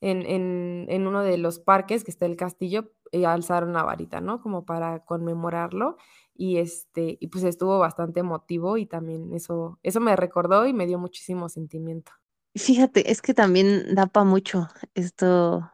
en, 0.00 0.26
en, 0.26 0.86
en 0.88 1.06
uno 1.06 1.22
de 1.22 1.38
los 1.38 1.58
parques 1.58 2.04
que 2.04 2.10
está 2.10 2.26
el 2.26 2.36
castillo, 2.36 2.92
eh, 3.12 3.26
alzaron 3.26 3.72
la 3.72 3.84
varita, 3.84 4.20
¿no? 4.20 4.42
Como 4.42 4.64
para 4.64 5.04
conmemorarlo. 5.04 5.96
Y 6.36 6.56
este, 6.56 7.16
y 7.20 7.28
pues 7.28 7.44
estuvo 7.44 7.78
bastante 7.78 8.20
emotivo 8.20 8.76
y 8.76 8.86
también 8.86 9.32
eso, 9.32 9.78
eso 9.84 10.00
me 10.00 10.16
recordó 10.16 10.66
y 10.66 10.72
me 10.72 10.86
dio 10.86 10.98
muchísimo 10.98 11.48
sentimiento. 11.48 12.10
Fíjate, 12.56 13.10
es 13.10 13.22
que 13.22 13.34
también 13.34 13.94
da 13.94 14.06
para 14.06 14.24
mucho 14.24 14.68
esto, 14.94 15.70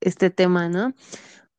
este 0.00 0.30
tema, 0.30 0.68
¿no? 0.68 0.94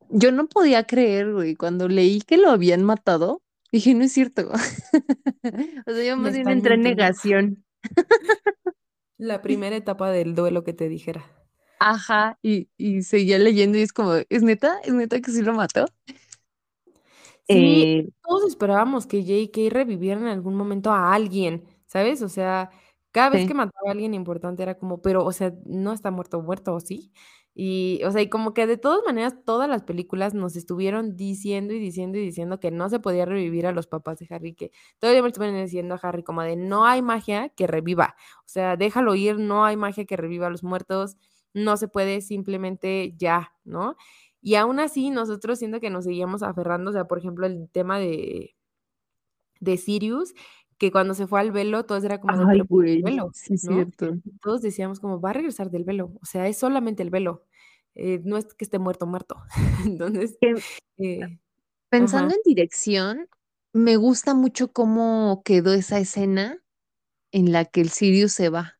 Yo 0.09 0.31
no 0.31 0.47
podía 0.47 0.85
creer, 0.85 1.33
güey, 1.33 1.55
cuando 1.55 1.87
leí 1.87 2.21
que 2.21 2.37
lo 2.37 2.49
habían 2.49 2.83
matado, 2.83 3.41
dije, 3.75 3.93
no 3.95 4.03
es 4.05 4.13
cierto. 4.13 4.49
O 5.87 5.91
sea, 5.91 6.03
yo 6.03 6.17
más 6.17 6.33
bien 6.33 6.49
entré 6.49 6.75
en 6.75 6.83
negación. 6.83 7.65
La 9.17 9.41
primera 9.41 9.75
etapa 9.75 10.09
del 10.09 10.35
duelo 10.35 10.63
que 10.63 10.71
te 10.71 10.87
dijera. 10.87 11.25
Ajá, 11.79 12.39
y, 12.41 12.69
y 12.77 13.03
seguía 13.03 13.37
leyendo 13.39 13.77
y 13.77 13.81
es 13.81 13.93
como, 13.93 14.13
¿es 14.29 14.43
neta? 14.43 14.79
¿Es 14.83 14.93
neta 14.93 15.19
que 15.21 15.31
sí 15.31 15.41
lo 15.41 15.53
mató? 15.53 15.85
Sí, 17.43 17.87
Eh, 17.87 18.09
todos 18.23 18.45
esperábamos 18.49 19.05
que 19.07 19.21
J.K. 19.23 19.69
reviviera 19.69 20.19
en 20.19 20.27
algún 20.27 20.55
momento 20.55 20.91
a 20.91 21.13
alguien, 21.13 21.63
¿sabes? 21.85 22.21
O 22.21 22.29
sea, 22.29 22.71
cada 23.11 23.29
vez 23.29 23.45
que 23.45 23.53
mataba 23.53 23.89
a 23.89 23.91
alguien 23.91 24.13
importante 24.13 24.63
era 24.63 24.77
como, 24.77 25.01
pero, 25.01 25.23
o 25.23 25.31
sea, 25.31 25.53
no 25.65 25.93
está 25.93 26.11
muerto, 26.11 26.41
muerto, 26.41 26.73
¿o 26.75 26.79
sí? 26.79 27.13
Y, 27.57 28.01
o 28.05 28.11
sea, 28.11 28.21
y 28.21 28.29
como 28.29 28.53
que 28.53 28.67
de 28.67 28.75
todas 28.77 28.99
maneras, 29.05 29.33
todas 29.45 29.69
las 29.69 29.83
películas 29.83 30.33
nos 30.33 30.57
estuvieron 30.57 31.15
diciendo 31.15 31.73
y 31.73 31.79
diciendo 31.79 32.17
y 32.17 32.21
diciendo 32.21 32.59
que 32.59 32.69
no 32.69 32.89
se 32.89 32.99
podía 32.99 33.25
revivir 33.25 33.65
a 33.65 33.71
los 33.71 33.87
papás 33.87 34.19
de 34.19 34.27
Harry, 34.29 34.53
que 34.53 34.71
todavía 34.99 35.21
me 35.21 35.29
estuvieron 35.29 35.63
diciendo 35.63 35.95
a 35.95 35.99
Harry 36.07 36.21
como 36.23 36.41
de 36.43 36.57
no 36.57 36.85
hay 36.85 37.01
magia 37.01 37.49
que 37.49 37.65
reviva, 37.65 38.15
o 38.39 38.47
sea, 38.49 38.75
déjalo 38.75 39.15
ir, 39.15 39.39
no 39.39 39.63
hay 39.63 39.77
magia 39.77 40.05
que 40.05 40.17
reviva 40.17 40.47
a 40.47 40.49
los 40.49 40.63
muertos, 40.63 41.15
no 41.53 41.77
se 41.77 41.87
puede 41.87 42.19
simplemente 42.21 43.13
ya, 43.17 43.53
¿no? 43.63 43.95
Y 44.41 44.55
aún 44.55 44.79
así, 44.81 45.09
nosotros 45.09 45.57
siento 45.57 45.79
que 45.79 45.89
nos 45.89 46.03
seguíamos 46.05 46.43
aferrando, 46.43 46.91
o 46.91 46.93
sea, 46.93 47.05
por 47.07 47.19
ejemplo, 47.19 47.47
el 47.47 47.69
tema 47.71 47.99
de, 47.99 48.55
de 49.59 49.77
Sirius, 49.77 50.33
que 50.77 50.91
cuando 50.91 51.13
se 51.13 51.27
fue 51.27 51.39
al 51.41 51.51
velo, 51.51 51.85
todos 51.85 52.03
era 52.03 52.19
como 52.21 52.39
Ay, 52.39 52.45
pero 52.51 52.65
¿por 52.65 52.85
qué 52.85 52.95
el 52.97 53.01
güey, 53.01 53.03
velo? 53.03 53.33
sí 53.33 53.57
¿No? 53.61 53.91
cierto. 53.91 54.17
Todos 54.41 54.61
decíamos 54.61 54.99
como, 54.99 55.21
va 55.21 55.31
a 55.31 55.33
regresar 55.33 55.71
del 55.71 55.83
velo, 55.85 56.13
o 56.21 56.25
sea, 56.25 56.47
es 56.47 56.57
solamente 56.57 57.03
el 57.03 57.09
velo, 57.11 57.45
eh, 57.95 58.21
no 58.25 58.37
es 58.37 58.53
que 58.55 58.65
esté 58.65 58.79
muerto, 58.79 59.07
muerto. 59.07 59.37
Entonces, 59.85 60.37
eh, 60.97 61.39
pensando 61.89 62.33
ajá. 62.33 62.35
en 62.35 62.41
dirección, 62.45 63.27
me 63.73 63.97
gusta 63.97 64.33
mucho 64.35 64.71
cómo 64.71 65.41
quedó 65.43 65.73
esa 65.73 65.99
escena 65.99 66.63
en 67.31 67.51
la 67.53 67.65
que 67.65 67.81
el 67.81 67.89
Sirius 67.89 68.33
se 68.33 68.49
va. 68.49 68.79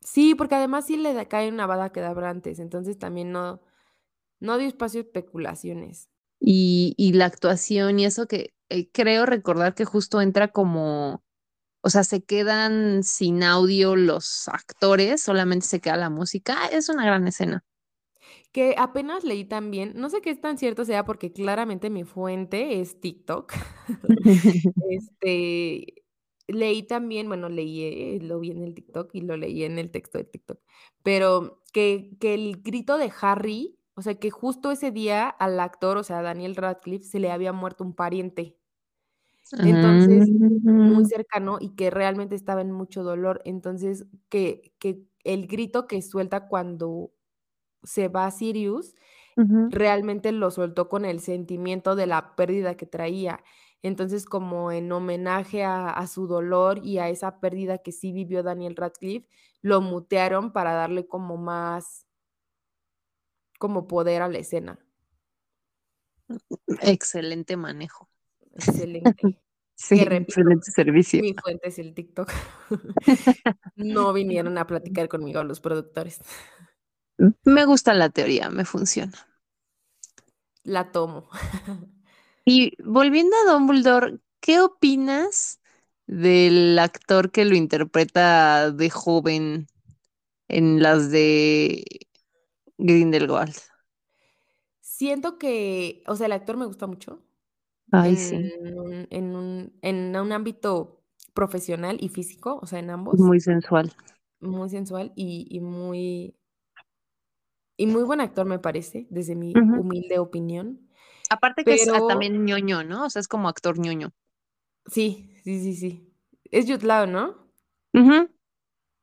Sí, 0.00 0.34
porque 0.34 0.54
además 0.54 0.86
sí 0.86 0.96
le 0.96 1.12
da- 1.14 1.26
cae 1.28 1.48
una 1.50 1.66
bada 1.66 1.90
que 1.92 2.00
daba 2.00 2.28
antes, 2.30 2.58
entonces 2.60 2.98
también 2.98 3.30
no, 3.32 3.60
no 4.40 4.58
dio 4.58 4.68
espacio 4.68 5.00
a 5.00 5.04
especulaciones. 5.04 6.10
Y, 6.40 6.94
y 6.98 7.12
la 7.14 7.26
actuación 7.26 7.98
y 7.98 8.06
eso 8.06 8.26
que 8.26 8.54
eh, 8.68 8.90
creo 8.90 9.26
recordar 9.26 9.74
que 9.74 9.84
justo 9.84 10.20
entra 10.20 10.48
como, 10.48 11.22
o 11.82 11.90
sea, 11.90 12.04
se 12.04 12.24
quedan 12.24 13.04
sin 13.04 13.42
audio 13.42 13.96
los 13.96 14.48
actores, 14.48 15.22
solamente 15.22 15.66
se 15.66 15.80
queda 15.80 15.96
la 15.96 16.10
música. 16.10 16.66
Es 16.72 16.88
una 16.88 17.04
gran 17.04 17.26
escena. 17.28 17.64
Que 18.52 18.74
apenas 18.78 19.24
leí 19.24 19.44
también, 19.44 19.92
no 19.96 20.08
sé 20.08 20.22
qué 20.22 20.34
tan 20.34 20.58
cierto 20.58 20.84
sea 20.84 21.04
porque 21.04 21.32
claramente 21.32 21.90
mi 21.90 22.04
fuente 22.04 22.80
es 22.80 23.00
TikTok. 23.00 23.52
Este, 24.90 26.04
leí 26.48 26.82
también, 26.84 27.28
bueno, 27.28 27.48
leí, 27.48 27.82
eh, 27.82 28.18
lo 28.22 28.40
vi 28.40 28.50
en 28.50 28.62
el 28.62 28.74
TikTok 28.74 29.10
y 29.14 29.20
lo 29.20 29.36
leí 29.36 29.64
en 29.64 29.78
el 29.78 29.90
texto 29.90 30.18
de 30.18 30.24
TikTok, 30.24 30.60
pero 31.02 31.62
que 31.72 32.10
que 32.20 32.34
el 32.34 32.62
grito 32.62 32.98
de 32.98 33.12
Harry, 33.20 33.78
o 33.96 34.02
sea, 34.02 34.16
que 34.16 34.30
justo 34.30 34.70
ese 34.72 34.90
día 34.92 35.28
al 35.28 35.60
actor, 35.60 35.98
o 35.98 36.04
sea, 36.04 36.20
a 36.20 36.22
Daniel 36.22 36.56
Radcliffe, 36.56 37.04
se 37.06 37.20
le 37.20 37.32
había 37.32 37.52
muerto 37.52 37.84
un 37.84 37.94
pariente. 37.94 38.58
Entonces, 39.62 40.32
muy 40.82 41.04
Mm, 41.04 41.06
cercano 41.06 41.58
y 41.60 41.74
que 41.76 41.90
realmente 41.90 42.34
estaba 42.34 42.60
en 42.60 42.72
mucho 42.72 43.02
dolor. 43.02 43.40
Entonces, 43.44 44.06
que 44.28 44.74
que 44.78 45.04
el 45.24 45.46
grito 45.48 45.86
que 45.88 46.02
suelta 46.02 46.48
cuando 46.48 47.12
se 47.84 48.08
va 48.08 48.30
Sirius, 48.32 48.94
ujú. 49.36 49.70
realmente 49.70 50.32
lo 50.32 50.50
soltó 50.52 50.88
con 50.88 51.04
el 51.06 51.20
sentimiento 51.20 51.96
de 51.96 52.06
la 52.08 52.36
pérdida 52.36 52.76
que 52.76 52.86
traía. 52.86 53.44
Entonces, 53.82 54.26
como 54.26 54.72
en 54.72 54.92
homenaje 54.92 55.64
a 55.64 55.90
a 55.90 56.06
su 56.08 56.26
dolor 56.28 56.80
y 56.84 56.98
a 56.98 57.08
esa 57.10 57.40
pérdida 57.40 57.78
que 57.78 57.92
sí 57.92 58.12
vivió 58.12 58.42
Daniel 58.44 58.76
Radcliffe, 58.76 59.28
lo 59.62 59.80
mutearon 59.82 60.52
para 60.52 60.74
darle 60.74 61.08
como 61.08 61.36
más 61.38 62.05
como 63.58 63.86
poder 63.86 64.22
a 64.22 64.28
la 64.28 64.38
escena. 64.38 64.78
Excelente 66.82 67.56
manejo. 67.56 68.08
Excelente. 68.54 69.12
Sí, 69.78 70.02
repito, 70.02 70.40
excelente 70.40 70.70
servicio. 70.70 71.20
mi 71.20 71.34
fuente 71.34 71.68
es 71.68 71.78
el 71.78 71.92
TikTok. 71.92 72.32
No 73.76 74.14
vinieron 74.14 74.56
a 74.56 74.66
platicar 74.66 75.06
conmigo 75.06 75.44
los 75.44 75.60
productores. 75.60 76.20
Me 77.44 77.66
gusta 77.66 77.92
la 77.92 78.08
teoría, 78.08 78.48
me 78.48 78.64
funciona. 78.64 79.12
La 80.62 80.92
tomo. 80.92 81.28
Y 82.46 82.72
volviendo 82.82 83.36
a 83.36 83.52
Dumbledore, 83.52 84.18
¿qué 84.40 84.60
opinas 84.60 85.60
del 86.06 86.78
actor 86.78 87.30
que 87.30 87.44
lo 87.44 87.54
interpreta 87.54 88.70
de 88.70 88.88
joven 88.88 89.66
en 90.48 90.82
las 90.82 91.10
de 91.10 91.84
Grindelwald? 92.78 93.56
Siento 94.80 95.38
que, 95.38 96.02
o 96.06 96.16
sea, 96.16 96.26
el 96.26 96.32
actor 96.32 96.56
me 96.56 96.66
gusta 96.66 96.86
mucho. 96.86 97.22
Ay, 97.92 98.14
En 98.14 98.16
sí, 98.16 98.36
un 98.78 99.08
en 99.10 99.36
un 99.36 99.78
en 99.82 100.16
un 100.16 100.32
ámbito 100.32 101.04
profesional 101.34 101.98
y 102.00 102.08
físico, 102.10 102.58
o 102.62 102.66
sea, 102.66 102.80
en 102.80 102.90
ambos, 102.90 103.18
muy 103.20 103.40
sensual. 103.40 103.92
muy 104.40 104.68
sensual 104.70 105.12
y 105.16 105.46
y 105.50 105.60
muy 105.60 106.34
y 107.76 107.86
muy 107.86 108.02
buen 108.04 108.20
actor, 108.20 108.46
me 108.46 108.58
parece, 108.58 109.06
desde 109.10 109.34
mi 109.34 109.54
humilde 109.54 110.18
opinión. 110.18 110.88
Aparte 111.30 111.64
que 111.64 111.74
es 111.74 111.88
ah, 111.88 112.00
también 112.08 112.44
ñoño, 112.44 112.84
¿no? 112.84 113.04
O 113.06 113.10
sea, 113.10 113.20
es 113.20 113.28
como 113.28 113.48
actor 113.48 113.78
ñoño. 113.78 114.12
sí, 114.86 115.30
sí, 115.44 115.60
sí, 115.60 115.74
sí. 115.76 116.12
Es 116.50 116.66
Jude 116.66 116.86
Law, 116.86 117.06
¿no? 117.06 117.46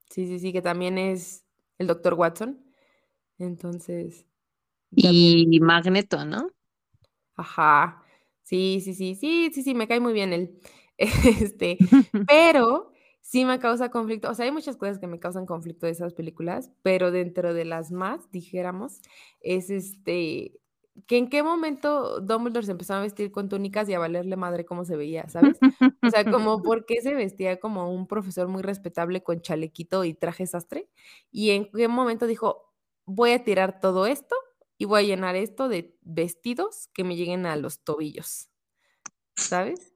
Sí, 0.10 0.28
sí, 0.28 0.40
sí, 0.40 0.54
que 0.54 0.62
también 0.62 0.98
es 0.98 1.46
el 1.78 1.88
Doctor 1.88 2.14
Watson. 2.14 2.63
Entonces, 3.40 4.26
también 5.02 5.36
Y 5.52 5.60
Magneto, 5.62 6.24
¿no? 6.26 6.50
ajá. 7.36 8.04
Sí, 8.44 8.82
sí, 8.84 8.94
sí, 8.94 9.16
sí, 9.16 9.52
sí, 9.54 9.64
sí, 9.64 9.74
me 9.76 9.88
cae 9.88 10.00
muy 10.00 10.14
bien 10.14 10.34
él. 10.34 10.60
Este, 11.50 11.80
pero 12.28 12.92
sí 13.22 13.46
me 13.46 13.60
causa 13.60 13.90
conflicto, 13.90 14.30
o 14.30 14.34
sea, 14.36 14.46
hay 14.46 14.52
muchas 14.52 14.78
cosas 14.78 15.00
que 15.00 15.08
me 15.08 15.20
causan 15.20 15.46
conflicto 15.48 15.86
de 15.88 15.92
esas 15.94 16.14
películas, 16.14 16.72
pero 16.84 17.12
dentro 17.12 17.54
de 17.54 17.66
las 17.66 17.92
más, 17.92 18.30
dijéramos, 18.32 19.02
es, 19.42 19.70
este, 19.72 20.60
que 21.08 21.18
en 21.18 21.30
qué 21.30 21.42
momento 21.44 22.20
Dumbledore 22.22 22.66
se 22.66 22.72
empezó 22.74 22.94
a 22.96 23.02
vestir 23.02 23.32
con 23.32 23.50
túnicas 23.50 23.90
y 23.90 23.94
a 23.96 24.00
valerle 24.00 24.36
madre 24.38 24.66
cómo 24.66 24.86
se 24.86 24.96
veía, 24.98 25.28
¿sabes? 25.30 25.62
O 26.06 26.10
sea, 26.10 26.30
como 26.30 26.62
por 26.64 26.86
qué 26.86 27.02
se 27.02 27.16
vestía 27.16 27.60
como 27.60 27.92
un 27.94 28.08
profesor 28.08 28.48
muy 28.50 28.62
respetable 28.62 29.24
con 29.24 29.42
chalequito 29.42 30.04
y 30.06 30.14
traje 30.14 30.46
sastre, 30.48 30.90
y 31.32 31.52
en 31.52 31.72
qué 31.72 31.88
momento 31.88 32.28
dijo: 32.28 32.73
"Voy 33.06 33.32
a 33.32 33.44
tirar 33.44 33.80
todo 33.82 34.06
esto 34.08 34.36
y 34.78 34.86
voy 34.86 35.02
a 35.06 35.08
llenar 35.08 35.36
esto 35.36 35.70
de 35.70 35.98
vestidos 36.02 36.90
que 36.94 37.04
me 37.04 37.16
lleguen 37.16 37.46
a 37.46 37.56
los 37.56 37.84
tobillos", 37.84 38.50
¿sabes? 39.44 39.94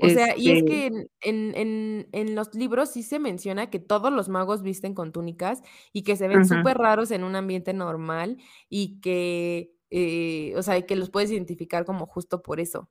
O 0.00 0.08
sea, 0.10 0.36
y 0.36 0.50
es 0.50 0.62
Este, 0.62 0.64
que 0.64 0.86
en 0.86 1.10
en 1.22 1.54
en 1.56 2.08
en 2.12 2.34
los 2.34 2.54
libros 2.54 2.90
sí 2.90 3.02
se 3.02 3.18
menciona 3.18 3.70
que 3.70 3.78
todos 3.80 4.12
los 4.12 4.28
magos 4.30 4.62
visten 4.62 4.94
con 4.94 5.12
túnicas 5.12 5.62
y 5.92 6.02
que 6.04 6.16
se 6.16 6.28
ven 6.28 6.44
súper 6.44 6.78
raros 6.78 7.10
en 7.12 7.24
un 7.24 7.36
ambiente 7.36 7.74
normal 7.74 8.38
y 8.70 9.00
que, 9.00 9.74
eh, 9.90 10.54
o 10.56 10.62
sea, 10.62 10.80
que 10.86 10.96
los 10.96 11.10
puedes 11.10 11.30
identificar 11.32 11.84
como 11.86 12.06
justo 12.06 12.42
por 12.42 12.60
eso. 12.60 12.90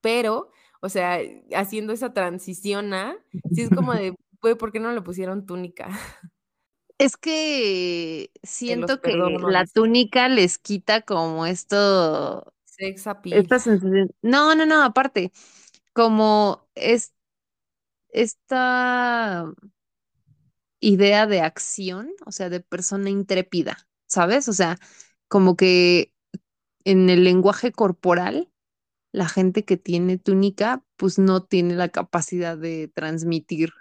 Pero, 0.00 0.50
o 0.80 0.88
sea, 0.88 1.20
haciendo 1.54 1.92
esa 1.92 2.12
transición 2.12 2.92
a, 2.94 3.16
sí 3.50 3.62
es 3.62 3.70
como 3.70 3.92
de, 3.94 4.14
güey, 4.40 4.56
¿por 4.56 4.72
qué 4.72 4.80
no 4.80 4.92
le 4.92 5.02
pusieron 5.02 5.46
túnica? 5.46 5.88
Es 7.02 7.16
que 7.16 8.30
siento 8.44 9.00
que 9.00 9.16
la 9.16 9.66
túnica 9.66 10.28
les 10.28 10.56
quita 10.56 11.00
como 11.00 11.46
esto, 11.46 12.54
Sex 12.64 13.04
esta 13.24 13.58
sensación. 13.58 14.14
No, 14.22 14.54
no, 14.54 14.66
no, 14.66 14.84
aparte, 14.84 15.32
como 15.92 16.68
es 16.76 17.12
esta 18.10 19.52
idea 20.78 21.26
de 21.26 21.40
acción, 21.40 22.12
o 22.24 22.30
sea, 22.30 22.48
de 22.50 22.60
persona 22.60 23.10
intrépida, 23.10 23.88
¿sabes? 24.06 24.48
O 24.48 24.52
sea, 24.52 24.78
como 25.26 25.56
que 25.56 26.12
en 26.84 27.10
el 27.10 27.24
lenguaje 27.24 27.72
corporal, 27.72 28.48
la 29.10 29.28
gente 29.28 29.64
que 29.64 29.76
tiene 29.76 30.18
túnica, 30.18 30.84
pues 30.96 31.18
no 31.18 31.42
tiene 31.42 31.74
la 31.74 31.88
capacidad 31.88 32.56
de 32.56 32.86
transmitir 32.94 33.72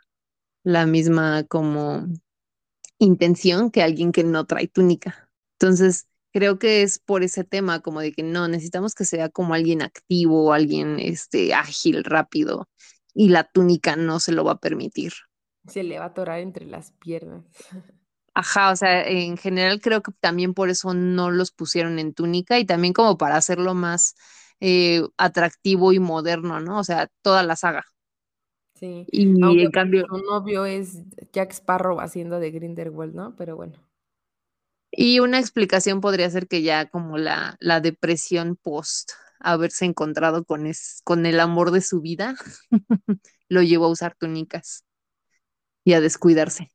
la 0.64 0.88
misma 0.88 1.44
como 1.44 2.08
intención 3.06 3.72
que 3.72 3.84
alguien 3.84 4.12
que 4.12 4.24
no 4.24 4.46
trae 4.46 4.68
túnica. 4.68 5.30
Entonces, 5.60 6.08
creo 6.32 6.60
que 6.60 6.82
es 6.82 7.00
por 7.00 7.24
ese 7.24 7.44
tema, 7.44 7.82
como 7.82 8.02
de 8.02 8.12
que 8.14 8.24
no, 8.24 8.48
necesitamos 8.48 8.96
que 8.96 9.06
sea 9.06 9.30
como 9.30 9.54
alguien 9.54 9.82
activo, 9.82 10.54
alguien 10.54 11.00
este, 11.00 11.54
ágil, 11.54 12.04
rápido, 12.04 12.70
y 13.14 13.30
la 13.30 13.44
túnica 13.44 13.96
no 13.96 14.20
se 14.20 14.32
lo 14.32 14.44
va 14.44 14.54
a 14.54 14.60
permitir. 14.60 15.14
Se 15.68 15.84
le 15.84 16.00
va 16.00 16.06
a 16.06 16.08
atorar 16.10 16.40
entre 16.40 16.66
las 16.66 16.92
piernas. 16.94 17.46
Ajá, 18.34 18.72
o 18.72 18.76
sea, 18.78 19.06
en 19.06 19.36
general 19.36 19.82
creo 19.82 20.02
que 20.02 20.14
también 20.22 20.54
por 20.54 20.70
eso 20.70 20.94
no 20.94 21.32
los 21.32 21.52
pusieron 21.52 22.00
en 22.00 22.14
túnica 22.14 22.60
y 22.60 22.66
también 22.66 22.94
como 22.94 23.18
para 23.18 23.36
hacerlo 23.36 23.74
más 23.74 24.16
eh, 24.62 25.02
atractivo 25.18 25.92
y 25.92 26.00
moderno, 26.00 26.62
¿no? 26.62 26.80
O 26.80 26.84
sea, 26.86 27.10
toda 27.22 27.44
la 27.44 27.58
saga. 27.58 27.84
Sí, 28.82 29.06
Y 29.12 29.42
aunque 29.44 29.64
en 29.64 29.72
cambio, 29.72 30.06
su 30.10 30.18
novio 30.18 30.66
es 30.66 31.04
Jack 31.32 31.52
Sparrow 31.52 32.02
haciendo 32.02 32.40
de 32.40 32.50
Grindelwald, 32.50 33.14
¿no? 33.14 33.36
Pero 33.36 33.56
bueno. 33.56 33.74
Y 34.92 35.20
una 35.20 35.40
explicación 35.40 36.02
podría 36.02 36.30
ser 36.32 36.48
que 36.48 36.64
ya 36.64 36.90
como 36.90 37.20
la, 37.20 37.56
la 37.60 37.80
depresión 37.80 38.58
post 38.58 39.12
haberse 39.40 39.86
encontrado 39.86 40.46
con, 40.46 40.66
es, 40.66 41.02
con 41.04 41.26
el 41.26 41.40
amor 41.40 41.72
de 41.72 41.82
su 41.82 42.02
vida 42.02 42.36
lo 43.50 43.62
llevó 43.62 43.86
a 43.86 43.92
usar 43.92 44.16
túnicas 44.18 44.84
y 45.84 45.94
a 45.94 46.02
descuidarse. 46.02 46.72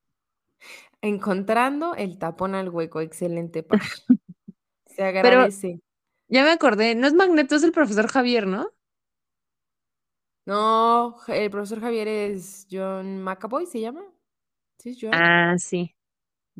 Encontrando 1.02 1.94
el 1.94 2.18
tapón 2.18 2.54
al 2.54 2.68
hueco, 2.68 3.00
excelente. 3.00 3.66
Se 4.86 5.02
agradece. 5.02 5.80
ya 6.28 6.44
me 6.44 6.50
acordé, 6.50 6.94
no 6.94 7.06
es 7.06 7.14
Magneto, 7.14 7.56
es 7.56 7.62
el 7.64 7.72
profesor 7.72 8.08
Javier, 8.08 8.46
¿no? 8.46 8.70
No, 10.46 11.16
el 11.26 11.50
profesor 11.50 11.80
Javier 11.80 12.06
es 12.08 12.68
John 12.70 13.22
McAvoy, 13.22 13.66
¿se 13.66 13.80
llama? 13.80 14.02
¿Sí 14.78 14.90
es 14.90 14.98
John? 15.00 15.10
Ah, 15.12 15.56
sí. 15.58 15.94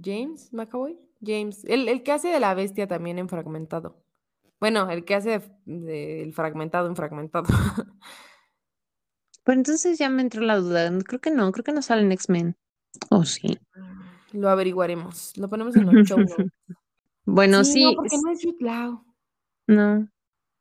James 0.03 0.53
McAvoy. 0.53 0.99
James, 1.25 1.65
el, 1.65 1.89
el 1.89 2.03
que 2.03 2.13
hace 2.13 2.29
de 2.29 2.41
la 2.41 2.53
bestia 2.55 2.87
también 2.87 3.19
en 3.19 3.29
fragmentado. 3.29 3.97
Bueno, 4.59 4.91
el 4.91 5.05
que 5.05 5.15
hace 5.15 5.41
del 5.65 6.33
fragmentado 6.35 6.89
en 6.89 6.97
fragmentado. 6.97 7.47
Pero 9.45 9.59
entonces 9.59 9.99
ya 9.99 10.11
me 10.11 10.23
entró 10.23 10.43
la 10.43 10.57
duda. 10.57 10.91
Creo 11.05 11.21
que 11.21 11.31
no, 11.31 11.53
creo 11.53 11.63
que 11.63 11.73
no 11.73 11.81
sale 11.81 12.03
en 12.03 12.11
X-Men. 12.13 12.57
¿O 13.11 13.25
sí? 13.25 13.59
Lo 14.33 14.49
averiguaremos. 14.51 15.37
Lo 15.37 15.49
ponemos 15.49 15.77
en 15.77 15.87
los 15.87 16.07
show 16.07 16.19
notes. 16.19 16.37
Bueno, 17.29 17.65
sí. 17.65 17.85
No, 17.85 17.95
porque 17.97 18.17
no 18.25 18.31
es 18.31 18.41
Jude 18.41 18.99
No, 19.67 20.09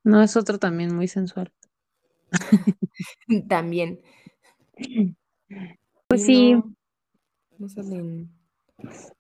no 0.04 0.22
es 0.24 0.36
otro 0.36 0.58
también 0.58 0.96
muy 0.96 1.08
sensual. 1.08 1.54
también. 3.50 4.02
Pues 6.08 6.26
sí. 6.26 6.56
No, 7.58 7.70
salen, 7.70 8.30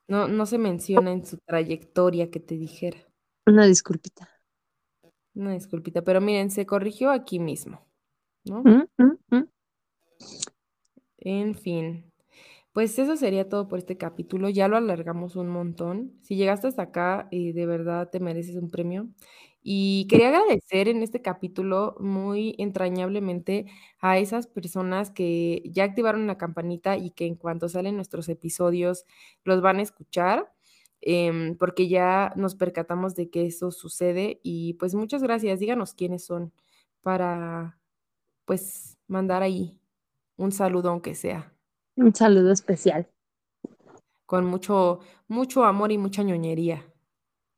no, 0.08 0.28
no 0.28 0.46
se 0.46 0.58
menciona 0.58 1.12
en 1.12 1.26
su 1.26 1.38
trayectoria 1.38 2.30
que 2.30 2.40
te 2.40 2.56
dijera. 2.56 2.98
Una 3.46 3.66
disculpita. 3.66 4.30
Una 5.34 5.54
disculpita, 5.54 6.02
pero 6.02 6.22
miren, 6.22 6.52
se 6.52 6.66
corrigió 6.66 7.12
aquí 7.12 7.40
mismo, 7.40 7.86
¿no? 8.46 8.62
Mm, 8.64 8.88
mm, 8.98 9.36
mm. 9.36 9.50
En 11.18 11.56
fin, 11.56 12.12
pues 12.72 13.00
eso 13.00 13.16
sería 13.16 13.50
todo 13.50 13.68
por 13.68 13.80
este 13.80 13.98
capítulo. 13.98 14.50
Ya 14.50 14.68
lo 14.68 14.78
alargamos 14.78 15.36
un 15.36 15.50
montón. 15.50 16.14
Si 16.22 16.36
llegaste 16.36 16.68
hasta 16.68 16.84
acá, 16.84 17.28
eh, 17.32 17.54
de 17.54 17.66
verdad 17.66 18.10
te 18.10 18.20
mereces 18.20 18.56
un 18.58 18.70
premio. 18.70 19.08
Y 19.68 20.06
quería 20.10 20.28
agradecer 20.28 20.88
en 20.90 21.02
este 21.02 21.24
capítulo 21.24 21.96
muy 22.00 22.54
entrañablemente 22.60 23.66
a 24.00 24.20
esas 24.20 24.46
personas 24.46 25.10
que 25.10 25.64
ya 25.66 25.86
activaron 25.86 26.28
la 26.28 26.38
campanita 26.38 26.98
y 26.98 27.10
que 27.10 27.26
en 27.26 27.34
cuanto 27.36 27.68
salen 27.68 27.96
nuestros 27.96 28.30
episodios 28.30 29.06
los 29.44 29.62
van 29.62 29.80
a 29.80 29.82
escuchar, 29.82 30.54
em, 31.02 31.58
porque 31.58 31.88
ya 31.88 32.32
nos 32.36 32.54
percatamos 32.54 33.16
de 33.16 33.32
que 33.32 33.48
eso 33.48 33.72
sucede. 33.72 34.40
Y 34.44 34.76
pues 34.76 34.94
muchas 34.94 35.24
gracias. 35.24 35.60
Díganos 35.60 35.96
quiénes 35.96 36.24
son 36.24 36.54
para 37.02 37.80
pues 38.46 39.00
mandar 39.08 39.44
ahí 39.44 39.80
un 40.38 40.52
saludo 40.52 40.90
aunque 40.92 41.16
sea. 41.16 41.54
Un 41.98 42.14
saludo 42.14 42.52
especial. 42.52 43.08
Con 44.28 44.46
mucho, 44.46 45.00
mucho 45.28 45.64
amor 45.66 45.92
y 45.92 45.98
mucha 45.98 46.24
ñoñería. 46.24 46.86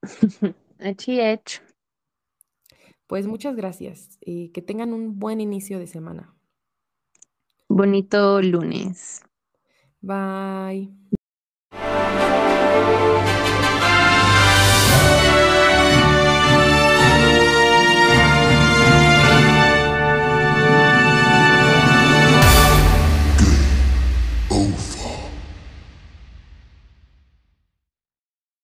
Hecho. 0.80 1.67
Pues 3.08 3.26
muchas 3.26 3.56
gracias 3.56 4.18
y 4.22 4.50
que 4.50 4.62
tengan 4.62 4.94
un 4.94 5.18
buen 5.20 5.42
inicio 5.42 5.80
de 5.80 5.88
semana. 5.88 6.36
Bonito 7.70 8.42
lunes. 8.42 9.22
Bye. 10.02 10.92